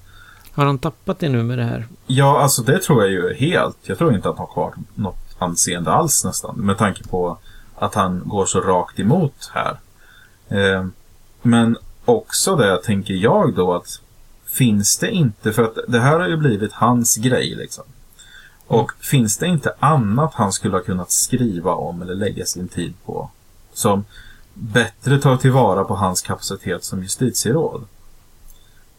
Har 0.52 0.66
han 0.66 0.78
tappat 0.78 1.18
det 1.18 1.28
nu 1.28 1.42
med 1.42 1.58
det 1.58 1.64
här? 1.64 1.86
Ja, 2.06 2.38
alltså 2.42 2.62
det 2.62 2.78
tror 2.82 3.02
jag 3.02 3.10
ju 3.10 3.34
helt. 3.34 3.76
Jag 3.82 3.98
tror 3.98 4.14
inte 4.14 4.28
att 4.28 4.38
han 4.38 4.46
har 4.46 4.52
kvar 4.54 4.74
något 4.94 5.36
anseende 5.38 5.90
alls 5.92 6.24
nästan. 6.24 6.56
Med 6.56 6.78
tanke 6.78 7.04
på 7.08 7.38
att 7.74 7.94
han 7.94 8.22
går 8.24 8.46
så 8.46 8.60
rakt 8.60 9.00
emot 9.00 9.50
här. 9.54 9.78
Eh, 10.48 10.86
men 11.42 11.76
också 12.04 12.56
det 12.56 12.82
tänker 12.82 13.14
jag 13.14 13.54
då 13.54 13.74
att 13.74 14.00
finns 14.46 14.98
det 14.98 15.10
inte, 15.10 15.52
för 15.52 15.62
att 15.64 15.78
det 15.88 16.00
här 16.00 16.20
har 16.20 16.28
ju 16.28 16.36
blivit 16.36 16.72
hans 16.72 17.16
grej 17.16 17.54
liksom. 17.54 17.84
Och 18.66 18.92
finns 19.00 19.38
det 19.38 19.46
inte 19.46 19.74
annat 19.78 20.34
han 20.34 20.52
skulle 20.52 20.74
ha 20.76 20.82
kunnat 20.82 21.10
skriva 21.10 21.72
om 21.74 22.02
eller 22.02 22.14
lägga 22.14 22.44
sin 22.46 22.68
tid 22.68 22.94
på 23.04 23.30
som 23.72 24.04
bättre 24.54 25.18
tar 25.18 25.36
tillvara 25.36 25.84
på 25.84 25.94
hans 25.94 26.22
kapacitet 26.22 26.84
som 26.84 27.02
justitieråd? 27.02 27.84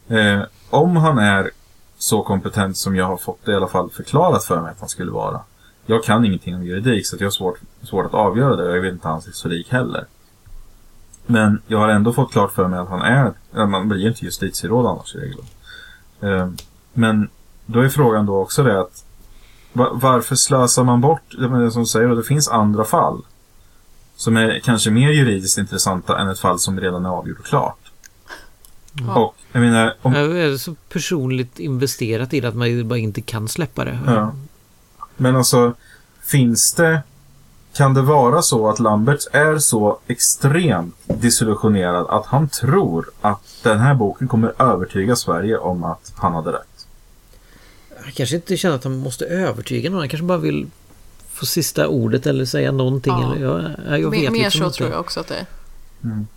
Eh, 0.10 0.42
om 0.70 0.96
han 0.96 1.18
är 1.18 1.52
så 1.98 2.24
kompetent 2.24 2.78
som 2.78 2.96
jag 2.96 3.06
har 3.06 3.18
fått 3.18 3.46
det 3.46 3.52
i 3.52 3.56
alla 3.56 3.68
fall 3.68 3.90
förklarat 3.90 4.44
för 4.44 4.62
mig 4.62 4.72
att 4.72 4.80
han 4.80 4.90
skulle 4.90 5.12
vara. 5.12 5.42
Jag 5.86 6.04
kan 6.04 6.26
ingenting 6.26 6.56
om 6.56 6.64
juridik 6.64 7.08
så 7.08 7.16
jag 7.20 7.26
har 7.26 7.32
svårt, 7.32 7.60
svårt 7.84 8.06
att 8.06 8.14
avgöra 8.14 8.56
det 8.56 8.70
och 8.70 8.78
jag 8.78 8.82
vet 8.82 8.94
inte 8.94 9.08
hans 9.08 9.28
historik 9.28 9.72
heller. 9.72 10.06
Men 11.26 11.62
jag 11.68 11.78
har 11.78 11.90
ändå 11.90 12.14
fått 12.14 12.32
klart 12.32 12.52
för 12.52 12.68
mig 12.68 12.80
att 12.80 12.90
han 12.90 13.02
är, 13.02 13.34
man 13.66 13.90
blir 13.90 14.00
ju 14.00 14.08
inte 14.08 14.26
justitieråd 14.26 14.86
annars 14.86 15.16
i 15.16 15.18
regel. 15.18 15.44
Eh, 16.22 16.50
men 16.94 17.30
då 17.66 17.80
är 17.80 17.90
frågan 17.90 18.26
då 18.26 18.38
också 18.38 18.64
det 18.64 18.80
att 18.80 19.06
varför 19.74 20.36
slösar 20.36 20.84
man 20.84 21.02
bort, 21.02 21.36
som 21.72 21.86
säger, 21.86 22.08
det 22.08 22.24
finns 22.24 22.50
andra 22.50 22.84
fall 22.84 23.22
som 24.16 24.38
är 24.38 24.60
kanske 24.60 24.92
mer 24.92 25.10
juridiskt 25.10 25.58
intressanta 25.58 26.20
än 26.20 26.30
ett 26.30 26.40
fall 26.40 26.60
som 26.60 26.80
redan 26.80 27.06
är 27.06 27.10
avgjort 27.10 27.40
och 27.40 27.46
klart. 27.46 27.79
Ja. 29.08 29.20
Och 29.20 29.36
jag 29.52 29.62
menar... 29.62 29.96
Om... 30.02 30.14
Jag 30.14 30.40
är 30.40 30.58
så 30.58 30.76
personligt 30.90 31.60
investerat 31.60 32.34
i 32.34 32.40
det 32.40 32.48
att 32.48 32.56
man 32.56 32.88
bara 32.88 33.00
inte 33.00 33.22
kan 33.22 33.48
släppa 33.48 33.86
det. 33.86 34.00
Ja. 34.06 34.34
Men 35.18 35.36
alltså, 35.36 35.74
finns 36.22 36.74
det... 36.74 37.02
Kan 37.74 37.94
det 37.94 38.02
vara 38.02 38.42
så 38.42 38.70
att 38.70 38.80
Lambert 38.80 39.20
är 39.32 39.58
så 39.58 40.00
extremt 40.08 40.96
disillusionerad 41.08 42.06
att 42.10 42.26
han 42.26 42.50
tror 42.50 43.10
att 43.22 43.60
den 43.64 43.80
här 43.80 43.94
boken 43.94 44.28
kommer 44.28 44.62
övertyga 44.62 45.16
Sverige 45.16 45.58
om 45.58 45.84
att 45.84 46.14
han 46.16 46.34
hade 46.34 46.52
rätt? 46.52 46.88
Han 48.04 48.12
kanske 48.12 48.36
inte 48.36 48.58
känner 48.58 48.76
att 48.76 48.84
han 48.84 48.98
måste 48.98 49.26
övertyga 49.26 49.90
någon. 49.90 50.00
Han 50.00 50.10
kanske 50.10 50.26
bara 50.26 50.38
vill 50.38 50.68
få 51.34 51.46
sista 51.46 51.88
ordet 51.88 52.28
eller 52.28 52.46
säga 52.46 52.72
någonting. 52.72 53.14
Ja. 53.14 53.36
Eller, 53.36 53.76
jag, 53.90 54.00
jag 54.00 54.10
vet 54.10 54.32
Mer 54.32 54.44
liksom 54.44 54.60
så 54.60 54.66
inte. 54.66 54.78
tror 54.78 54.90
jag 54.90 55.00
också 55.00 55.20
att 55.20 55.28
det 55.28 55.36
är. 55.36 55.46
Mm. 56.04 56.28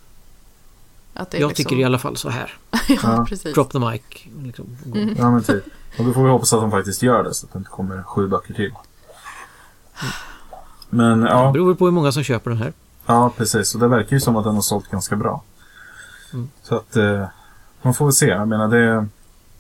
Att 1.14 1.34
jag 1.34 1.48
liksom... 1.48 1.54
tycker 1.54 1.76
i 1.76 1.84
alla 1.84 1.98
fall 1.98 2.16
så 2.16 2.28
här. 2.28 2.58
ja, 2.88 2.96
ja, 3.02 3.26
precis. 3.28 3.54
Drop 3.54 3.72
the 3.72 3.78
mic. 3.78 4.02
Liksom. 4.42 4.76
Mm. 4.86 5.14
Ja, 5.18 5.30
men 5.30 5.42
typ. 5.42 5.64
Och 5.98 6.04
då 6.04 6.12
får 6.12 6.22
vi 6.22 6.30
hoppas 6.30 6.52
att 6.52 6.60
de 6.60 6.70
faktiskt 6.70 7.02
gör 7.02 7.24
det 7.24 7.34
så 7.34 7.46
att 7.46 7.52
det 7.52 7.58
inte 7.58 7.70
kommer 7.70 8.02
sju 8.02 8.28
böcker 8.28 8.54
till. 8.54 8.72
Men 10.90 11.22
ja. 11.22 11.46
Det 11.46 11.52
beror 11.52 11.74
på 11.74 11.84
hur 11.84 11.92
många 11.92 12.12
som 12.12 12.22
köper 12.22 12.50
den 12.50 12.58
här. 12.58 12.72
Ja, 13.06 13.32
precis. 13.36 13.74
Och 13.74 13.80
det 13.80 13.88
verkar 13.88 14.16
ju 14.16 14.20
som 14.20 14.36
att 14.36 14.44
den 14.44 14.54
har 14.54 14.62
sålt 14.62 14.90
ganska 14.90 15.16
bra. 15.16 15.42
Mm. 16.32 16.50
Så 16.62 16.76
att 16.76 16.96
eh, 16.96 17.26
man 17.82 17.94
får 17.94 18.04
väl 18.04 18.12
se. 18.12 18.26
Jag 18.26 18.48
menar, 18.48 18.68
det, 18.68 19.08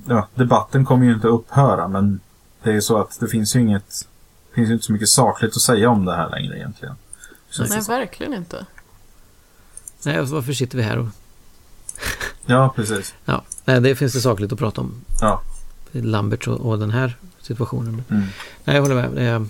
ja, 0.06 0.28
debatten 0.34 0.84
kommer 0.84 1.06
ju 1.06 1.14
inte 1.14 1.28
upphöra. 1.28 1.88
Men 1.88 2.20
det 2.62 2.70
är 2.70 2.74
ju 2.74 2.82
så 2.82 2.98
att 2.98 3.20
det 3.20 3.28
finns 3.28 3.56
ju 3.56 3.60
inget 3.60 4.06
det 4.52 4.54
finns 4.54 4.68
ju 4.68 4.72
inte 4.72 4.86
så 4.86 4.92
mycket 4.92 5.08
sakligt 5.08 5.56
att 5.56 5.62
säga 5.62 5.90
om 5.90 6.04
det 6.04 6.16
här 6.16 6.30
längre 6.30 6.56
egentligen. 6.56 6.94
Nej, 7.58 7.80
verkligen 7.88 8.34
inte. 8.34 8.66
Nej, 10.02 10.24
varför 10.24 10.52
sitter 10.52 10.76
vi 10.76 10.82
här 10.82 10.98
och... 10.98 11.06
ja, 12.46 12.72
precis. 12.76 13.14
Ja, 13.24 13.44
det 13.64 13.96
finns 13.96 14.12
det 14.12 14.20
sakligt 14.20 14.52
att 14.52 14.58
prata 14.58 14.80
om. 14.80 14.94
Ja. 15.20 15.42
Lambert 15.92 16.48
och, 16.48 16.60
och 16.60 16.78
den 16.78 16.90
här 16.90 17.16
situationen. 17.40 18.04
Mm. 18.10 18.22
Nej, 18.64 18.76
jag 18.76 18.82
håller 18.82 19.08
med. 19.08 19.48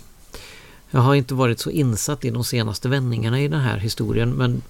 Jag 0.94 1.00
har 1.00 1.14
inte 1.14 1.34
varit 1.34 1.60
så 1.60 1.70
insatt 1.70 2.24
i 2.24 2.30
de 2.30 2.44
senaste 2.44 2.88
vändningarna 2.88 3.40
i 3.40 3.48
den 3.48 3.60
här 3.60 3.78
historien, 3.78 4.30
men 4.30 4.62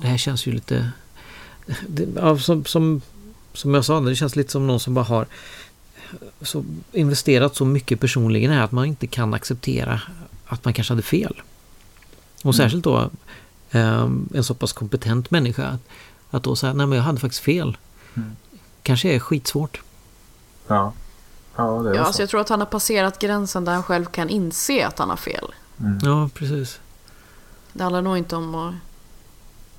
det 0.00 0.06
här 0.06 0.16
känns 0.16 0.46
ju 0.46 0.52
lite... 0.52 0.90
Det, 1.88 2.08
ja, 2.16 2.38
som, 2.38 2.64
som, 2.64 3.00
som 3.52 3.74
jag 3.74 3.84
sa, 3.84 4.00
det 4.00 4.16
känns 4.16 4.36
lite 4.36 4.52
som 4.52 4.66
någon 4.66 4.80
som 4.80 4.94
bara 4.94 5.04
har 5.04 5.26
så 6.40 6.64
investerat 6.92 7.56
så 7.56 7.64
mycket 7.64 8.00
personligen 8.00 8.50
är 8.50 8.62
att 8.62 8.72
man 8.72 8.84
inte 8.84 9.06
kan 9.06 9.34
acceptera 9.34 10.00
att 10.46 10.64
man 10.64 10.74
kanske 10.74 10.92
hade 10.92 11.02
fel. 11.02 11.42
Och 12.36 12.44
mm. 12.44 12.52
särskilt 12.52 12.84
då 12.84 13.10
um, 13.72 14.28
en 14.34 14.44
så 14.44 14.54
pass 14.54 14.72
kompetent 14.72 15.30
människa. 15.30 15.78
Att, 16.36 16.42
då 16.42 16.56
säga, 16.56 16.72
nej 16.72 16.86
men 16.86 16.96
jag 16.98 17.04
hade 17.04 17.20
faktiskt 17.20 17.42
fel. 17.42 17.76
Mm. 18.16 18.36
Kanske 18.82 19.08
är 19.08 19.18
skitsvårt. 19.18 19.80
Ja. 20.66 20.92
Ja, 21.56 21.64
det 21.82 21.90
är 21.90 21.94
ja 21.94 22.00
så. 22.02 22.06
alltså 22.06 22.22
jag 22.22 22.28
tror 22.28 22.40
att 22.40 22.48
han 22.48 22.60
har 22.60 22.66
passerat 22.66 23.18
gränsen 23.18 23.64
där 23.64 23.72
han 23.72 23.82
själv 23.82 24.04
kan 24.04 24.28
inse 24.28 24.86
att 24.86 24.98
han 24.98 25.10
har 25.10 25.16
fel. 25.16 25.54
Mm. 25.80 25.98
Ja, 26.02 26.30
precis. 26.34 26.80
Det 27.72 27.82
handlar 27.82 28.02
nog 28.02 28.16
inte 28.18 28.36
om 28.36 28.54
att... 28.54 28.74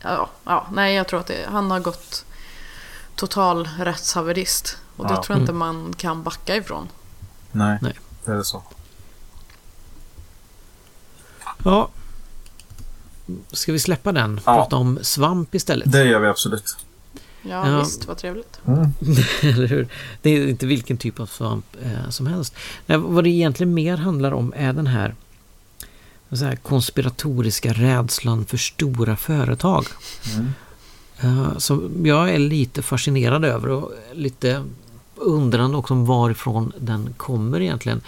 Ja, 0.01 0.29
ja 0.43 0.67
nej 0.71 0.95
jag 0.95 1.07
tror 1.07 1.19
att 1.19 1.27
det, 1.27 1.47
han 1.51 1.71
har 1.71 1.79
gått 1.79 2.25
total 3.15 3.69
rättshaverist. 3.79 4.77
Och 4.95 5.07
det 5.07 5.13
Ja. 5.13 5.23
tror 5.23 5.35
jag 5.35 5.43
inte 5.43 5.51
Mm. 5.51 5.59
man 5.59 5.93
kan 5.97 6.23
backa 6.23 6.55
ifrån. 6.55 6.87
Nej, 7.51 7.77
Nej. 7.81 7.99
det 8.25 8.31
är 8.31 8.43
så. 8.43 8.63
Ja. 11.63 11.89
Ska 13.51 13.71
vi 13.71 13.79
släppa 13.79 14.11
den? 14.11 14.39
Ja. 14.45 14.53
Prata 14.55 14.75
om 14.75 14.99
svamp 15.01 15.55
istället. 15.55 15.91
Det 15.91 16.03
gör 16.05 16.19
vi 16.19 16.27
absolut. 16.27 16.77
Ja, 17.41 17.69
Ja. 17.71 17.79
visst, 17.79 18.07
vad 18.07 18.17
trevligt. 18.17 18.59
Eller 19.41 19.67
hur? 19.67 19.87
Det 20.21 20.29
är 20.29 20.47
inte 20.47 20.65
vilken 20.65 20.97
typ 20.97 21.19
av 21.19 21.25
svamp 21.25 21.65
eh, 21.83 22.09
som 22.09 22.27
helst. 22.27 22.55
Nej, 22.85 22.97
vad 22.97 23.23
det 23.23 23.29
egentligen 23.29 23.73
mer 23.73 23.97
handlar 23.97 24.31
om 24.31 24.53
är 24.57 24.73
den 24.73 24.87
här, 24.87 25.15
så 26.31 26.45
här 26.45 26.55
konspiratoriska 26.55 27.73
rädslan 27.73 28.45
för 28.45 28.57
stora 28.57 29.15
företag. 29.17 29.85
Mm. 30.35 30.53
Eh, 31.19 31.57
som 31.57 32.05
jag 32.05 32.29
är 32.29 32.39
lite 32.39 32.81
fascinerad 32.81 33.45
över 33.45 33.69
och 33.69 33.91
lite 34.13 34.63
undrande 35.15 35.77
också 35.77 35.93
om 35.93 36.05
varifrån 36.05 36.71
den 36.79 37.13
kommer 37.17 37.61
egentligen. 37.61 38.01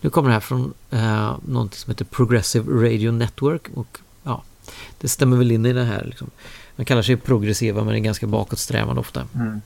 Nu 0.00 0.10
kommer 0.10 0.28
det 0.28 0.32
här 0.32 0.40
från 0.40 0.72
eh, 0.90 1.36
någonting 1.46 1.78
som 1.78 1.90
heter 1.90 2.04
Progressive 2.04 2.72
Radio 2.86 3.10
Network 3.12 3.62
och 3.74 3.98
det 5.00 5.08
stämmer 5.08 5.36
väl 5.36 5.52
in 5.52 5.66
i 5.66 5.72
det 5.72 5.84
här. 5.84 6.04
Liksom. 6.04 6.30
Man 6.76 6.84
kallar 6.84 7.02
sig 7.02 7.16
progressiva 7.16 7.84
men 7.84 7.94
är 7.94 7.98
ganska 7.98 8.26
bakåtsträvande 8.26 9.00
ofta. 9.00 9.26
Mm. 9.34 9.60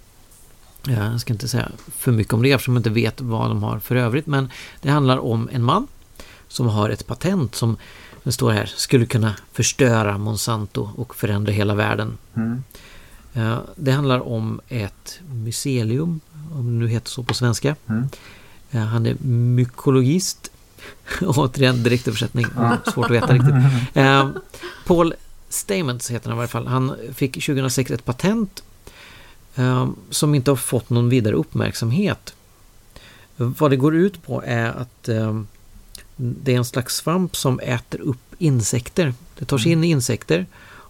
Ja, 0.87 1.11
Jag 1.11 1.21
ska 1.21 1.33
inte 1.33 1.49
säga 1.49 1.69
för 1.97 2.13
mycket 2.13 2.35
om 2.35 2.43
det 2.43 2.53
eftersom 2.53 2.75
jag 2.75 2.81
inte 2.81 2.91
vet 2.91 3.21
vad 3.21 3.51
de 3.51 3.63
har 3.63 3.79
för 3.79 3.97
övrigt. 3.97 4.27
Men 4.27 4.51
det 4.83 4.91
handlar 4.91 5.19
om 5.19 5.49
en 5.53 5.63
man 5.63 5.87
som 6.49 6.67
har 6.67 6.91
ett 6.91 7.07
patent 7.07 7.55
som 7.55 7.77
det 8.23 8.33
står 8.33 8.51
här 8.51 8.67
skulle 8.67 9.07
kunna 9.07 9.35
förstöra 9.53 10.19
Monsanto 10.19 10.91
och 10.97 11.15
förändra 11.15 11.53
hela 11.53 11.75
världen. 11.75 12.19
Mm. 12.35 12.63
Det 13.77 13.93
handlar 13.93 14.29
om 14.29 14.61
ett 14.69 15.21
mycelium, 15.31 16.21
om 16.53 16.67
det 16.67 16.73
nu 16.73 16.89
heter 16.89 17.11
så 17.11 17.23
på 17.23 17.35
svenska. 17.35 17.77
Mm. 17.87 18.09
Han 18.71 19.07
är 19.07 19.17
mykologist. 19.25 20.51
Återigen 21.21 21.83
direktöversättning, 21.83 22.47
svårt 22.93 23.05
att 23.05 23.11
veta 23.11 23.35
riktigt. 23.35 23.55
Eh, 23.95 24.29
Paul 24.87 25.15
Stamets 25.49 26.11
heter 26.11 26.29
han 26.29 26.37
i 26.37 26.39
varje 26.39 26.49
fall. 26.49 26.67
Han 26.67 26.97
fick 27.15 27.33
2006 27.33 27.91
ett 27.91 28.05
patent 28.05 28.63
eh, 29.55 29.89
som 30.11 30.35
inte 30.35 30.51
har 30.51 30.57
fått 30.57 30.91
någon 30.91 31.09
vidare 31.09 31.35
uppmärksamhet. 31.35 32.35
Vad 33.37 33.71
det 33.71 33.77
går 33.77 33.97
ut 33.97 34.23
på 34.23 34.43
är 34.47 34.69
att 34.69 35.09
eh, 35.09 35.41
det 36.17 36.53
är 36.53 36.57
en 36.57 36.65
slags 36.65 36.97
svamp 36.97 37.37
som 37.37 37.61
äter 37.61 38.01
upp 38.01 38.35
insekter. 38.39 39.15
Det 39.39 39.45
tar 39.45 39.59
sig 39.59 39.73
in 39.73 39.85
i 39.85 39.91
insekter 39.91 40.47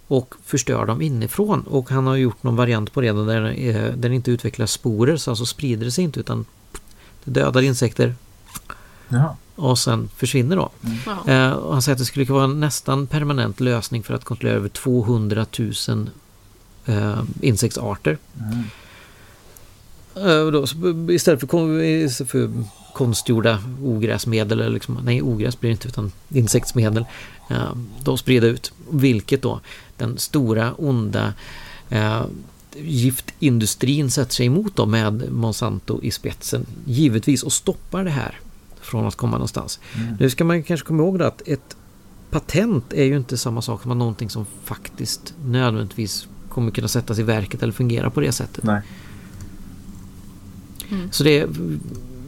och 0.08 0.34
förstör 0.44 0.86
dem 0.86 1.02
inifrån. 1.02 1.62
Och 1.62 1.90
han 1.90 2.06
har 2.06 2.16
gjort 2.16 2.42
någon 2.42 2.56
variant 2.56 2.92
på 2.92 3.00
det 3.00 3.12
där 3.12 3.96
den 3.96 4.12
inte 4.12 4.30
utvecklar 4.30 4.66
sporer, 4.66 5.16
så 5.16 5.30
alltså 5.30 5.46
sprider 5.46 5.84
det 5.84 5.90
sig 5.90 6.04
inte 6.04 6.20
utan 6.20 6.44
det 7.24 7.30
dödar 7.30 7.62
insekter 7.62 8.14
Jaha. 9.08 9.36
Och 9.58 9.78
sen 9.78 10.08
försvinner 10.16 10.56
då. 10.56 10.70
Ja. 11.06 11.32
Eh, 11.32 11.52
och 11.52 11.72
han 11.72 11.82
säger 11.82 11.94
att 11.94 11.98
det 11.98 12.04
skulle 12.04 12.26
kunna 12.26 12.38
vara 12.38 12.50
en 12.50 12.60
nästan 12.60 13.06
permanent 13.06 13.60
lösning 13.60 14.02
för 14.02 14.14
att 14.14 14.24
kontrollera 14.24 14.56
över 14.56 14.68
200 14.68 15.46
000 15.88 16.10
eh, 16.86 17.22
insektsarter. 17.40 18.18
Mm. 18.40 18.64
Eh, 20.14 20.40
och 20.40 20.52
då, 20.52 20.62
istället, 21.12 21.40
för, 21.40 21.82
istället 21.82 22.30
för 22.30 22.50
konstgjorda 22.94 23.62
ogräsmedel, 23.84 24.60
eller 24.60 24.72
liksom, 24.72 24.98
nej 25.04 25.22
ogräs 25.22 25.60
blir 25.60 25.70
det 25.70 25.72
inte 25.72 25.88
utan 25.88 26.12
insektsmedel, 26.28 27.04
eh, 27.50 27.72
då 28.02 28.16
sprida 28.16 28.46
ut. 28.46 28.72
Vilket 28.90 29.42
då 29.42 29.60
den 29.96 30.18
stora 30.18 30.72
onda 30.72 31.34
eh, 31.88 32.22
giftindustrin 32.76 34.10
sätter 34.10 34.34
sig 34.34 34.46
emot 34.46 34.76
då 34.76 34.86
med 34.86 35.32
Monsanto 35.32 36.02
i 36.02 36.10
spetsen. 36.10 36.66
Givetvis 36.84 37.42
och 37.42 37.52
stoppar 37.52 38.04
det 38.04 38.10
här 38.10 38.38
från 38.88 39.06
att 39.06 39.16
komma 39.16 39.32
någonstans. 39.32 39.80
Mm. 39.94 40.16
Nu 40.20 40.30
ska 40.30 40.44
man 40.44 40.62
kanske 40.62 40.86
komma 40.86 41.02
ihåg 41.02 41.18
då 41.18 41.24
att 41.24 41.42
ett 41.48 41.76
patent 42.30 42.92
är 42.92 43.04
ju 43.04 43.16
inte 43.16 43.38
samma 43.38 43.62
sak 43.62 43.82
som 43.82 43.98
någonting 43.98 44.30
som 44.30 44.46
faktiskt 44.64 45.34
nödvändigtvis 45.44 46.28
kommer 46.48 46.70
kunna 46.70 46.88
sättas 46.88 47.18
i 47.18 47.22
verket 47.22 47.62
eller 47.62 47.72
fungera 47.72 48.10
på 48.10 48.20
det 48.20 48.32
sättet. 48.32 48.64
Nej. 48.64 48.82
Så 51.10 51.24
det 51.24 51.38
är 51.38 51.48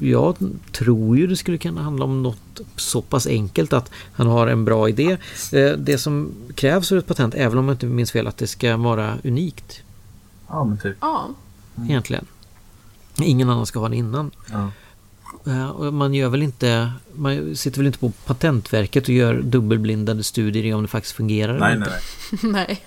jag 0.00 0.36
tror 0.72 1.16
ju 1.16 1.26
det 1.26 1.36
skulle 1.36 1.58
kunna 1.58 1.82
handla 1.82 2.04
om 2.04 2.22
något 2.22 2.61
så 2.76 3.02
pass 3.02 3.26
enkelt 3.26 3.72
att 3.72 3.90
han 4.12 4.26
har 4.26 4.46
en 4.46 4.64
bra 4.64 4.88
idé. 4.88 5.16
Eh, 5.52 5.72
det 5.78 5.98
som 5.98 6.32
krävs 6.54 6.88
för 6.88 6.96
ett 6.96 7.06
patent, 7.06 7.34
även 7.34 7.58
om 7.58 7.68
jag 7.68 7.74
inte 7.74 7.86
minns 7.86 8.12
fel, 8.12 8.26
att 8.26 8.36
det 8.36 8.46
ska 8.46 8.76
vara 8.76 9.18
unikt. 9.24 9.82
Ja, 10.48 10.64
men 10.64 10.78
typ. 10.78 10.96
Ja, 11.00 11.28
Egentligen. 11.84 12.26
Ingen 13.18 13.48
annan 13.48 13.66
ska 13.66 13.78
ha 13.78 13.88
det 13.88 13.96
innan. 13.96 14.30
Ja. 14.50 14.70
Eh, 15.47 15.91
man 15.91 16.14
gör 16.14 16.28
väl 16.28 16.43
inte... 16.43 16.93
Man 17.14 17.57
sitter 17.57 17.78
väl 17.78 17.86
inte 17.86 17.99
på 17.99 18.11
Patentverket 18.11 19.03
och 19.05 19.14
gör 19.14 19.34
dubbelblindade 19.43 20.22
studier 20.22 20.64
i 20.64 20.72
om 20.72 20.82
det 20.82 20.88
faktiskt 20.88 21.14
fungerar 21.16 21.59
Nej, 21.59 21.72
eller 21.72 21.80
nej, 21.86 22.01
inte. 22.32 22.47
nej. 22.47 22.66
nej. 22.68 22.84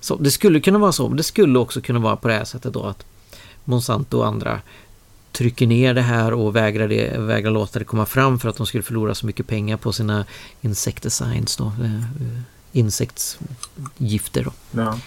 Så 0.00 0.16
det 0.16 0.30
skulle 0.30 0.60
kunna 0.60 0.78
vara 0.78 0.92
så. 0.92 1.08
Det 1.08 1.22
skulle 1.22 1.58
också 1.58 1.80
kunna 1.80 1.98
vara 1.98 2.16
på 2.16 2.28
det 2.28 2.34
här 2.34 2.44
sättet 2.44 2.72
då 2.72 2.82
att 2.84 3.04
Monsanto 3.64 4.18
och 4.18 4.26
andra 4.26 4.60
trycker 5.32 5.66
ner 5.66 5.94
det 5.94 6.00
här 6.02 6.32
och 6.32 6.56
vägrar, 6.56 6.88
det, 6.88 7.18
vägrar 7.18 7.50
låta 7.50 7.78
det 7.78 7.84
komma 7.84 8.06
fram 8.06 8.38
för 8.38 8.48
att 8.48 8.56
de 8.56 8.66
skulle 8.66 8.82
förlora 8.82 9.14
så 9.14 9.26
mycket 9.26 9.46
pengar 9.46 9.76
på 9.76 9.92
sina 9.92 10.24
insecticides 10.60 11.56
då. 11.56 11.64
eh, 11.80 11.94
eh, 11.94 12.38
Insektsgifter 12.72 14.44
då. 14.44 14.52
Ja. 14.70 14.98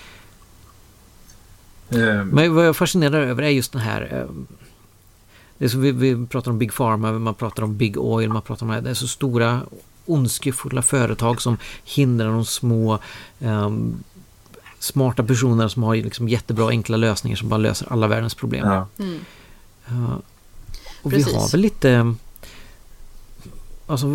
Eh, 1.89 2.24
Men 2.26 2.55
vad 2.55 2.68
jag 2.68 2.76
fascinerar 2.76 3.22
över 3.22 3.43
är 3.43 3.49
just 3.49 3.72
den 3.72 3.82
här 3.82 4.28
det 5.57 5.65
är 5.65 5.69
så 5.69 5.77
vi, 5.77 5.91
vi 5.91 6.25
pratar 6.27 6.51
om 6.51 6.57
Big 6.59 6.73
Pharma, 6.73 7.11
man 7.11 7.33
pratar 7.33 7.63
om 7.63 7.77
Big 7.77 7.97
Oil, 7.97 8.29
man 8.29 8.41
pratar 8.41 8.65
om 8.65 8.71
det. 8.71 8.81
Det 8.81 8.89
är 8.89 8.93
så 8.93 9.07
stora 9.07 9.61
ondskefulla 10.05 10.81
företag 10.81 11.41
som 11.41 11.57
hindrar 11.83 12.27
de 12.29 12.45
små 12.45 12.99
ehm, 13.39 13.95
smarta 14.79 15.23
personer 15.23 15.67
som 15.67 15.83
har 15.83 15.95
liksom 15.95 16.29
jättebra 16.29 16.67
enkla 16.69 16.97
lösningar 16.97 17.37
som 17.37 17.49
bara 17.49 17.57
löser 17.57 17.91
alla 17.91 18.07
världens 18.07 18.35
problem. 18.35 18.67
ja. 18.67 18.87
Mm. 18.99 19.19
Ja. 19.87 20.21
och 21.01 21.11
Precis. 21.11 21.27
vi 21.33 21.37
har 21.37 21.49
väl 21.51 21.61
lite 21.61 22.15
Alltså 23.87 24.07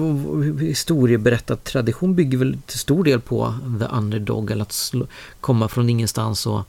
historieberättartradition 0.61 2.15
bygger 2.15 2.39
väl 2.39 2.59
till 2.67 2.79
stor 2.79 3.05
del 3.05 3.21
på 3.21 3.55
the 3.81 3.85
underdog 3.97 4.51
eller 4.51 4.63
att 4.63 4.73
slå, 4.73 5.07
komma 5.41 5.69
från 5.69 5.91
ingenstans 5.91 6.47
och 6.47 6.61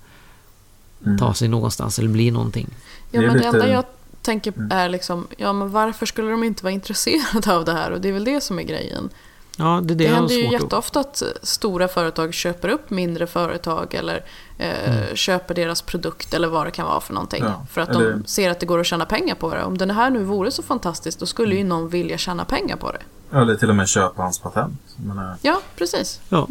Mm. 1.05 1.17
ta 1.17 1.33
sig 1.33 1.47
någonstans 1.47 1.99
eller 1.99 2.09
bli 2.09 2.31
någonting. 2.31 2.67
Ja, 3.11 3.21
men 3.21 3.29
det 3.29 3.35
lite- 3.35 3.47
enda 3.47 3.69
jag 3.69 3.85
tänker 4.21 4.51
Mm. 4.57 4.71
är 4.71 4.89
liksom, 4.89 5.27
ja 5.37 5.53
men 5.53 5.71
varför 5.71 6.05
skulle 6.05 6.31
de 6.31 6.43
inte 6.43 6.63
vara 6.63 6.73
intresserade 6.73 7.55
av 7.55 7.65
det 7.65 7.73
här? 7.73 7.91
Och 7.91 8.01
det 8.01 8.09
är 8.09 8.13
väl 8.13 8.23
det 8.23 8.41
som 8.41 8.59
är 8.59 8.63
grejen. 8.63 9.09
Ja, 9.57 9.81
det 9.83 9.93
är 9.93 9.95
det, 9.95 10.03
Det, 10.07 10.13
händer 10.15 10.35
ju 10.35 10.51
jätteofta 10.51 10.99
att 10.99 11.23
stora 11.43 11.87
företag 11.87 12.33
köper 12.33 12.69
upp 12.69 12.89
mindre 12.89 13.27
företag 13.27 13.93
eller 13.93 14.23
eh, 14.57 15.13
köper 15.13 15.53
deras 15.55 15.81
produkt 15.81 16.33
eller 16.33 16.47
vad 16.47 16.67
det 16.67 16.71
kan 16.71 16.85
vara 16.85 16.99
för 17.01 17.13
någonting. 17.13 17.43
Ja, 17.43 17.65
För 17.71 17.81
att 17.81 17.89
eller- 17.89 18.11
de 18.11 18.25
ser 18.25 18.49
att 18.49 18.59
det 18.59 18.65
går 18.65 18.79
att 18.79 18.85
tjäna 18.85 19.05
pengar 19.05 19.35
på 19.35 19.53
det. 19.55 19.63
Om 19.63 19.77
den 19.77 19.91
här 19.91 20.09
nu 20.09 20.23
vore 20.23 20.51
så 20.51 20.63
fantastiskt 20.63 21.19
då 21.19 21.25
skulle 21.25 21.55
ju 21.55 21.63
någon 21.63 21.89
vilja 21.89 22.17
tjäna 22.17 22.45
pengar 22.45 22.75
på 22.75 22.91
det. 22.91 23.37
Eller 23.37 23.55
till 23.55 23.69
och 23.69 23.75
med 23.75 23.87
köpa 23.87 24.21
hans 24.21 24.39
patent. 24.39 24.79
Menar, 24.95 25.35
Ja, 25.41 25.61
precis. 25.77 26.21
Ja. 26.29 26.47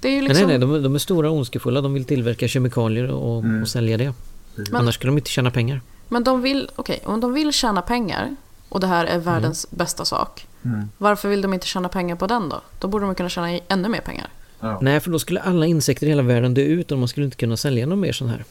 Det 0.00 0.08
är 0.08 0.12
ju 0.12 0.18
Men 0.18 0.28
liksom... 0.28 0.48
nej, 0.48 0.58
nej, 0.58 0.68
de, 0.68 0.74
är- 0.74 0.80
de 0.80 0.94
är 0.94 0.98
stora 0.98 1.30
och 1.30 1.36
ondskefulla. 1.36 1.80
De 1.80 1.94
vill 1.94 2.04
tillverka 2.04 2.48
kemikalier 2.48 3.10
och, 3.10 3.44
Mm. 3.44 3.62
och 3.62 3.68
sälja 3.68 3.96
det. 3.96 4.12
Men- 4.54 4.76
Annars 4.76 4.94
skulle 4.94 5.10
de 5.10 5.18
inte 5.18 5.30
tjäna 5.30 5.50
pengar. 5.50 5.80
Men 6.08 6.24
de 6.24 6.42
vill, 6.42 6.70
okej, 6.76 7.00
om 7.04 7.20
de 7.20 7.32
vill 7.32 7.52
tjäna 7.52 7.82
pengar 7.82 8.36
och 8.68 8.80
det 8.80 8.86
här 8.86 9.04
är 9.06 9.18
världens 9.18 9.66
bästa 9.70 10.04
sak. 10.04 10.46
Mm. 10.64 10.88
Varför 10.98 11.28
vill 11.28 11.42
de 11.42 11.54
inte 11.54 11.66
tjäna 11.66 11.88
pengar 11.88 12.16
på 12.16 12.26
den 12.26 12.48
då? 12.48 12.60
Då 12.78 12.88
borde 12.88 13.04
de 13.04 13.14
kunna 13.14 13.28
tjäna 13.28 13.60
ännu 13.68 13.88
mer 13.88 14.00
pengar. 14.00 14.28
ja. 14.60 14.78
Nej, 14.82 15.00
för 15.00 15.10
då 15.10 15.18
skulle 15.18 15.40
alla 15.40 15.66
insekter 15.66 16.06
i 16.06 16.10
hela 16.10 16.22
världen 16.22 16.54
dö 16.54 16.62
ut 16.62 16.92
och 16.92 16.98
man 16.98 17.08
skulle 17.08 17.26
inte 17.26 17.36
kunna 17.36 17.56
sälja 17.56 17.86
någon 17.86 18.00
mer 18.00 18.12
sån 18.12 18.28
här. 18.28 18.44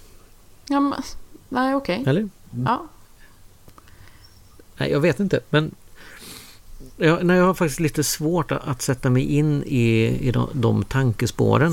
Ja, 0.67 0.79
men, 0.79 1.01
nej, 1.49 1.75
okej. 1.75 2.03
Eller? 2.07 2.29
Ja. 2.65 2.85
Nej, 4.77 4.91
jag 4.91 4.99
vet 4.99 5.19
inte. 5.19 5.39
Men 5.49 5.75
jag, 6.97 7.23
nej, 7.25 7.37
jag 7.37 7.45
har 7.45 7.53
faktiskt 7.53 7.79
lite 7.79 8.03
svårt 8.03 8.51
att, 8.51 8.67
att 8.67 8.81
sätta 8.81 9.09
mig 9.09 9.23
in 9.23 9.63
i, 9.63 10.17
i 10.21 10.31
de, 10.31 10.49
de 10.53 10.83
tankespåren. 10.83 11.71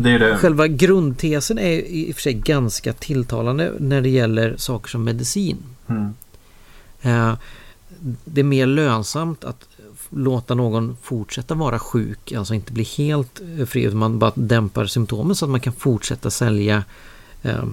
Det 0.00 0.18
det. 0.18 0.36
Själva 0.36 0.66
grundtesen 0.66 1.58
är 1.58 1.72
i 1.72 2.10
och 2.10 2.14
för 2.14 2.22
sig 2.22 2.34
ganska 2.34 2.92
tilltalande 2.92 3.72
när 3.78 4.00
det 4.00 4.08
gäller 4.08 4.56
saker 4.56 4.90
som 4.90 5.04
medicin. 5.04 5.56
Mm. 5.86 6.14
Eh, 7.02 7.34
Det 8.24 8.40
är 8.40 8.44
mer 8.44 8.66
lönsamt 8.66 9.44
att 9.44 9.68
låta 10.10 10.54
någon 10.54 10.96
fortsätta 11.02 11.54
vara 11.54 11.78
sjuk, 11.78 12.32
alltså 12.32 12.54
inte 12.54 12.72
bli 12.72 12.84
helt 12.84 13.40
eh, 13.58 13.66
fri, 13.66 13.82
utan 13.82 13.98
man 13.98 14.18
bara 14.18 14.32
dämpar 14.34 14.86
symptomen 14.86 15.36
så 15.36 15.44
att 15.44 15.50
man 15.50 15.60
kan 15.60 15.72
fortsätta 15.72 16.30
sälja 16.30 16.84
eh, 17.42 17.64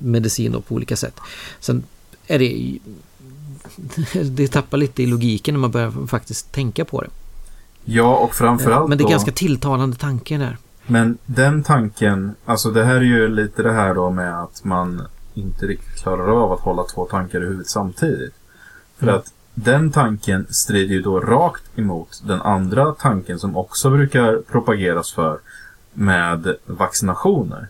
medicin 0.00 0.62
på 0.68 0.74
olika 0.74 0.96
sätt. 0.96 1.20
Sen 1.60 1.82
är 2.26 2.38
det 2.38 2.78
det 4.22 4.48
tappar 4.48 4.78
lite 4.78 5.02
i 5.02 5.06
logiken 5.06 5.54
när 5.54 5.60
man 5.60 5.70
börjar 5.70 6.06
faktiskt 6.06 6.52
tänka 6.52 6.84
på 6.84 7.00
det. 7.00 7.10
Ja, 7.84 8.16
och 8.16 8.34
framförallt 8.34 8.88
Men 8.88 8.98
det 8.98 9.04
är 9.04 9.08
ganska 9.08 9.32
tilltalande 9.32 9.96
tanke 9.96 10.38
där. 10.38 10.56
Men 10.86 11.18
den 11.26 11.62
tanken, 11.62 12.34
alltså 12.44 12.70
det 12.70 12.84
här 12.84 12.94
är 12.94 13.00
ju 13.00 13.28
lite 13.28 13.62
det 13.62 13.72
här 13.72 13.94
då 13.94 14.10
med 14.10 14.42
att 14.42 14.64
man 14.64 15.02
inte 15.34 15.66
riktigt 15.66 16.02
klarar 16.02 16.28
av 16.44 16.52
att 16.52 16.60
hålla 16.60 16.84
två 16.84 17.04
tankar 17.04 17.42
i 17.42 17.44
huvudet 17.44 17.68
samtidigt. 17.68 18.34
För 18.98 19.06
Mm. 19.06 19.14
att 19.18 19.32
den 19.54 19.90
tanken 19.92 20.46
strider 20.50 20.94
ju 20.94 21.02
då 21.02 21.20
rakt 21.20 21.78
emot 21.78 22.22
den 22.24 22.42
andra 22.42 22.92
tanken 22.92 23.38
som 23.38 23.56
också 23.56 23.90
brukar 23.90 24.42
propageras 24.52 25.12
för 25.12 25.38
med 25.92 26.54
vaccinationer. 26.66 27.68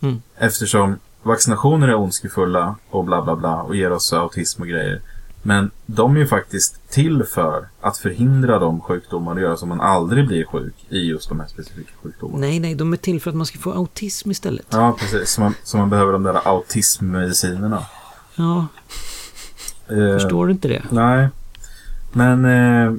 Mm. 0.00 0.22
Eftersom 0.36 0.98
vaccinationer 1.22 1.88
är 1.88 1.94
ondskefulla 1.94 2.76
och 2.90 3.04
bla 3.04 3.22
bla 3.22 3.36
bla 3.36 3.62
och 3.62 3.76
ger 3.76 3.92
oss 3.92 4.12
autism 4.12 4.62
och 4.62 4.68
grejer. 4.68 5.00
Men 5.42 5.70
de 5.86 6.16
är 6.16 6.20
ju 6.20 6.26
faktiskt 6.26 6.90
till 6.90 7.24
för 7.24 7.68
att 7.80 7.98
förhindra 7.98 8.58
de 8.58 8.80
sjukdomar 8.80 9.32
och 9.34 9.40
göra 9.40 9.56
så 9.56 9.66
man 9.66 9.80
aldrig 9.80 10.26
blir 10.26 10.44
sjuk 10.44 10.74
i 10.88 10.98
just 10.98 11.28
de 11.28 11.40
här 11.40 11.46
specifika 11.46 11.90
sjukdomarna. 12.02 12.40
Nej, 12.40 12.60
nej, 12.60 12.74
de 12.74 12.92
är 12.92 12.96
till 12.96 13.20
för 13.20 13.30
att 13.30 13.36
man 13.36 13.46
ska 13.46 13.58
få 13.58 13.72
autism 13.72 14.30
istället. 14.30 14.66
Ja, 14.70 14.96
precis. 14.98 15.30
Så 15.30 15.40
man, 15.40 15.54
så 15.64 15.76
man 15.76 15.90
behöver 15.90 16.12
de 16.12 16.22
där 16.22 16.40
autismmedicinerna. 16.48 17.82
Ja, 18.34 18.66
Eh, 19.90 20.12
förstår 20.12 20.46
du 20.46 20.52
inte 20.52 20.68
det? 20.68 20.82
Nej. 20.90 21.28
Men 22.12 22.44
eh, 22.44 22.92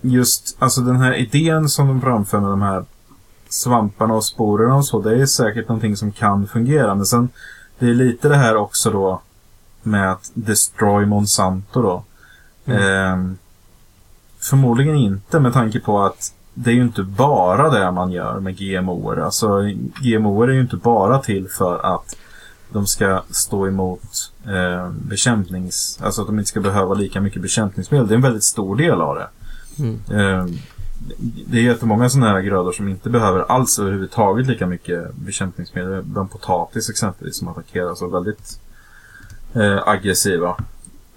just 0.00 0.56
alltså 0.58 0.80
den 0.80 0.96
här 0.96 1.14
idén 1.14 1.68
som 1.68 1.88
de 1.88 2.00
framför 2.00 2.40
med 2.40 2.50
de 2.50 2.62
här 2.62 2.84
svamparna 3.48 4.14
och 4.14 4.24
sporerna 4.24 4.76
och 4.76 4.84
så. 4.84 5.00
Det 5.02 5.22
är 5.22 5.26
säkert 5.26 5.68
någonting 5.68 5.96
som 5.96 6.12
kan 6.12 6.46
fungera. 6.46 6.94
Men 6.94 7.06
sen 7.06 7.28
det 7.78 7.86
är 7.86 7.94
lite 7.94 8.28
det 8.28 8.36
här 8.36 8.56
också 8.56 8.90
då 8.90 9.20
med 9.82 10.12
att 10.12 10.30
destroy 10.34 11.06
Monsanto 11.06 11.82
då. 11.82 12.04
Eh, 12.72 13.16
förmodligen 14.40 14.94
inte 14.94 15.40
med 15.40 15.52
tanke 15.52 15.80
på 15.80 16.02
att 16.02 16.32
det 16.54 16.70
är 16.70 16.74
ju 16.74 16.82
inte 16.82 17.02
bara 17.02 17.70
det 17.70 17.90
man 17.90 18.12
gör 18.12 18.40
med 18.40 18.58
GMOer. 18.58 19.16
Alltså 19.16 19.62
GMOer 20.02 20.48
är 20.48 20.52
ju 20.52 20.60
inte 20.60 20.76
bara 20.76 21.18
till 21.18 21.48
för 21.48 21.94
att 21.94 22.16
de 22.72 22.86
ska 22.86 23.22
stå 23.30 23.66
emot 23.66 24.32
eh, 24.46 24.90
bekämpnings... 24.90 25.98
Alltså 26.02 26.20
att 26.20 26.26
de 26.26 26.38
inte 26.38 26.48
ska 26.48 26.60
behöva 26.60 26.94
lika 26.94 27.20
mycket 27.20 27.42
bekämpningsmedel. 27.42 28.08
Det 28.08 28.14
är 28.14 28.16
en 28.16 28.22
väldigt 28.22 28.44
stor 28.44 28.76
del 28.76 29.00
av 29.00 29.14
det. 29.14 29.28
Mm. 29.78 30.00
Eh, 30.10 30.46
det 31.46 31.58
är 31.58 31.62
jättemånga 31.62 32.08
sådana 32.08 32.32
här 32.32 32.40
grödor 32.40 32.72
som 32.72 32.88
inte 32.88 33.10
behöver 33.10 33.40
alls 33.40 33.78
överhuvudtaget 33.78 34.46
lika 34.46 34.66
mycket 34.66 35.14
bekämpningsmedel. 35.14 36.02
Bland 36.02 36.30
potatis 36.30 36.90
exempelvis 36.90 37.38
som 37.38 37.48
attackeras 37.48 38.02
av 38.02 38.10
väldigt 38.10 38.60
eh, 39.54 39.88
aggressiva 39.88 40.56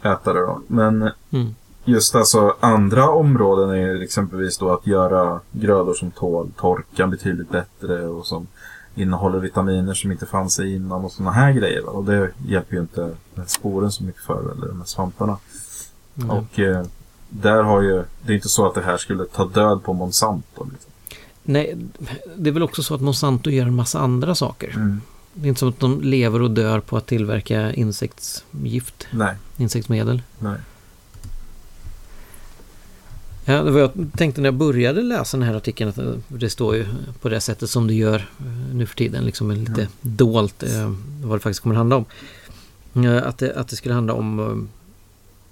ätare. 0.01 0.39
Då. 0.39 0.61
Men 0.67 1.09
Mm. 1.31 1.55
just 1.85 2.15
alltså 2.15 2.55
andra 2.59 3.09
områden 3.09 3.69
är 3.69 4.01
exempelvis 4.01 4.57
då 4.57 4.69
att 4.73 4.87
göra 4.87 5.39
grödor 5.51 5.93
som 5.93 6.11
tål 6.11 6.51
torka 6.57 7.07
betydligt 7.07 7.49
bättre 7.49 8.07
och 8.07 8.25
som 8.25 8.47
innehåller 8.95 9.39
vitaminer 9.39 9.93
som 9.93 10.11
inte 10.11 10.25
fanns 10.25 10.59
i 10.59 10.75
innan 10.75 11.05
och 11.05 11.11
sådana 11.11 11.31
här 11.31 11.51
grejer. 11.51 11.89
Och 11.89 12.03
det 12.03 12.31
hjälper 12.47 12.75
ju 12.75 12.81
inte 12.81 13.15
sporen 13.47 13.91
så 13.91 14.03
mycket 14.03 14.21
för, 14.21 14.51
eller 14.51 14.67
de 14.67 14.77
här 14.77 14.85
svamparna. 14.85 15.37
Mm. 16.17 16.29
Och 16.29 16.59
eh, 16.59 16.85
där 17.29 17.63
har 17.63 17.81
ju, 17.81 18.03
det 18.25 18.31
är 18.33 18.35
inte 18.35 18.49
så 18.49 18.67
att 18.67 18.73
det 18.75 18.81
här 18.81 18.97
skulle 18.97 19.25
ta 19.25 19.45
död 19.45 19.83
på 19.83 19.93
Monsanto. 19.93 20.63
Liksom. 20.71 20.91
Nej, 21.43 21.77
det 22.35 22.49
är 22.49 22.53
väl 22.53 22.63
också 22.63 22.83
så 22.83 22.95
att 22.95 23.01
Monsanto 23.01 23.49
gör 23.49 23.65
en 23.65 23.75
massa 23.75 23.99
andra 23.99 24.35
saker. 24.35 24.69
Mm. 24.75 25.01
Det 25.33 25.47
är 25.47 25.49
inte 25.49 25.59
som 25.59 25.69
att 25.69 25.79
de 25.79 26.01
lever 26.01 26.41
och 26.41 26.51
dör 26.51 26.79
på 26.79 26.97
att 26.97 27.07
tillverka 27.07 27.73
insektsgift, 27.73 29.07
Nej, 29.11 29.35
insektsmedel. 29.57 30.21
nej. 30.39 30.55
Ja, 33.45 33.63
det 33.63 33.71
var 33.71 33.79
jag 33.79 33.91
tänkte 34.17 34.41
när 34.41 34.47
jag 34.47 34.53
började 34.53 35.01
läsa 35.01 35.37
den 35.37 35.47
här 35.47 35.55
artikeln 35.55 35.89
att 35.89 35.99
det 36.27 36.49
står 36.49 36.75
ju 36.75 36.85
på 37.21 37.29
det 37.29 37.41
sättet 37.41 37.69
som 37.69 37.87
det 37.87 37.93
gör 37.93 38.15
eh, 38.39 38.45
nu 38.73 38.85
för 38.85 38.95
tiden, 38.95 39.25
liksom 39.25 39.51
lite 39.51 39.87
dolt 40.01 40.63
eh, 40.63 40.93
vad 41.23 41.35
det 41.37 41.41
faktiskt 41.41 41.59
kommer 41.59 41.75
att 41.75 41.77
handla 41.79 41.95
om. 41.95 42.05
Eh, 43.05 43.27
Att 43.27 43.37
det, 43.37 43.55
att 43.55 43.67
det 43.67 43.75
skulle 43.75 43.93
handla 43.95 44.13
om 44.13 44.69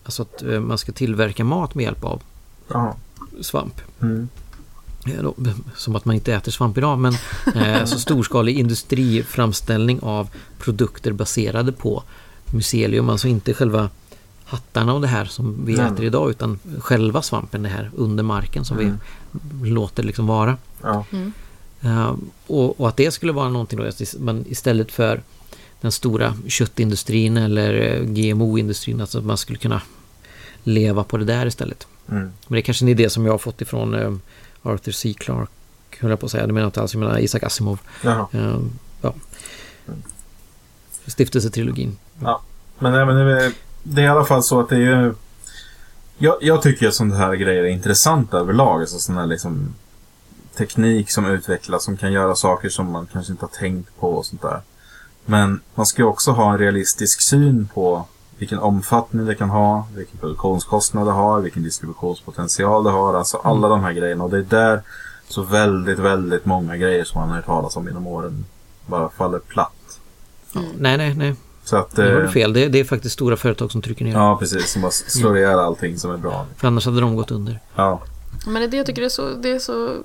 alltså 0.04 0.22
att 0.22 0.44
man 0.62 0.78
ska 0.78 0.92
tillverka 0.92 1.44
mat 1.44 1.76
med 1.76 1.84
hjälp 1.84 2.04
av 2.04 2.22
Jaha. 2.68 2.94
svamp. 3.42 3.82
Mm. 4.02 4.30
Eh, 5.06 5.32
Som 5.76 5.96
att 5.96 6.06
man 6.06 6.16
inte 6.16 6.34
äter 6.34 6.52
svamp 6.52 6.78
idag 6.78 7.00
men 7.00 7.14
eh, 7.56 7.86
så 7.86 8.00
storskalig 8.00 8.60
industriframställning 8.60 10.00
av 10.00 10.30
produkter 10.60 11.12
baserade 11.12 11.72
på 11.72 12.04
mycelium, 12.54 13.10
alltså 13.10 13.28
inte 13.28 13.54
själva 13.54 13.90
hattarna 14.46 14.94
och 14.94 15.02
det 15.02 15.08
här 15.08 15.26
som 15.26 15.66
vi 15.66 15.76
Nej. 15.78 15.86
äter 15.86 16.06
idag 16.06 16.30
utan 16.30 16.60
själva 16.80 17.22
svampen, 17.22 17.64
det 17.64 17.70
här 17.70 17.92
under 17.96 18.24
marken 18.24 18.66
som 18.66 18.80
Mm. 18.80 18.98
vi 19.62 19.70
låter 19.70 20.04
liksom 20.04 20.28
vara. 20.28 20.58
Ja. 20.82 21.06
Eh, 21.82 22.16
och, 22.48 22.80
och 22.80 22.88
att 22.88 22.98
det 22.98 23.12
skulle 23.12 23.32
vara 23.32 23.50
någonting 23.50 23.80
då, 23.80 23.90
men 24.20 24.46
istället 24.50 24.92
för 24.92 25.22
den 25.82 25.92
stora 25.92 26.34
köttindustrin 26.48 27.38
eller 27.38 27.74
eh, 27.74 28.04
GMO-industrin, 28.04 29.02
alltså 29.02 29.18
att 29.18 29.26
man 29.26 29.38
skulle 29.38 29.60
kunna 29.60 29.82
leva 30.64 31.04
på 31.04 31.18
det 31.18 31.26
där 31.26 31.46
istället. 31.46 31.88
Mm. 32.10 32.22
Men 32.22 32.32
det 32.48 32.58
är 32.58 32.62
kanske 32.62 32.86
en 32.86 32.90
idé 32.90 33.10
som 33.10 33.26
jag 33.26 33.34
har 33.34 33.38
fått 33.38 33.62
ifrån 33.62 33.94
eh, 33.94 34.14
Arthur 34.64 34.92
C. 34.92 35.14
Clarke, 35.18 35.52
höll 36.00 36.10
jag 36.10 36.20
på 36.20 36.26
att 36.26 36.32
säga. 36.32 36.48
Det 36.48 36.54
menar 36.54 36.66
jag 36.66 36.68
inte 36.68 36.82
alls, 36.82 36.94
jag 36.94 37.00
menar 37.00 37.20
Isaac 37.20 37.44
Asimov. 37.44 37.80
Jaha. 38.04 38.28
Eh, 38.32 38.60
ja. 39.02 39.14
Stiftelsetrilogin. 41.08 41.98
Men, 42.80 42.94
nej, 42.94 43.06
men 43.06 43.16
det, 43.16 43.52
det 43.84 44.02
är 44.02 44.06
i 44.06 44.08
alla 44.08 44.26
fall 44.26 44.44
så 44.44 44.60
att 44.60 44.70
det 44.70 44.76
är 44.76 44.80
ju... 44.80 45.14
Jag, 46.18 46.38
jag 46.42 46.62
tycker 46.62 46.88
att 46.88 46.94
sådana 46.94 47.16
här 47.16 47.36
grejer 47.36 47.64
är 47.64 47.68
intressant 47.68 48.34
överlag. 48.34 48.82
Alltså 48.82 49.00
sån 49.00 49.18
här 49.18 49.28
liksom 49.28 49.76
teknik 50.56 51.12
som 51.12 51.26
utvecklas 51.26 51.84
som 51.84 51.98
kan 51.98 52.12
göra 52.12 52.36
saker 52.36 52.70
som 52.70 52.92
man 52.92 53.08
kanske 53.08 53.32
inte 53.32 53.46
har 53.46 53.50
tänkt 53.50 54.00
på 54.00 54.14
och 54.14 54.26
sånt 54.26 54.42
där. 54.42 54.62
Men 55.26 55.62
man 55.76 55.86
ska 55.86 56.02
ju 56.02 56.08
också 56.08 56.32
ha 56.32 56.52
en 56.52 56.58
realistisk 56.58 57.22
syn 57.22 57.70
på 57.74 58.06
vilken 58.40 58.60
omfattning 58.60 59.26
det 59.26 59.36
kan 59.36 59.50
ha, 59.50 59.88
vilken 59.96 60.18
produktionskostnad 60.18 61.08
det 61.08 61.12
har, 61.12 61.40
vilken 61.42 61.64
distributionspotential 61.64 62.84
det 62.84 62.90
har. 62.90 63.14
Alltså 63.14 63.38
alla 63.38 63.68
de 63.68 63.84
här 63.84 63.94
grejerna. 63.94 64.24
Och 64.24 64.30
det 64.30 64.38
är 64.38 64.42
där 64.42 64.82
så 65.28 65.42
väldigt, 65.42 66.00
väldigt 66.00 66.46
många 66.46 66.78
grejer 66.78 67.04
som 67.04 67.22
man 67.22 67.30
har 67.30 67.36
hört 67.36 67.46
talas 67.46 67.76
om 67.76 67.88
genom 67.88 68.08
åren 68.08 68.46
bara 68.86 69.10
faller 69.10 69.40
platt. 69.40 70.00
Ja, 70.54 70.62
nej, 70.78 70.98
nej, 70.98 71.16
nej. 71.16 71.36
Så 71.64 71.78
att... 71.78 71.96
Det 71.96 72.02
har 72.02 72.10
du 72.10 72.26
eh, 72.26 72.32
fel. 72.32 72.54
Det, 72.54 72.68
det 72.68 72.80
är 72.80 72.84
faktiskt 72.84 73.14
stora 73.14 73.38
företag 73.38 73.72
som 73.72 73.82
trycker 73.82 74.06
ner. 74.06 74.14
Ja, 74.14 74.38
precis. 74.38 74.72
Som 74.72 74.82
bara 74.82 74.92
slår 74.92 75.38
ihjäl 75.38 75.60
allting 75.60 76.00
som 76.00 76.12
är 76.12 76.18
bra. 76.18 76.46
För 76.58 76.68
annars 76.68 76.86
hade 76.86 77.02
de 77.02 77.16
gått 77.16 77.32
under. 77.32 77.60
Ja. 77.76 78.02
Men 78.46 78.54
det 78.54 78.64
är 78.64 78.68
det 78.68 78.78
jag 78.78 78.86
tycker 78.86 79.02
det 79.02 79.08
är 79.08 79.10
så, 79.10 79.30
det 79.30 79.52
är 79.52 79.60
så 79.60 79.96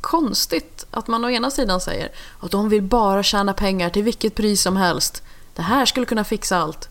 konstigt 0.00 0.86
att 0.90 1.08
man 1.08 1.24
å 1.24 1.30
ena 1.30 1.50
sidan 1.50 1.80
säger 1.80 2.08
att 2.40 2.50
de 2.50 2.68
vill 2.68 2.82
bara 2.82 3.22
tjäna 3.22 3.52
pengar 3.52 3.90
till 3.90 4.02
vilket 4.02 4.34
pris 4.34 4.62
som 4.62 4.76
helst. 4.76 5.22
Det 5.54 5.62
här 5.62 5.86
skulle 5.86 6.06
kunna 6.06 6.24
fixa 6.24 6.58
allt. 6.58 6.88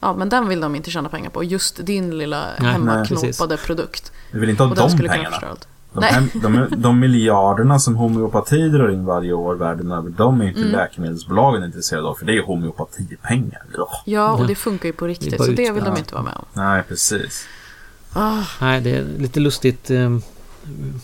Ja, 0.00 0.14
men 0.16 0.28
den 0.28 0.48
vill 0.48 0.60
de 0.60 0.74
inte 0.74 0.90
tjäna 0.90 1.08
pengar 1.08 1.30
på. 1.30 1.44
Just 1.44 1.86
din 1.86 2.18
lilla 2.18 2.44
Nej, 2.60 2.72
hemmaknåpade 2.72 3.56
produkt. 3.56 4.12
Vi 4.32 4.40
vill 4.40 4.50
inte 4.50 4.62
ha 4.62 4.70
Och 4.70 4.76
de 4.76 5.08
pengarna. 5.08 5.40
De, 5.92 6.00
Nej. 6.00 6.12
hem, 6.12 6.28
de, 6.34 6.66
de 6.76 6.98
miljarderna 7.00 7.78
som 7.78 7.94
homeopati 7.96 8.68
drar 8.68 8.88
in 8.88 9.04
varje 9.04 9.32
år 9.32 9.54
världen 9.54 9.92
över, 9.92 10.10
de 10.10 10.40
är 10.40 10.48
inte 10.48 10.60
Mm. 10.60 10.72
läkemedelsbolagen 10.72 11.64
intresserade 11.64 12.08
av. 12.08 12.14
För 12.14 12.26
det 12.26 12.36
är 12.36 12.42
homeopatipengar. 12.42 13.62
Ja. 13.76 13.88
Ja, 14.04 14.32
och 14.32 14.46
det 14.46 14.54
funkar 14.54 14.86
ju 14.86 14.92
på 14.92 15.04
Det 15.06 15.10
riktigt. 15.10 15.38
bara 15.38 15.44
Så 15.46 15.52
det 15.52 15.70
vill 15.72 15.84
de 15.84 15.96
inte 15.96 16.14
vara 16.14 16.24
med 16.24 16.34
om. 16.36 16.44
Nej, 16.52 16.82
precis. 16.88 17.44
Ah, 18.12 18.42
Nej, 18.60 18.80
det 18.80 18.90
är 18.96 19.04
lite 19.18 19.40
lustigt 19.40 19.90
eh, 19.90 20.18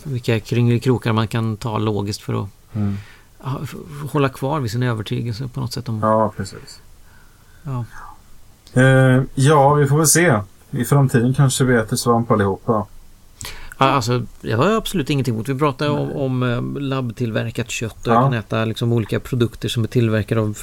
vilka 0.03 0.39
kringelikrokar 0.39 1.13
man 1.13 1.27
kan 1.27 1.57
ta 1.57 1.77
logiskt 1.77 2.21
för 2.21 2.43
att 2.43 2.49
Mm. 2.75 2.97
hålla 4.11 4.29
kvar 4.29 4.59
vid 4.59 4.71
sin 4.71 4.83
övertygelse 4.83 5.47
på 5.53 5.59
något 5.59 5.73
sätt. 5.73 5.89
Om, 5.89 5.99
Ja, 6.01 6.33
precis. 6.37 6.79
ja. 7.63 7.85
Eh, 8.77 9.23
ja, 9.35 9.73
vi 9.73 9.87
får 9.87 9.97
väl 9.97 10.07
se. 10.07 10.39
I 10.71 10.85
framtiden 10.85 11.33
kanske 11.33 11.63
vi 11.63 11.75
äter 11.75 11.95
svamp 11.97 12.31
allihopa. 12.31 12.85
Ja, 13.79 13.85
Alltså, 13.85 14.21
jag 14.41 14.57
har 14.57 14.69
absolut 14.77 15.09
ingenting 15.09 15.33
emot. 15.33 15.49
Vi 15.49 15.55
pratar 15.59 15.89
om, 15.89 16.11
om 16.11 16.43
eh, 16.43 16.81
labbtillverkat 16.81 17.69
kött 17.69 18.07
och 18.07 18.13
jag 18.13 18.15
Ja. 18.15 18.21
kan 18.21 18.33
äta 18.33 18.65
liksom 18.65 18.93
olika 18.93 19.19
produkter 19.19 19.69
som 19.69 19.83
är 19.83 19.87
tillverkade 19.87 20.41
av 20.41 20.57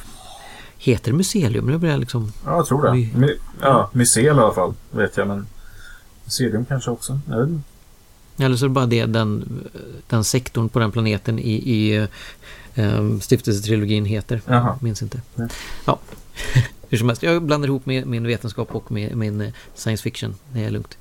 Heter 0.78 1.10
det 1.10 1.16
mycelium? 1.16 1.66
Nu 1.66 1.78
blir 1.78 1.90
jag 1.90 2.00
liksom... 2.00 2.32
Ja, 2.44 2.56
jag 2.56 2.66
tror 2.66 2.82
det. 2.82 3.18
My- 3.18 3.38
ja, 3.62 3.90
mycel 3.92 4.24
i 4.24 4.28
alla 4.30 4.52
fall, 4.54 4.74
vet 4.90 5.16
jag. 5.16 5.28
Men 5.28 5.46
mycelium 6.24 6.64
kanske 6.64 6.90
också. 6.90 7.18
Jag 7.28 7.38
vet 7.40 7.48
inte. 7.48 7.62
Eller 8.44 8.56
så 8.56 8.64
är 8.64 8.68
det 8.68 8.72
bara 8.74 8.86
det 8.86 9.04
den, 9.06 9.60
den 10.08 10.24
sektorn 10.24 10.68
på 10.68 10.78
den 10.78 10.90
planeten 10.92 11.38
i, 11.38 11.52
i 11.52 12.08
um, 12.76 13.20
stiftelsetrilogin 13.20 14.04
heter. 14.04 14.40
Jaha. 14.46 14.76
Minns 14.80 15.02
inte. 15.02 15.20
Nej. 15.34 15.48
Ja. 15.84 15.98
Hur 16.94 16.98
som 16.98 17.08
helst, 17.08 17.22
jag 17.22 17.42
blandar 17.42 17.68
ihop 17.68 17.86
min, 17.86 18.10
min 18.10 18.26
vetenskap 18.26 18.74
och 18.74 18.92
min, 18.92 19.18
min 19.18 19.40
eh, 19.40 19.52
science 19.74 20.02
fiction. 20.02 20.34
Det 20.52 20.64
är 20.64 20.70
lugnt. 20.70 20.98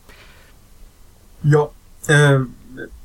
Ja. 1.42 1.72
Eh, 2.10 2.42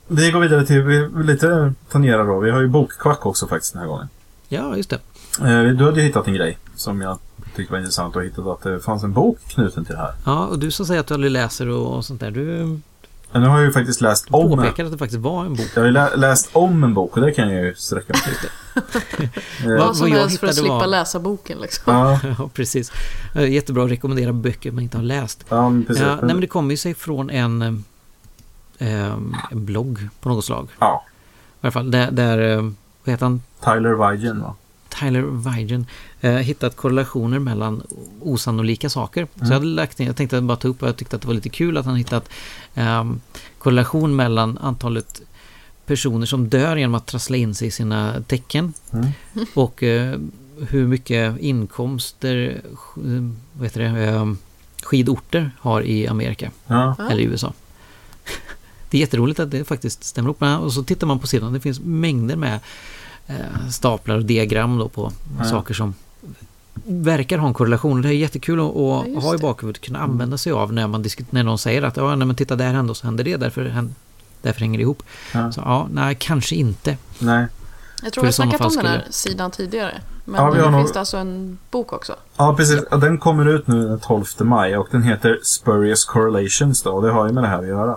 vi 0.07 0.30
går 0.30 0.41
vidare 0.41 0.66
till, 0.66 0.82
vi 0.82 1.09
lite 1.24 1.72
tangera 1.91 2.24
då. 2.24 2.39
Vi 2.39 2.51
har 2.51 2.61
ju 2.61 2.68
bokkvack 2.68 3.26
också 3.26 3.47
faktiskt 3.47 3.72
den 3.72 3.82
här 3.82 3.89
gången. 3.89 4.09
Ja, 4.49 4.76
just 4.76 4.91
det. 4.91 5.01
Eh, 5.41 5.62
du 5.62 5.84
hade 5.84 6.01
ju 6.01 6.07
hittat 6.07 6.26
en 6.26 6.34
grej 6.34 6.59
som 6.76 7.01
jag 7.01 7.18
tyckte 7.57 7.72
var 7.72 7.78
intressant 7.78 8.16
och 8.16 8.22
hittat 8.22 8.47
att 8.47 8.62
det 8.62 8.80
fanns 8.80 9.05
en 9.05 9.12
bok 9.12 9.39
knuten 9.49 9.84
till 9.84 9.95
det 9.95 10.01
här. 10.01 10.14
Ja, 10.24 10.47
och 10.47 10.59
du 10.59 10.70
som 10.70 10.86
säger 10.86 11.01
att 11.01 11.07
du 11.07 11.14
aldrig 11.14 11.32
läser 11.32 11.68
och, 11.68 11.97
och 11.97 12.05
sånt 12.05 12.20
där. 12.20 12.30
Du 12.30 12.78
Men 13.32 13.42
nu 13.42 13.48
har 13.48 13.56
jag 13.58 13.66
ju 13.66 13.72
faktiskt 13.72 14.00
läst 14.00 14.26
om 14.30 14.52
en, 14.52 14.56
påpekade 14.58 14.86
att 14.86 14.92
det 14.92 14.98
faktiskt 14.98 15.20
var 15.20 15.44
en 15.44 15.54
bok. 15.54 15.66
Jag 15.74 15.80
har 15.82 15.86
ju 15.86 15.92
lä- 15.92 16.16
läst 16.16 16.48
om 16.52 16.84
en 16.84 16.94
bok 16.94 17.16
och 17.16 17.22
det 17.22 17.32
kan 17.32 17.50
jag 17.50 17.64
ju 17.64 17.74
sträcka 17.74 18.12
mig 18.12 18.22
till. 18.22 18.50
Eh, 19.64 19.78
vad 19.78 19.96
som 19.96 20.12
helst 20.12 20.40
för 20.40 20.46
att 20.46 20.54
slippa 20.54 20.74
var- 20.78 20.86
läsa 20.86 21.18
boken 21.20 21.58
liksom. 21.58 21.94
Ja, 21.94 22.20
Ja, 22.38 22.50
precis. 22.54 22.92
Eh, 23.34 23.48
Jättebra 23.52 23.84
att 23.84 23.90
rekommendera 23.90 24.32
böcker 24.32 24.72
man 24.72 24.82
inte 24.82 24.96
har 24.96 25.04
läst. 25.04 25.44
ja 25.48 25.70
men 25.70 25.84
precis. 25.84 26.02
Ja, 26.02 26.14
nej, 26.14 26.24
men 26.24 26.40
det 26.40 26.46
kommer 26.46 26.70
ju 26.70 26.76
sig 26.76 26.94
från 26.94 27.30
en, 27.30 27.84
eh, 28.78 29.12
en 29.50 29.64
blogg 29.64 30.08
på 30.20 30.28
något 30.28 30.44
slag. 30.44 30.68
Ja, 30.78 31.04
I 31.06 31.56
alla 31.60 31.70
fall 31.70 31.90
där, 31.90 32.10
där 32.10 32.38
eh, 32.56 32.62
vad 33.04 33.12
heter 33.12 33.26
han? 33.26 33.42
Tyler 33.64 34.10
Vigen 34.10 34.40
va? 34.42 34.54
Tyler 34.89 35.22
Vigen 35.22 35.86
eh, 36.20 36.32
hittat 36.32 36.76
korrelationer 36.76 37.39
mellan 37.39 37.82
osannolika 38.20 38.91
saker. 38.91 39.26
Så 39.34 39.45
jag 39.45 39.53
hade 39.53 39.66
lagt 39.66 39.99
ner, 39.99 40.07
jag 40.07 40.16
tänkte 40.16 40.41
bara 40.41 40.57
ta 40.57 40.68
upp 40.68 40.82
och 40.82 40.89
jag 40.89 40.97
tyckte 40.97 41.16
att 41.16 41.22
det 41.22 41.28
var 41.28 41.34
lite 41.34 41.49
kul 41.49 41.76
att 41.76 41.86
han 41.86 41.97
hittat 41.97 42.28
eh, 42.74 43.12
korrelation 43.59 44.16
mellan 44.16 44.59
antalet 44.59 45.22
personer 45.86 46.26
som 46.26 46.49
dör 46.49 46.76
genom 46.76 46.95
att 46.95 47.07
trassla 47.07 47.36
in 47.36 47.55
sig 47.55 47.68
i 47.68 47.70
sina 47.70 48.22
tecken 48.26 48.72
Mm. 48.93 49.07
och 49.55 49.82
eh, 49.82 50.18
hur 50.68 50.86
mycket 50.86 51.39
inkomster 51.41 52.61
eh, 52.97 53.22
vad 53.53 53.66
heter 53.66 53.80
det, 53.80 54.05
eh, 54.05 54.32
skidorter 54.82 55.51
har 55.61 55.82
i 55.82 56.07
Amerika 56.09 56.51
Ja, 56.66 56.97
eller 57.11 57.20
i 57.20 57.24
USA. 57.24 57.53
Det 58.91 58.97
är 58.97 59.01
jätteroligt 59.01 59.41
att 59.41 59.51
det 59.51 59.64
faktiskt 59.64 60.05
stämmer 60.05 60.30
upp. 60.30 60.43
Och 60.43 60.72
så 60.72 60.82
tittar 60.82 61.07
man 61.07 61.18
på 61.18 61.26
sidan. 61.26 61.53
Det 61.53 61.61
finns 61.61 61.80
mängder 61.80 62.36
med 62.36 62.61
staplar 63.70 64.16
och 64.16 64.24
diagram 64.24 64.78
då 64.78 64.88
på 64.88 65.12
Ja. 65.38 65.44
saker 65.44 65.74
som 65.74 65.94
verkar 66.84 67.38
ha 67.38 67.48
en 67.48 67.54
korrelation. 67.54 68.02
Det 68.02 68.08
är 68.08 68.12
jättekul 68.12 68.60
att, 68.60 68.72
Ja, 68.74 69.20
ha 69.20 69.34
i 69.34 69.36
det. 69.36 69.42
bakhuvudet. 69.42 69.82
Kunna 69.82 69.98
använda 69.98 70.38
sig 70.38 70.52
av 70.52 70.72
när, 70.72 70.86
man 70.86 71.04
när 71.30 71.42
någon 71.42 71.58
säger 71.58 71.82
att 71.82 71.96
ja, 71.96 72.16
nej, 72.16 72.26
men 72.26 72.36
titta 72.36 72.56
där 72.56 72.72
hände 72.72 72.90
och 72.90 72.96
så 72.96 73.06
händer 73.06 73.24
det. 73.24 73.36
Därför, 73.36 73.88
därför 74.42 74.60
hänger 74.60 74.78
det 74.78 74.82
ihop. 74.82 75.02
Ja. 75.34 75.52
Så 75.52 75.60
ja, 75.64 75.88
nej, 75.92 76.16
kanske 76.20 76.54
inte. 76.54 76.96
nej. 77.18 77.46
Jag 78.02 78.12
tror 78.12 78.22
För 78.22 78.26
jag 78.26 78.30
i 78.30 78.32
sådana 78.32 78.50
snackat 78.50 78.66
om 78.66 78.72
fall 78.74 78.82
den 78.84 78.92
här 78.92 78.98
skulle- 79.00 79.12
sidan 79.12 79.50
tidigare. 79.50 79.94
Men 80.24 80.40
Ja, 80.44 80.50
vi 80.50 80.56
nu 80.58 80.64
har 80.64 80.70
nog- 80.70 80.80
finns 80.80 80.92
det 80.92 80.98
alltså 81.00 81.16
en 81.16 81.58
bok 81.70 81.92
också. 81.92 82.14
Ja, 82.36 82.54
precis. 82.56 82.82
Och 82.82 83.00
Den 83.00 83.18
kommer 83.18 83.48
ut 83.48 83.66
nu 83.66 83.88
den 83.88 83.98
12 84.00 84.24
maj 84.40 84.76
och 84.76 84.88
den 84.90 85.02
heter 85.02 85.38
Spurious 85.42 86.04
Correlations 86.04 86.82
då. 86.82 86.90
Och 86.90 87.02
det 87.02 87.10
har 87.12 87.26
ju 87.26 87.32
med 87.32 87.44
det 87.44 87.48
här 87.48 87.58
att 87.58 87.66
göra. 87.68 87.96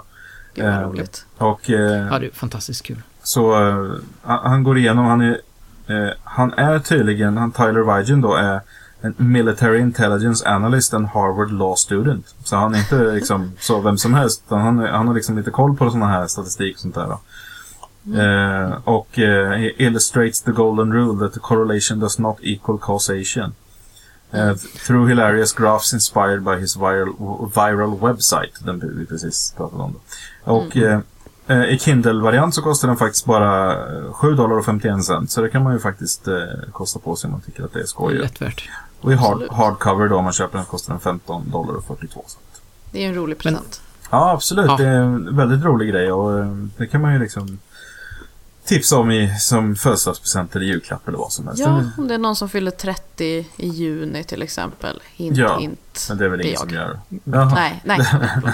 Gud 0.56 0.66
vad 0.66 0.74
Eh, 0.74 0.82
roligt. 0.90 1.26
Och 1.38 1.70
eh, 1.70 1.80
Ja, 2.12 2.20
det 2.20 2.26
är 2.26 2.32
fantastiskt 2.34 2.82
kul. 2.84 3.02
Så 3.24 3.68
eh, 3.68 3.96
han 4.22 4.64
går 4.64 4.78
igenom, 4.78 5.06
han 5.06 5.22
är, 5.22 5.42
eh, 5.88 6.14
han 6.24 6.54
är 6.54 6.80
tydligen, 6.80 7.38
han 7.38 7.52
Tyler 7.52 7.98
Vigen 7.98 8.22
då 8.22 8.34
är 8.34 8.62
en 9.02 9.16
Military 9.18 9.80
Intelligence 9.80 10.50
Analyst 10.50 10.94
and 10.94 11.08
Harvard 11.08 11.52
Law 11.52 11.76
Student. 11.76 12.36
Så 12.44 12.56
han 12.56 12.76
är 12.76 12.80
inte 12.80 12.96
liksom 13.14 13.52
så 13.60 13.82
vem 13.82 13.98
som 13.98 14.14
helst. 14.14 14.44
Utan 14.48 14.62
han, 14.62 14.80
han 14.80 15.08
har 15.08 15.16
liksom 15.16 15.38
lite 15.38 15.52
koll 15.52 15.78
på 15.78 15.90
sådana 15.90 16.08
här 16.08 16.28
statistik 16.28 16.76
och 16.76 16.82
sånt 16.82 16.96
där. 16.96 17.08
Då. 17.08 17.20
Eh, 18.06 18.78
och 18.84 19.20
eh, 19.20 19.52
he 19.52 19.72
illustrates 19.78 20.42
the 20.42 20.52
golden 20.52 20.94
rule 20.94 21.20
that 21.20 21.34
the 21.34 21.40
correlation 21.40 22.00
does 22.00 22.20
not 22.20 22.38
equal 22.42 22.80
causation. 22.80 23.54
Eh, 24.32 24.56
through 24.88 25.10
hilarious 25.10 25.54
graphs 25.54 25.94
inspired 25.94 26.44
by 26.44 26.56
his 26.60 26.78
viral, 26.78 27.52
viral 27.56 28.00
website. 28.00 28.66
Den 28.66 28.98
vi 28.98 29.06
precis 29.06 29.54
pratade 29.58 29.84
om. 29.84 29.94
Då. 30.46 30.52
Och 30.52 30.78
eh, 30.78 31.00
i 31.70 31.78
Kindle-variant 31.80 32.56
så 32.56 32.62
kostar 32.62 32.88
den 32.88 32.98
faktiskt 32.98 33.26
bara 33.26 33.72
eh, 33.98 34.14
7 34.14 34.34
dollar 34.36 34.58
och 34.58 34.66
51 34.66 35.04
cent. 35.06 35.32
Så 35.32 35.42
det 35.42 35.50
kan 35.50 35.64
man 35.64 35.74
ju 35.74 35.80
faktiskt 35.80 36.28
eh, 36.28 36.36
kosta 36.72 37.00
på 37.00 37.16
sig 37.16 37.28
om 37.28 37.32
man 37.32 37.42
tycker 37.42 37.64
att 37.64 37.74
det 37.74 37.80
är 37.80 37.86
skoj. 37.86 38.14
lätt 38.18 38.42
värt. 38.42 38.70
Och 39.02 39.12
i 39.12 39.16
hard, 39.16 39.42
hardcover 39.52 40.08
då 40.10 40.16
om 40.18 40.24
man 40.24 40.34
köper 40.34 40.58
den 40.58 40.66
kostar 40.66 40.94
den 40.94 41.00
15 41.00 41.50
dollar 41.52 41.74
och 41.74 41.86
42 41.86 42.24
cent. 42.28 42.62
Det 42.92 43.04
är 43.04 43.08
en 43.10 43.16
rolig 43.16 43.36
Men- 43.44 43.54
present. 43.54 43.82
Ja, 44.12 44.32
absolut. 44.32 44.66
Ja. 44.68 44.78
Det 44.78 44.88
är 44.88 44.94
en 45.02 45.36
väldigt 45.38 45.64
rolig 45.66 45.90
grej 45.90 46.12
och 46.12 46.40
eh, 46.40 46.46
det 46.78 46.88
kan 46.88 47.02
man 47.02 47.14
ju 47.14 47.20
liksom 47.20 47.60
tipsa 48.66 48.98
om 48.98 49.12
i, 49.12 49.40
som 49.40 49.76
födelsedagspresent 49.76 50.56
eller 50.56 50.66
julklapp 50.66 51.08
eller 51.08 51.18
vad 51.18 51.32
som 51.32 51.48
helst. 51.48 51.62
Ja, 51.62 51.84
om 51.98 52.08
det 52.08 52.14
är 52.14 52.18
någon 52.18 52.36
som 52.36 52.50
fyller 52.50 52.72
30 52.72 53.26
i 53.58 53.68
juni 53.68 54.24
till 54.24 54.42
exempel. 54.42 55.02
Hint, 55.16 55.38
Ja, 55.38 55.58
hint. 55.58 56.06
Men 56.10 56.18
det 56.18 56.26
är 56.26 56.30
väl 56.30 56.42
ingen 56.42 56.58
som 56.58 56.70
gör. 56.70 57.00
Jaha. 57.24 57.52
Nej, 57.56 57.82
nej, 57.86 58.00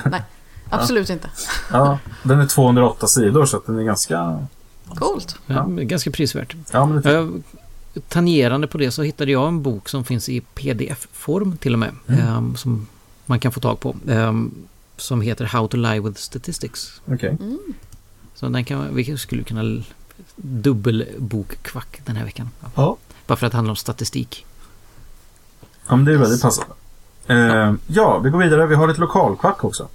nej, 0.06 0.24
Absolut 0.70 1.10
inte. 1.10 1.30
Ja, 1.72 2.00
den 2.24 2.40
är 2.40 2.48
208 2.48 3.08
sidor 3.08 3.46
så 3.46 3.58
att 3.58 3.66
den 3.66 3.80
är 3.80 3.84
ganska... 3.84 4.46
Coolt. 4.96 5.36
Ja. 5.46 5.66
Ganska 5.68 6.12
prisvärt. 6.12 6.56
Ja, 6.72 6.86
men 6.86 7.02
det, 7.02 7.12
Jag 7.12 7.42
tangerande 8.08 8.68
på 8.68 8.78
det 8.78 8.92
så 8.92 9.04
hittade 9.04 9.32
jag 9.32 9.48
en 9.48 9.62
bok 9.62 9.90
som 9.90 10.04
finns 10.04 10.30
i 10.30 10.42
pdf-form 10.56 11.58
till 11.58 11.74
och 11.74 11.80
med. 11.80 11.92
Mm. 12.08 12.22
ehm, 12.22 12.56
som 12.56 12.88
man 13.26 13.40
kan 13.40 13.52
få 13.52 13.60
tag 13.60 13.80
på. 13.80 13.96
ehm, 14.10 14.52
som 14.98 15.22
heter 15.22 15.46
How 15.46 15.68
to 15.68 15.78
Lie 15.78 16.00
with 16.00 16.20
Statistics. 16.20 17.02
Okej. 17.06 17.38
Så 18.36 18.50
den 18.50 18.66
kan, 18.66 18.96
vi 18.96 19.18
skulle 19.18 19.44
kunna 19.44 19.84
dubbelbokkvack 20.36 22.02
den 22.06 22.16
här 22.16 22.26
veckan. 22.26 22.50
Ja. 22.76 22.98
Bara 23.28 23.36
för 23.36 23.46
att 23.46 23.52
det 23.52 23.58
handlar 23.58 23.72
om 23.72 23.76
statistik. 23.76 24.46
Ja, 25.88 25.96
men 25.96 26.06
det 26.06 26.14
är 26.14 26.18
väldigt 26.18 26.42
passande. 26.42 26.74
Eh, 27.28 27.74
ja, 27.88 28.20
vi 28.20 28.30
går 28.30 28.40
vidare. 28.40 28.66
Vi 28.66 28.76
har 28.76 28.90
ett 28.90 28.98
lokalkvack 28.98 29.64
också. 29.64 29.88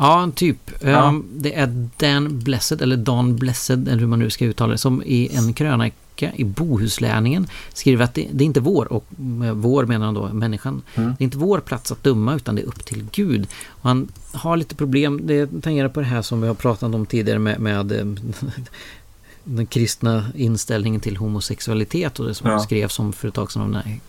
Ja, 0.00 0.30
typ. 0.34 0.70
Ja. 0.82 1.08
Ehm, 1.08 1.24
det 1.32 1.54
är 1.54 1.88
Dan 1.96 2.38
Blessed, 2.38 2.82
eller 2.82 2.96
Dan 2.96 3.36
Blessed, 3.36 3.88
eller 3.88 3.98
hur 4.00 4.06
man 4.06 4.18
nu 4.18 4.30
ska 4.30 4.44
uttala 4.44 4.72
det, 4.72 4.78
som 4.78 5.02
i 5.02 5.28
en 5.36 5.52
krönika 5.52 6.32
i 6.36 6.44
Bohuslänningen 6.44 7.46
skriver 7.72 8.04
att 8.04 8.14
det, 8.14 8.28
det 8.32 8.44
är 8.44 8.46
inte 8.46 8.60
vår, 8.60 8.92
och 8.92 9.04
med 9.16 9.56
vår 9.56 9.84
menar 9.86 10.06
han 10.06 10.14
då 10.14 10.28
människan, 10.32 10.82
Mm. 10.94 11.08
det 11.18 11.22
är 11.22 11.24
inte 11.24 11.38
vår 11.38 11.60
plats 11.60 11.92
att 11.92 12.04
döma 12.04 12.34
utan 12.34 12.54
det 12.54 12.62
är 12.62 12.66
upp 12.66 12.84
till 12.84 13.06
Gud. 13.12 13.46
Och 13.68 13.88
han 13.88 14.08
har 14.32 14.56
lite 14.56 14.74
problem, 14.74 15.20
det 15.26 15.62
tangerar 15.62 15.88
på 15.88 16.00
det 16.00 16.06
här 16.06 16.22
som 16.22 16.40
vi 16.40 16.46
har 16.48 16.54
pratat 16.54 16.94
om 16.94 17.06
tidigare 17.06 17.38
med, 17.38 17.60
med 17.60 17.92
eh, 17.92 18.04
den 19.44 19.66
kristna 19.66 20.26
inställningen 20.34 21.00
till 21.00 21.16
homosexualitet 21.16 22.20
och 22.20 22.26
det 22.26 22.34
som 22.34 22.50
Ja. 22.50 22.58
skrevs 22.58 22.98
om 22.98 23.12
för 23.12 23.28
ett 23.28 23.34
tag 23.34 23.52
sedan 23.52 23.72
den 23.72 23.74
här 23.84 24.00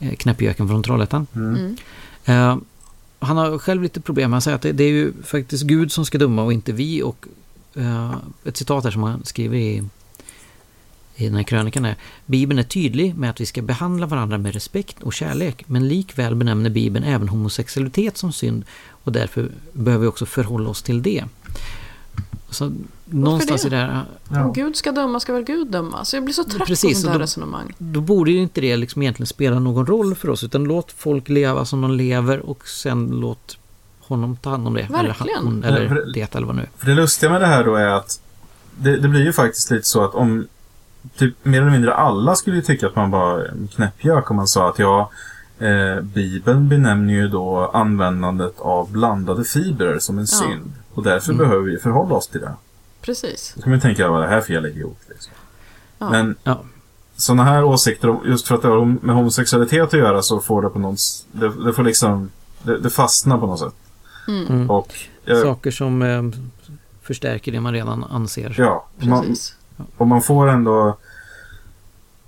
eh, 0.00 0.14
knäppjöken 0.16 0.68
från 0.68 0.82
Trollhättan. 0.82 1.26
Mm. 1.34 1.76
Eh, 2.24 2.56
han 3.18 3.36
har 3.36 3.58
själv 3.58 3.82
lite 3.82 4.00
problem. 4.00 4.32
Han 4.32 4.42
säger 4.42 4.54
att 4.54 4.62
det, 4.62 4.72
det 4.72 4.84
är 4.84 4.88
ju 4.88 5.12
faktiskt 5.22 5.64
Gud 5.64 5.92
som 5.92 6.06
ska 6.06 6.18
döma 6.18 6.42
och 6.42 6.52
inte 6.52 6.72
vi. 6.72 7.02
Och 7.02 7.26
eh, 7.74 8.16
ett 8.44 8.56
citat 8.56 8.84
här 8.84 8.90
som 8.90 9.02
han 9.02 9.24
skriver 9.24 9.56
i, 9.56 9.82
i 11.16 11.24
den 11.24 11.34
här 11.34 11.42
krönikan 11.42 11.84
är 11.84 11.96
Bibeln 12.26 12.58
är 12.58 12.62
tydlig 12.62 13.14
med 13.14 13.30
att 13.30 13.40
vi 13.40 13.46
ska 13.46 13.62
behandla 13.62 14.06
varandra 14.06 14.38
med 14.38 14.54
respekt 14.54 15.02
och 15.02 15.12
kärlek. 15.12 15.64
Men 15.66 15.88
likväl 15.88 16.34
benämner 16.34 16.70
Bibeln 16.70 17.04
även 17.04 17.28
homosexualitet 17.28 18.16
som 18.16 18.32
synd. 18.32 18.64
Och 18.88 19.12
därför 19.12 19.50
behöver 19.72 20.02
vi 20.02 20.08
också 20.08 20.26
förhålla 20.26 20.70
oss 20.70 20.82
till 20.82 21.02
det. 21.02 21.24
Så 22.50 22.72
någonstans 23.10 23.62
det? 23.62 23.66
i 23.66 23.70
det 23.70 23.76
här... 23.76 24.04
Om 24.44 24.52
Gud 24.52 24.76
ska 24.76 24.92
döma 24.92 25.20
ska 25.20 25.32
väl 25.32 25.42
Gud 25.44 25.66
döma? 25.70 26.04
Så 26.04 26.16
jag 26.16 26.24
blir 26.24 26.34
så 26.34 26.44
trött 26.44 26.66
Precis, 26.68 27.02
på 27.02 27.06
och 27.06 27.12
här 27.12 27.18
då- 27.18 27.22
resonemang. 27.22 27.74
Då 27.78 28.00
borde 28.00 28.30
ju 28.30 28.38
inte 28.38 28.60
det 28.60 28.76
liksom 28.76 29.02
egentligen 29.02 29.26
spela 29.26 29.58
någon 29.58 29.86
roll 29.86 30.14
för 30.14 30.30
oss. 30.30 30.44
Utan 30.44 30.64
låt 30.64 30.92
folk 30.92 31.28
leva 31.28 31.64
som 31.64 31.80
de 31.80 31.90
lever 31.92 32.50
och 32.50 32.68
sen 32.68 33.06
låt 33.12 33.58
honom 34.00 34.36
ta 34.36 34.50
hand 34.50 34.66
om 34.66 34.74
det. 34.74 34.80
Eller 34.82 35.02
Verkligen. 35.02 35.44
hon, 35.44 35.60
Ja, 35.62 35.68
eller 35.68 35.88
för 35.88 35.94
det- 35.94 36.12
det 36.12 36.34
eller 36.34 36.46
vad 36.46 36.56
nu. 36.56 36.66
För 36.78 36.86
det 36.86 36.94
lustiga 36.94 37.30
med 37.32 37.40
det 37.40 37.46
här 37.46 37.64
då 37.64 37.74
är 37.74 37.86
att 37.86 38.20
det, 38.80 38.96
det 38.96 39.08
blir 39.08 39.24
ju 39.24 39.32
faktiskt 39.32 39.70
lite 39.70 39.86
så 39.86 40.04
att 40.04 40.14
om 40.14 40.46
typ 41.16 41.34
mer 41.44 41.60
eller 41.62 41.70
mindre 41.70 41.94
alla 41.94 42.34
skulle 42.36 42.56
ju 42.56 42.62
tycka 42.62 42.86
att 42.86 42.96
man 42.96 43.10
var 43.10 43.38
en 43.40 43.68
knäppjök 43.74 44.30
om 44.30 44.36
man 44.36 44.46
sa 44.48 44.68
att 44.68 44.78
ja, 44.78 45.10
eh, 45.58 46.00
Bibeln 46.02 46.68
benämner 46.68 47.14
ju 47.14 47.28
då 47.28 47.70
användandet 47.74 48.60
av 48.60 48.90
blandade 48.92 49.44
fibrer 49.44 49.98
som 49.98 50.18
en 50.18 50.26
Ja. 50.30 50.38
synd. 50.38 50.72
Och 50.94 51.02
därför 51.02 51.32
Mm. 51.32 51.38
behöver 51.48 51.64
vi 51.64 51.78
förhålla 51.78 52.14
oss 52.14 52.28
till 52.28 52.40
det. 52.40 52.52
Precis. 53.08 53.52
Då 53.56 53.62
kan 53.62 53.70
man 53.70 53.80
tänka 53.80 54.08
vad 54.08 54.22
det 54.22 54.28
här 54.28 54.40
för 54.40 54.52
jävla 54.52 54.68
idiot. 54.68 54.98
Liksom. 55.08 55.32
Ja. 55.98 56.10
Men 56.10 56.36
Ja. 56.44 56.60
sådana 57.16 57.44
här 57.44 57.64
åsikter, 57.64 58.18
just 58.26 58.46
för 58.48 58.54
att 58.54 58.62
det 58.62 58.68
har 58.68 58.84
med 58.84 59.14
homosexualitet 59.16 59.82
att 59.82 59.92
göra 59.92 60.22
så 60.22 60.40
får 60.40 60.62
det 60.62 60.68
på 60.68 60.78
någon... 60.78 60.94
s- 60.94 61.24
Det, 61.32 61.64
det 61.64 61.72
får 61.72 61.82
liksom... 61.82 62.30
Det, 62.62 62.78
det 62.78 62.90
fastnar 62.90 63.38
på 63.38 63.46
något 63.46 63.58
sätt. 63.58 63.74
Mm. 64.28 64.70
Och... 64.70 64.94
eh, 65.26 65.42
Saker 65.42 65.70
som 65.70 66.02
eh, 66.02 66.22
förstärker 67.02 67.52
det 67.52 67.60
man 67.60 67.72
redan 67.72 68.04
anser. 68.04 68.54
ja, 68.58 68.86
man, 68.98 69.20
Precis. 69.22 69.54
Och 69.96 70.06
man 70.06 70.22
får 70.22 70.48
ändå... 70.48 70.96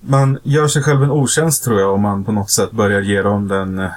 Man 0.01 0.39
gör 0.43 0.69
sig 0.69 0.83
själv 0.83 1.03
en 1.03 1.11
otjänst 1.11 1.65
tror 1.65 1.81
jag 1.81 1.95
om 1.95 2.01
man 2.01 2.25
på 2.25 2.33
något 2.33 2.51
sätt 2.51 2.71
börjar 2.71 3.01
ge 3.01 3.23
dem 3.23 3.49
den... 3.49 3.89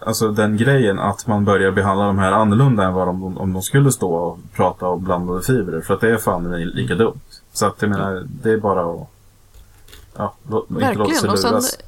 Alltså 0.00 0.28
den 0.28 0.56
grejen 0.56 0.98
att 0.98 1.26
man 1.26 1.44
börjar 1.44 1.70
behandla 1.70 2.06
de 2.06 2.18
här 2.18 2.32
annorlunda 2.32 2.84
än 2.84 2.94
vad 2.94 3.06
de, 3.08 3.38
om 3.38 3.52
de 3.52 3.62
skulle 3.62 3.92
stå 3.92 4.14
och 4.14 4.38
prata 4.54 4.86
om 4.86 5.04
blandade 5.04 5.42
fibrer. 5.42 5.80
För 5.80 5.94
att 5.94 6.00
det 6.00 6.10
är 6.10 6.16
fan 6.16 6.60
lika 6.60 6.94
dumt. 6.94 7.20
Så 7.52 7.66
att 7.66 7.82
jag 7.82 7.90
menar, 7.90 8.26
det 8.26 8.50
är 8.50 8.56
bara 8.56 8.80
att... 8.80 9.08
Ja, 10.16 10.34
inte 10.42 10.54
låta 10.54 10.74
sig 10.74 10.80
Verkligen. 10.80 11.30
Och 11.30 11.38
sen 11.38 11.50
luras. 11.50 11.78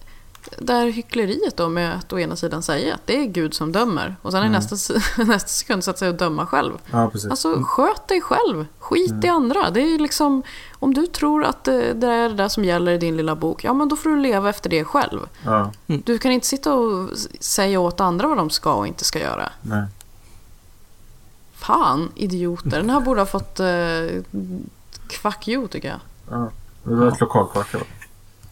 det 0.58 0.72
här 0.72 0.86
hyckleriet 0.86 1.56
då 1.56 1.68
med 1.68 1.94
att 1.94 2.12
å 2.12 2.18
ena 2.18 2.36
sidan 2.36 2.62
säga 2.62 2.94
att 2.94 3.06
det 3.06 3.16
är 3.16 3.24
Gud 3.24 3.54
som 3.54 3.72
dömer. 3.72 4.16
Och 4.22 4.32
sen 4.32 4.46
i 4.46 4.48
nästa, 4.48 4.94
nästa 5.24 5.48
sekund 5.48 5.84
sätta 5.84 5.98
sig 5.98 6.08
och 6.08 6.14
döma 6.14 6.46
själv. 6.46 6.72
Ja, 6.90 7.10
precis. 7.12 7.30
Alltså 7.30 7.62
sköt 7.62 8.08
dig 8.08 8.20
själv. 8.20 8.66
Skit 8.78 9.24
i 9.24 9.28
andra. 9.28 9.70
Det 9.70 9.80
är 9.80 9.98
liksom, 9.98 10.42
om 10.80 10.94
du 10.94 11.06
tror 11.06 11.44
att 11.44 11.64
det, 11.64 11.92
det 11.92 12.06
är 12.06 12.28
det 12.28 12.34
där 12.34 12.48
som 12.48 12.64
gäller 12.64 12.92
i 12.92 12.98
din 12.98 13.16
lilla 13.16 13.34
bok, 13.34 13.64
ja 13.64 13.72
men 13.72 13.88
då 13.88 13.96
får 13.96 14.10
du 14.10 14.16
leva 14.16 14.50
efter 14.50 14.70
det 14.70 14.84
själv. 14.84 15.20
Ja, 15.44 15.72
Du 15.86 16.18
kan 16.18 16.32
inte 16.32 16.46
sitta 16.46 16.74
och 16.74 17.08
säga 17.40 17.80
åt 17.80 18.00
andra 18.00 18.28
vad 18.28 18.36
de 18.36 18.50
ska 18.50 18.74
och 18.74 18.86
inte 18.86 19.04
ska 19.04 19.18
göra. 19.18 19.50
nej. 19.62 19.84
Fan, 21.54 22.08
idioter. 22.14 22.70
Den 22.70 22.90
här 22.90 23.00
borde 23.00 23.20
ha 23.20 23.26
fått 23.26 23.60
eh, 23.60 23.66
kvack 25.08 25.48
you 25.48 25.68
tycker 25.68 25.88
jag. 25.88 26.00
Ja, 26.30 26.50
det 26.84 26.94
var 26.94 27.06
ett 27.06 27.20
lokalkvack. 27.20 27.66
Ja, 27.72 27.78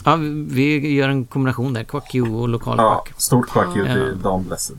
Ja, 0.05 0.17
vi 0.49 0.95
gör 0.95 1.09
en 1.09 1.25
kombination 1.25 1.73
där. 1.73 1.85
Quack 1.85 2.15
you 2.15 2.29
och 2.35 2.43
ja 2.43 2.47
lokalkvack. 2.47 3.13
stort 3.17 3.49
kvack 3.49 3.77
ut 3.77 3.89
Ja. 3.89 3.97
i 3.97 4.15
Dan 4.23 4.45
Blessed. 4.45 4.77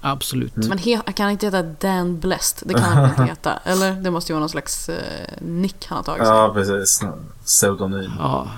Absolut. 0.00 0.56
Mm. 0.56 0.68
Men 0.68 0.78
he- 0.78 1.00
han 1.04 1.14
kan 1.14 1.30
inte 1.30 1.46
heta 1.46 1.62
Dan 1.62 2.18
Blessed. 2.20 2.68
Det 2.68 2.74
kan 2.74 2.82
han 2.82 3.10
inte 3.10 3.22
heta. 3.24 3.56
Eller? 3.64 3.92
Det 3.92 4.10
måste 4.10 4.32
ju 4.32 4.34
vara 4.34 4.40
någon 4.40 4.48
slags 4.48 4.88
eh, 4.88 4.96
nick 5.40 5.86
han 5.86 5.96
har 5.96 6.02
tagit 6.02 6.26
sig. 6.26 6.34
Ja, 6.36 6.50
precis. 6.54 7.02
Pseudonym. 7.44 8.12
Ja. 8.18 8.48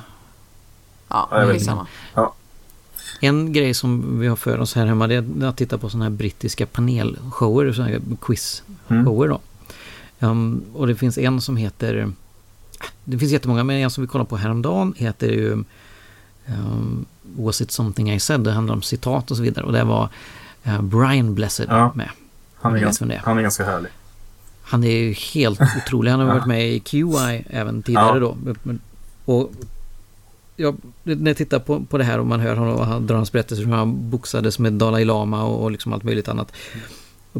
Ja, 1.08 1.28
Ja, 1.30 1.38
jag 1.40 1.46
vet 1.46 1.56
skitsamma. 1.56 1.86
En 3.20 3.52
grej 3.52 3.74
som 3.74 4.20
vi 4.20 4.26
har 4.26 4.36
för 4.36 4.58
oss 4.60 4.74
här 4.74 4.86
hemma 4.86 5.06
det 5.06 5.14
är 5.14 5.44
att 5.44 5.56
titta 5.56 5.78
på 5.78 5.90
sådana 5.90 6.04
här 6.04 6.10
brittiska 6.10 6.66
panelshower, 6.66 7.72
sådana 7.72 7.90
här 7.90 8.00
quizshower 8.22 9.28
då. 9.28 9.40
Um, 10.26 10.62
och 10.74 10.86
det 10.86 10.94
finns 10.94 11.18
en 11.18 11.40
som 11.40 11.56
heter, 11.56 12.12
det 13.04 13.18
finns 13.18 13.32
jättemånga, 13.32 13.64
men 13.64 13.76
en 13.76 13.90
som 13.90 14.02
vi 14.02 14.08
kollade 14.08 14.30
på 14.30 14.36
häromdagen 14.36 14.94
heter 14.96 15.26
ju 15.28 15.64
um, 16.46 17.04
Was 17.36 17.60
it 17.60 17.70
something 17.70 18.12
I 18.12 18.20
said? 18.20 18.40
Det 18.40 18.52
handlar 18.52 18.74
om 18.74 18.82
citat 18.82 19.30
och 19.30 19.36
så 19.36 19.42
vidare. 19.42 19.64
Och 19.64 19.72
det 19.72 19.84
var 19.84 20.08
Brian 20.82 21.34
Blessed 21.34 21.66
Ja. 21.70 21.92
med. 21.94 22.08
Han 22.60 22.74
är, 22.74 22.80
ganska, 22.80 23.04
det 23.04 23.20
han 23.24 23.38
är 23.38 23.42
ganska 23.42 23.64
härlig. 23.64 23.90
Han 24.62 24.84
är 24.84 24.90
ju 24.96 25.12
helt 25.12 25.60
otrolig. 25.76 26.10
Han 26.10 26.20
har 26.20 26.26
varit 26.26 26.46
med 26.46 26.68
i 26.72 26.80
QI 26.80 27.44
även 27.50 27.82
tidigare 27.82 28.18
då. 28.20 28.36
Och 29.24 29.50
jag, 30.56 30.76
när 31.02 31.30
jag 31.30 31.36
tittar 31.36 31.58
på, 31.58 31.80
på 31.84 31.98
det 31.98 32.04
här 32.04 32.18
och 32.18 32.26
man 32.26 32.40
hör 32.40 32.56
honom 32.56 32.74
och 32.76 32.86
han 32.86 33.06
drar 33.06 33.16
hans 33.16 33.32
berättelser 33.32 33.64
hur 33.64 33.72
han 33.72 34.10
boxades 34.10 34.58
med 34.58 34.72
Dalai 34.72 35.04
Lama 35.04 35.44
och, 35.44 35.62
och 35.62 35.70
liksom 35.70 35.92
allt 35.92 36.02
möjligt 36.04 36.28
annat. 36.28 36.52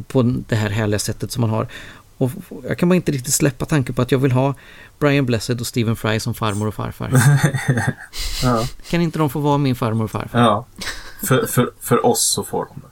På 0.07 0.23
det 0.23 0.57
här 0.57 0.71
härliga 0.71 0.99
sättet 0.99 1.33
som 1.33 1.43
han 1.43 1.53
har. 1.53 1.67
Och 2.19 2.31
jag 2.69 2.79
kan 2.79 2.89
bara 2.89 2.95
inte 2.97 3.13
riktigt 3.13 3.35
släppa 3.35 3.65
tanken 3.65 3.95
på 3.95 4.03
att 4.03 4.13
jag 4.13 4.19
vill 4.19 4.33
ha 4.33 4.55
Brian 4.99 5.27
Blessed 5.27 5.61
och 5.61 5.67
Stephen 5.67 5.97
Fry 5.97 6.21
som 6.21 6.35
farmor 6.35 6.69
och 6.69 6.75
farfar. 6.75 7.13
Ja. 8.43 8.65
Kan 8.91 9.01
inte 9.01 9.19
de 9.19 9.31
få 9.31 9.41
vara 9.41 9.59
min 9.59 9.77
farmor 9.77 10.05
och 10.05 10.11
farfar? 10.11 10.39
ja. 10.41 10.67
För, 11.27 11.47
för, 11.47 11.71
för 11.81 12.07
oss 12.07 12.33
så 12.35 12.45
får 12.45 12.65
de 12.75 12.81
det. 12.81 12.87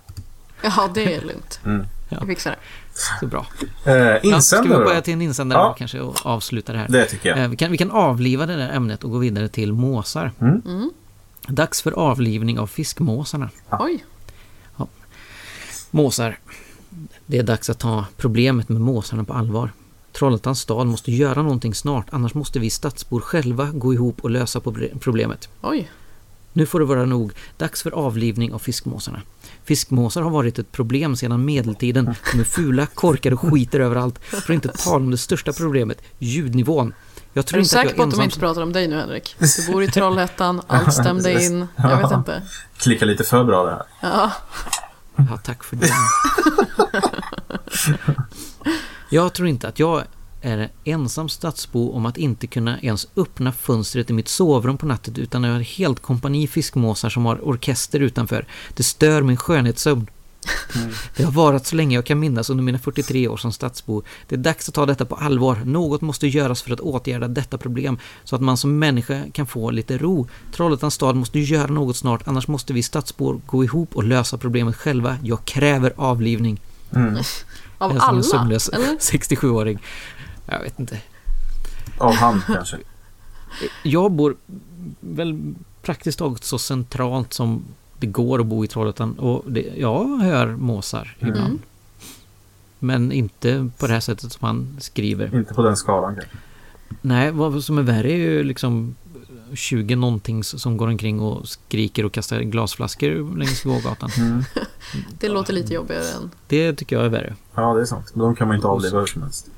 Ja, 0.62 0.90
det 0.94 1.14
är 1.14 1.20
lugnt. 1.20 1.60
Mm. 1.64 1.86
Jag 2.08 2.26
fixar 2.26 2.50
det. 2.50 2.56
Så 3.20 3.26
bra. 3.26 3.46
Eh, 3.84 3.92
Ja, 3.94 4.18
ska 4.18 4.22
vi 4.28 4.34
insändare 4.34 4.84
börja 4.84 5.00
till 5.02 5.12
en 5.14 5.22
insändare 5.22 5.60
Ja. 5.60 5.74
kanske 5.78 6.00
och 6.00 6.26
avsluta 6.26 6.72
det 6.72 6.78
här? 6.78 6.88
Det 6.88 7.04
tycker 7.06 7.28
jag. 7.28 7.38
Eh, 7.38 7.48
Vi 7.48 7.56
kan, 7.56 7.70
vi 7.72 7.78
kan 7.78 7.90
avliva 7.90 8.46
det 8.46 8.56
där 8.56 8.68
ämnet 8.68 9.04
och 9.04 9.10
gå 9.10 9.18
vidare 9.18 9.48
till 9.48 9.72
måsar. 9.72 10.32
Mm. 10.40 10.90
Dags 11.48 11.82
för 11.82 11.92
avlivning 11.92 12.58
av 12.58 12.66
fiskmåsarna. 12.66 13.50
Oj. 13.70 14.04
Måsar. 15.90 16.38
Det 17.26 17.38
är 17.38 17.42
dags 17.42 17.70
att 17.70 17.78
ta 17.78 18.04
problemet 18.16 18.68
med 18.68 18.80
måsarna 18.80 19.24
på 19.24 19.32
allvar. 19.32 19.72
Trollhättans 20.12 20.60
stad 20.60 20.86
måste 20.86 21.12
göra 21.12 21.42
någonting 21.42 21.74
snart, 21.74 22.06
annars 22.10 22.34
måste 22.34 22.58
vi 22.58 22.70
stadsbor 22.70 23.20
själva 23.20 23.70
gå 23.70 23.94
ihop 23.94 24.20
och 24.20 24.30
lösa 24.30 24.58
proble- 24.58 24.98
problemet. 24.98 25.48
Oj. 25.62 25.90
Nu 26.52 26.66
får 26.66 26.80
det 26.80 26.86
vara 26.86 27.04
nog. 27.06 27.32
Dags 27.56 27.82
för 27.82 27.90
avlivning 27.90 28.52
av 28.52 28.58
fiskmåsarna. 28.58 29.20
Fiskmåsar 29.64 30.22
har 30.22 30.30
varit 30.30 30.58
ett 30.58 30.72
problem 30.72 31.16
sedan 31.16 31.44
medeltiden. 31.44 32.14
De 32.32 32.40
är 32.40 32.44
fula, 32.44 32.86
korkade 32.86 33.36
och 33.36 33.52
skiter 33.52 33.80
överallt. 33.80 34.18
För 34.24 34.36
att 34.38 34.50
inte 34.50 34.68
tala 34.68 34.96
om 34.96 35.10
det 35.10 35.18
största 35.18 35.52
problemet, 35.52 36.02
ljudnivån. 36.18 36.94
Jag 37.32 37.42
Är 37.42 37.46
tror 37.46 37.56
du 37.56 37.62
inte 37.62 37.76
att 37.76 37.82
säker 37.82 37.88
jag 37.88 37.96
på 37.96 38.02
att 38.02 38.10
de 38.18 38.22
inte 38.24 38.38
pratar 38.38 38.62
om 38.62 38.72
dig 38.72 38.88
nu 38.88 38.96
Henrik? 38.96 39.36
Du 39.38 39.72
bor 39.72 39.82
i 39.82 39.88
Trollhättan, 39.88 40.60
allt 40.66 40.92
stämde 40.92 41.44
in. 41.44 41.66
Jag 41.76 41.96
vet 42.02 42.12
inte. 42.12 42.42
Klickar 42.76 43.06
lite 43.06 43.24
för 43.24 43.44
bra 43.44 43.64
det 43.64 43.70
här. 43.70 43.82
Ja, 44.00 44.32
Ja, 45.16 45.36
tack 45.36 45.64
för 45.64 45.76
det. 45.76 45.90
jag 49.10 49.32
tror 49.32 49.48
inte 49.48 49.68
att 49.68 49.78
jag 49.78 50.02
är 50.42 50.70
ensam 50.84 51.28
stadsbo 51.28 51.92
om 51.92 52.06
att 52.06 52.18
inte 52.18 52.46
kunna 52.46 52.80
ens 52.80 53.06
öppna 53.16 53.52
fönstret 53.52 54.10
i 54.10 54.12
mitt 54.12 54.28
sovrum 54.28 54.78
på 54.78 54.86
natten 54.86 55.16
utan 55.16 55.44
jag 55.44 55.52
har 55.52 55.60
helt 55.60 56.00
kompani 56.00 56.46
fiskmåsar 56.46 57.08
som 57.10 57.26
har 57.26 57.48
orkester 57.48 58.00
utanför. 58.00 58.46
Det 58.74 58.82
stör 58.82 59.22
min 59.22 59.36
skönhetssömn. 59.36 60.06
Det 61.16 61.24
har 61.24 61.32
varit 61.32 61.66
så 61.66 61.76
länge 61.76 61.94
jag 61.94 62.06
kan 62.06 62.18
minnas 62.18 62.50
under 62.50 62.64
mina 62.64 62.78
43 62.78 63.28
år 63.28 63.36
som 63.36 63.52
stadsbo. 63.52 64.02
Det 64.28 64.34
är 64.34 64.38
dags 64.38 64.68
att 64.68 64.74
ta 64.74 64.86
detta 64.86 65.04
på 65.04 65.14
allvar. 65.14 65.62
Något 65.64 66.00
måste 66.00 66.26
göras 66.26 66.62
för 66.62 66.72
att 66.72 66.80
åtgärda 66.80 67.28
detta 67.28 67.58
problem 67.58 67.98
så 68.24 68.36
att 68.36 68.42
man 68.42 68.56
som 68.56 68.78
människa 68.78 69.22
kan 69.32 69.46
få 69.46 69.70
lite 69.70 69.98
ro. 69.98 70.28
Trollhättans 70.52 70.94
stad 70.94 71.16
måste 71.16 71.38
göra 71.38 71.66
något 71.66 71.96
snart 71.96 72.28
annars 72.28 72.48
måste 72.48 72.72
vi 72.72 72.82
stadsbor 72.82 73.40
gå 73.46 73.64
ihop 73.64 73.96
och 73.96 74.04
lösa 74.04 74.38
problemet 74.38 74.76
själva. 74.76 75.16
Jag 75.22 75.44
kräver 75.44 75.92
avlivning. 75.96 76.60
Mm. 76.94 77.22
Av 77.78 77.96
alla? 78.00 78.22
sömnlös 78.22 78.68
Eller? 78.68 78.86
67-åring. 78.86 79.78
Jag 80.50 80.60
vet 80.60 80.80
inte. 80.80 80.98
Av 81.98 82.14
hand 82.14 82.42
kanske. 82.46 82.76
Jag 83.82 84.12
bor 84.12 84.36
väl 85.00 85.54
praktiskt 85.82 86.18
taget 86.18 86.44
så 86.44 86.58
centralt 86.58 87.32
som 87.32 87.64
det 87.98 88.06
går 88.06 88.40
att 88.40 88.46
bo 88.46 88.64
i 88.64 88.68
Trollhättan 88.68 89.18
och 89.18 89.44
det, 89.52 89.72
jag 89.76 90.16
hör 90.18 90.46
måsar 90.46 91.16
Mm. 91.20 91.34
ibland. 91.34 91.58
Men 92.78 93.12
inte 93.12 93.70
på 93.78 93.86
det 93.86 93.92
här 93.92 94.00
sättet 94.00 94.32
som 94.32 94.46
han 94.46 94.76
skriver. 94.80 95.34
Inte 95.34 95.54
på 95.54 95.62
den 95.62 95.76
skalan 95.76 96.14
kanske. 96.14 96.36
Nej, 97.00 97.30
vad 97.30 97.64
som 97.64 97.78
är 97.78 97.82
värre 97.82 98.12
är 98.12 98.16
ju 98.16 98.42
liksom 98.42 98.94
20 99.54 99.96
någonting 99.96 100.44
som 100.44 100.76
går 100.76 100.88
omkring 100.88 101.20
och 101.20 101.48
skriker 101.48 102.04
och 102.04 102.12
kastar 102.12 102.40
glasflaskor 102.40 103.36
längs 103.36 103.62
gågatan. 103.62 104.10
Mm. 104.18 104.44
Det 105.20 105.28
låter 105.28 105.52
lite 105.52 105.74
jobbigare 105.74 106.08
än... 106.08 106.30
Det 106.48 106.72
tycker 106.74 106.96
jag 106.96 107.04
är 107.04 107.08
värre. 107.08 107.34
Ja, 107.54 107.74
det 107.74 107.80
är 107.80 107.84
sant. 107.84 108.10
Men 108.14 108.24
de 108.24 108.36
kan 108.36 108.48
man 108.48 108.56
inte 108.56 108.68
avliva 108.68 108.98
hur 108.98 109.06
som 109.06 109.22
helst. 109.22 109.50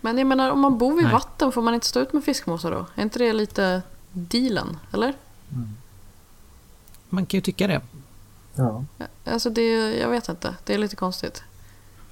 Men 0.00 0.18
jag 0.18 0.26
menar, 0.26 0.50
om 0.50 0.60
man 0.60 0.78
bor 0.78 0.94
vid 0.94 1.04
Nej. 1.04 1.12
vatten, 1.12 1.52
får 1.52 1.62
man 1.62 1.74
inte 1.74 1.86
stå 1.86 2.00
ut 2.00 2.12
med 2.12 2.24
fiskmåsar 2.24 2.70
då? 2.70 2.86
Är 2.94 3.02
inte 3.02 3.18
det 3.18 3.32
lite 3.32 3.82
dealen? 4.12 4.78
Eller? 4.92 5.14
Man 7.08 7.26
kan 7.26 7.38
ju 7.38 7.42
tycka 7.42 7.66
det. 7.66 7.80
Ja. 8.54 8.84
Alltså 9.24 9.50
det, 9.50 9.96
jag 9.96 10.08
vet 10.08 10.28
inte. 10.28 10.54
Det 10.64 10.74
är 10.74 10.78
lite 10.78 10.96
konstigt. 10.96 11.42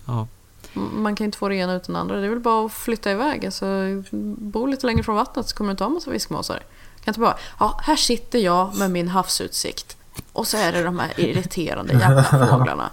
Ja. 0.07 0.27
Man 0.75 1.17
kan 1.17 1.25
ju 1.25 1.27
inte 1.27 1.39
få 1.39 1.49
det 1.49 1.57
ena 1.57 1.75
utan 1.75 1.93
det 1.93 2.01
andra. 2.01 2.17
Det 2.17 2.27
är 2.27 2.31
väl 2.31 2.41
bara 2.41 2.67
att 2.67 2.73
flytta 2.73 3.11
iväg. 3.11 3.47
Alltså, 3.47 3.67
bo 4.11 4.67
lite 4.67 4.87
längre 4.87 5.03
från 5.03 5.17
vattnet 5.17 5.49
så 5.49 5.57
kommer 5.57 5.69
du 5.69 5.71
inte 5.71 5.85
ha 5.85 5.91
massa 5.91 6.11
fiskmåsar. 6.11 6.63
Kan 7.01 7.13
inte 7.13 7.21
bara, 7.21 7.37
ja, 7.59 7.81
här 7.83 7.97
sitter 7.97 8.39
jag 8.39 8.77
med 8.77 8.91
min 8.91 9.09
havsutsikt. 9.09 9.96
Och 10.37 10.47
så 10.47 10.57
är 10.57 10.73
det 10.73 10.83
de 10.83 10.99
här 10.99 11.21
irriterande 11.21 11.93
jävla 11.93 12.23
fåglarna. 12.51 12.91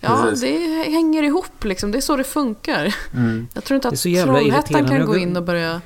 Ja, 0.00 0.30
det 0.40 0.58
hänger 0.90 1.22
ihop 1.22 1.64
liksom. 1.64 1.92
Det 1.92 1.98
är 1.98 2.00
så 2.00 2.16
det 2.16 2.24
funkar. 2.24 2.94
Mm. 3.14 3.48
Jag 3.54 3.64
tror 3.64 3.74
inte 3.74 3.88
att 3.88 4.02
Trollhättan 4.24 4.88
kan 4.88 5.06
gå 5.06 5.16
in 5.16 5.36
och 5.36 5.42
börja 5.42 5.80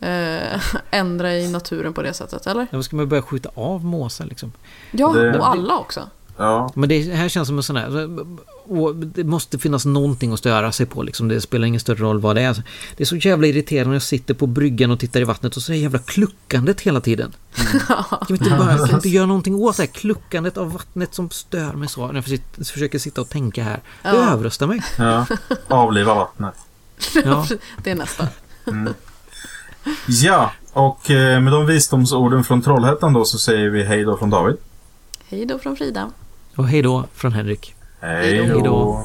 eh, 0.00 0.60
ändra 0.90 1.34
i 1.34 1.48
naturen 1.48 1.92
på 1.92 2.02
det 2.02 2.14
sättet, 2.14 2.46
eller? 2.46 2.66
Då 2.70 2.82
ska 2.82 2.96
man 2.96 3.08
börja 3.08 3.22
skjuta 3.22 3.50
av 3.54 3.84
måsar 3.84 4.24
liksom. 4.24 4.52
Ja, 4.90 5.06
och 5.38 5.48
alla 5.48 5.78
också. 5.78 6.08
Ja. 6.36 6.70
Men 6.74 6.88
det 6.88 7.02
här 7.02 7.28
känns 7.28 7.48
som 7.48 7.56
en 7.56 7.62
sån 7.62 7.76
här... 7.76 8.08
Och 8.64 8.96
det 8.96 9.24
måste 9.24 9.58
finnas 9.58 9.84
någonting 9.86 10.32
att 10.32 10.38
störa 10.38 10.72
sig 10.72 10.86
på 10.86 11.02
liksom. 11.02 11.28
Det 11.28 11.40
spelar 11.40 11.66
ingen 11.66 11.80
större 11.80 11.98
roll 11.98 12.20
vad 12.20 12.36
det 12.36 12.42
är. 12.42 12.62
Det 12.96 13.02
är 13.02 13.06
så 13.06 13.16
jävla 13.16 13.46
irriterande 13.46 13.88
när 13.88 13.94
jag 13.94 14.02
sitter 14.02 14.34
på 14.34 14.46
bryggan 14.46 14.90
och 14.90 15.00
tittar 15.00 15.20
i 15.20 15.24
vattnet 15.24 15.56
och 15.56 15.62
så 15.62 15.72
är 15.72 15.76
det 15.76 15.82
jävla 15.82 15.98
kluckandet 15.98 16.80
hela 16.80 17.00
tiden. 17.00 17.32
Kan 17.86 18.04
vi 18.28 18.34
inte 18.34 18.50
bara 18.50 18.76
kan 18.78 18.86
vi 18.88 18.94
inte 18.94 19.08
göra 19.08 19.26
någonting 19.26 19.54
åt 19.54 19.76
det 19.76 19.82
här 19.82 19.90
kluckandet 19.90 20.56
av 20.56 20.72
vattnet 20.72 21.14
som 21.14 21.30
stör 21.30 21.72
mig 21.72 21.88
så 21.88 22.06
när 22.06 22.14
jag 22.14 22.24
försöker- 22.24 22.64
försöker 22.64 22.98
sitta 22.98 23.20
och 23.20 23.28
tänka 23.28 23.64
här. 23.64 23.80
Det 24.02 24.08
Ja. 24.08 24.30
överröstar 24.32 24.66
mig. 24.66 24.82
ja. 24.98 25.26
Avliva 25.68 26.14
vattnet. 26.14 26.54
Ja. 27.24 27.46
Det 27.84 27.90
är 27.90 27.94
nästa. 27.94 28.28
Ja, 30.08 30.52
och 30.72 31.10
eh, 31.10 31.40
med 31.40 31.52
de 31.52 31.66
visdomsorden 31.66 32.44
från 32.44 32.62
Trollhättan 32.62 33.12
då 33.12 33.24
så 33.24 33.38
säger 33.38 33.70
vi 33.70 33.84
hej 33.84 34.04
då 34.04 34.16
från 34.16 34.30
David. 34.30 34.56
Hej 35.28 35.46
då 35.46 35.58
från 35.58 35.76
Frida. 35.76 36.10
Och 36.56 36.68
hej 36.68 36.82
då 36.82 37.04
från 37.14 37.32
Henrik. 37.32 37.74
Hej 38.04 38.48
då. 38.64 39.04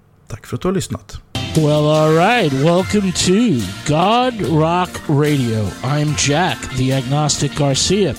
Tack 0.31 0.47
för 0.47 0.55
att 0.55 0.61
du 0.61 0.67
har 0.67 0.75
lyssnat. 0.75 1.17
Well, 1.55 1.85
all 1.85 2.13
right. 2.13 2.53
Welcome 2.53 3.11
to 3.11 3.59
God 3.85 4.41
Rock 4.41 4.89
Radio. 5.09 5.67
I'm 5.83 6.15
Jack, 6.17 6.57
the 6.77 6.93
agnostic 6.93 7.55
Garcia. 7.55 8.15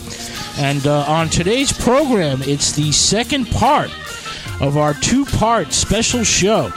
And 0.59 0.87
uh, 0.87 1.07
on 1.09 1.29
today's 1.29 1.73
program, 1.73 2.43
it's 2.43 2.73
the 2.73 2.93
second 2.93 3.47
part 3.51 3.91
of 4.61 4.77
our 4.77 4.95
two 4.95 5.25
part 5.25 5.73
special 5.73 6.25
show 6.25 6.71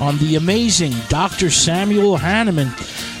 on 0.00 0.18
the 0.18 0.34
amazing 0.36 0.92
Dr. 1.08 1.50
Samuel 1.50 2.16
Hahnemann 2.16 2.72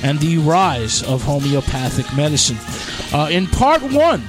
and 0.02 0.18
the 0.18 0.38
rise 0.38 1.04
of 1.04 1.22
homeopathic 1.22 2.06
medicine. 2.16 2.58
Uh, 3.12 3.28
in 3.30 3.46
part 3.46 3.82
one, 3.82 4.22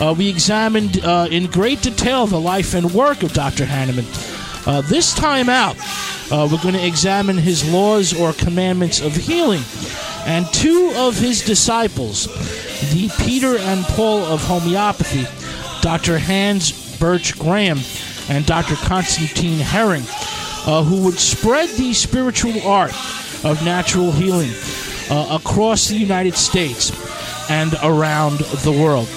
uh, 0.00 0.14
we 0.16 0.28
examined 0.28 1.04
uh, 1.04 1.26
in 1.32 1.46
great 1.46 1.82
detail 1.82 2.26
the 2.28 2.40
life 2.40 2.74
and 2.74 2.92
work 2.92 3.24
of 3.24 3.32
Dr. 3.32 3.66
Hahnemann. 3.66 4.06
Uh, 4.66 4.80
this 4.80 5.14
time 5.14 5.48
out, 5.48 5.76
uh, 6.32 6.48
we're 6.50 6.60
going 6.60 6.74
to 6.74 6.84
examine 6.84 7.38
his 7.38 7.68
laws 7.70 8.18
or 8.18 8.32
commandments 8.32 9.00
of 9.00 9.14
healing. 9.14 9.62
And 10.26 10.44
two 10.52 10.92
of 10.96 11.16
his 11.16 11.44
disciples, 11.44 12.26
the 12.92 13.08
Peter 13.24 13.56
and 13.58 13.84
Paul 13.84 14.24
of 14.24 14.42
homeopathy, 14.42 15.24
Dr. 15.82 16.18
Hans 16.18 16.98
Birch 16.98 17.38
Graham 17.38 17.78
and 18.28 18.44
Dr. 18.44 18.74
Constantine 18.74 19.60
Herring, 19.60 20.02
uh, 20.66 20.82
who 20.82 21.04
would 21.04 21.18
spread 21.18 21.68
the 21.70 21.92
spiritual 21.92 22.60
art 22.62 22.92
of 23.44 23.64
natural 23.64 24.10
healing 24.10 24.50
uh, 25.10 25.38
across 25.40 25.86
the 25.86 25.96
United 25.96 26.34
States 26.34 26.90
and 27.48 27.74
around 27.84 28.38
the 28.38 28.72
world. 28.72 29.08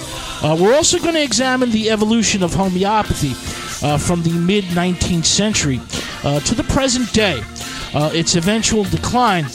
Uh, 0.42 0.56
we're 0.58 0.74
also 0.74 0.98
going 1.00 1.14
to 1.14 1.22
examine 1.22 1.70
the 1.70 1.90
evolution 1.90 2.44
of 2.44 2.54
homeopathy 2.54 3.34
uh, 3.82 3.98
from 3.98 4.22
the 4.22 4.32
mid 4.32 4.64
19th 4.64 5.24
century 5.24 5.80
uh, 6.24 6.40
to 6.40 6.54
the 6.54 6.64
present 6.64 7.12
day, 7.12 7.42
uh, 7.94 8.10
its 8.12 8.36
eventual 8.36 8.84
decline, 8.84 9.46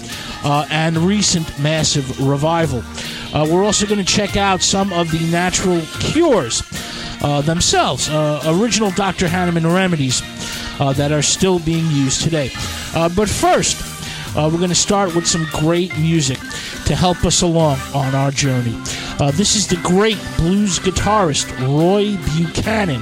uh, 0.43 0.65
and 0.69 0.97
recent 0.97 1.47
massive 1.59 2.19
revival. 2.27 2.83
Uh, 3.33 3.47
we're 3.49 3.63
also 3.63 3.85
going 3.85 4.03
to 4.03 4.05
check 4.05 4.37
out 4.37 4.61
some 4.61 4.93
of 4.93 5.11
the 5.11 5.19
natural 5.31 5.81
cures 5.99 6.61
themselves, 7.45 8.07
original 8.45 8.91
Dr. 8.91 9.27
Hahnemann 9.27 9.65
remedies 9.65 10.21
that 10.77 11.11
are 11.11 11.23
still 11.23 11.59
being 11.59 11.85
used 11.89 12.21
today. 12.21 12.51
But 12.93 13.27
first, 13.27 13.95
uh, 14.35 14.49
we're 14.51 14.57
going 14.57 14.69
to 14.69 14.75
start 14.75 15.15
with 15.15 15.25
some 15.25 15.47
great 15.51 15.97
music 15.97 16.37
to 16.85 16.93
help 16.93 17.23
us 17.23 17.41
along 17.41 17.79
on 17.93 18.13
our 18.13 18.31
journey. 18.31 18.75
Uh, 19.17 19.31
this 19.31 19.55
is 19.55 19.65
the 19.65 19.77
great 19.77 20.19
blues 20.35 20.77
guitarist 20.77 21.49
Roy 21.65 22.17
Buchanan 22.35 23.01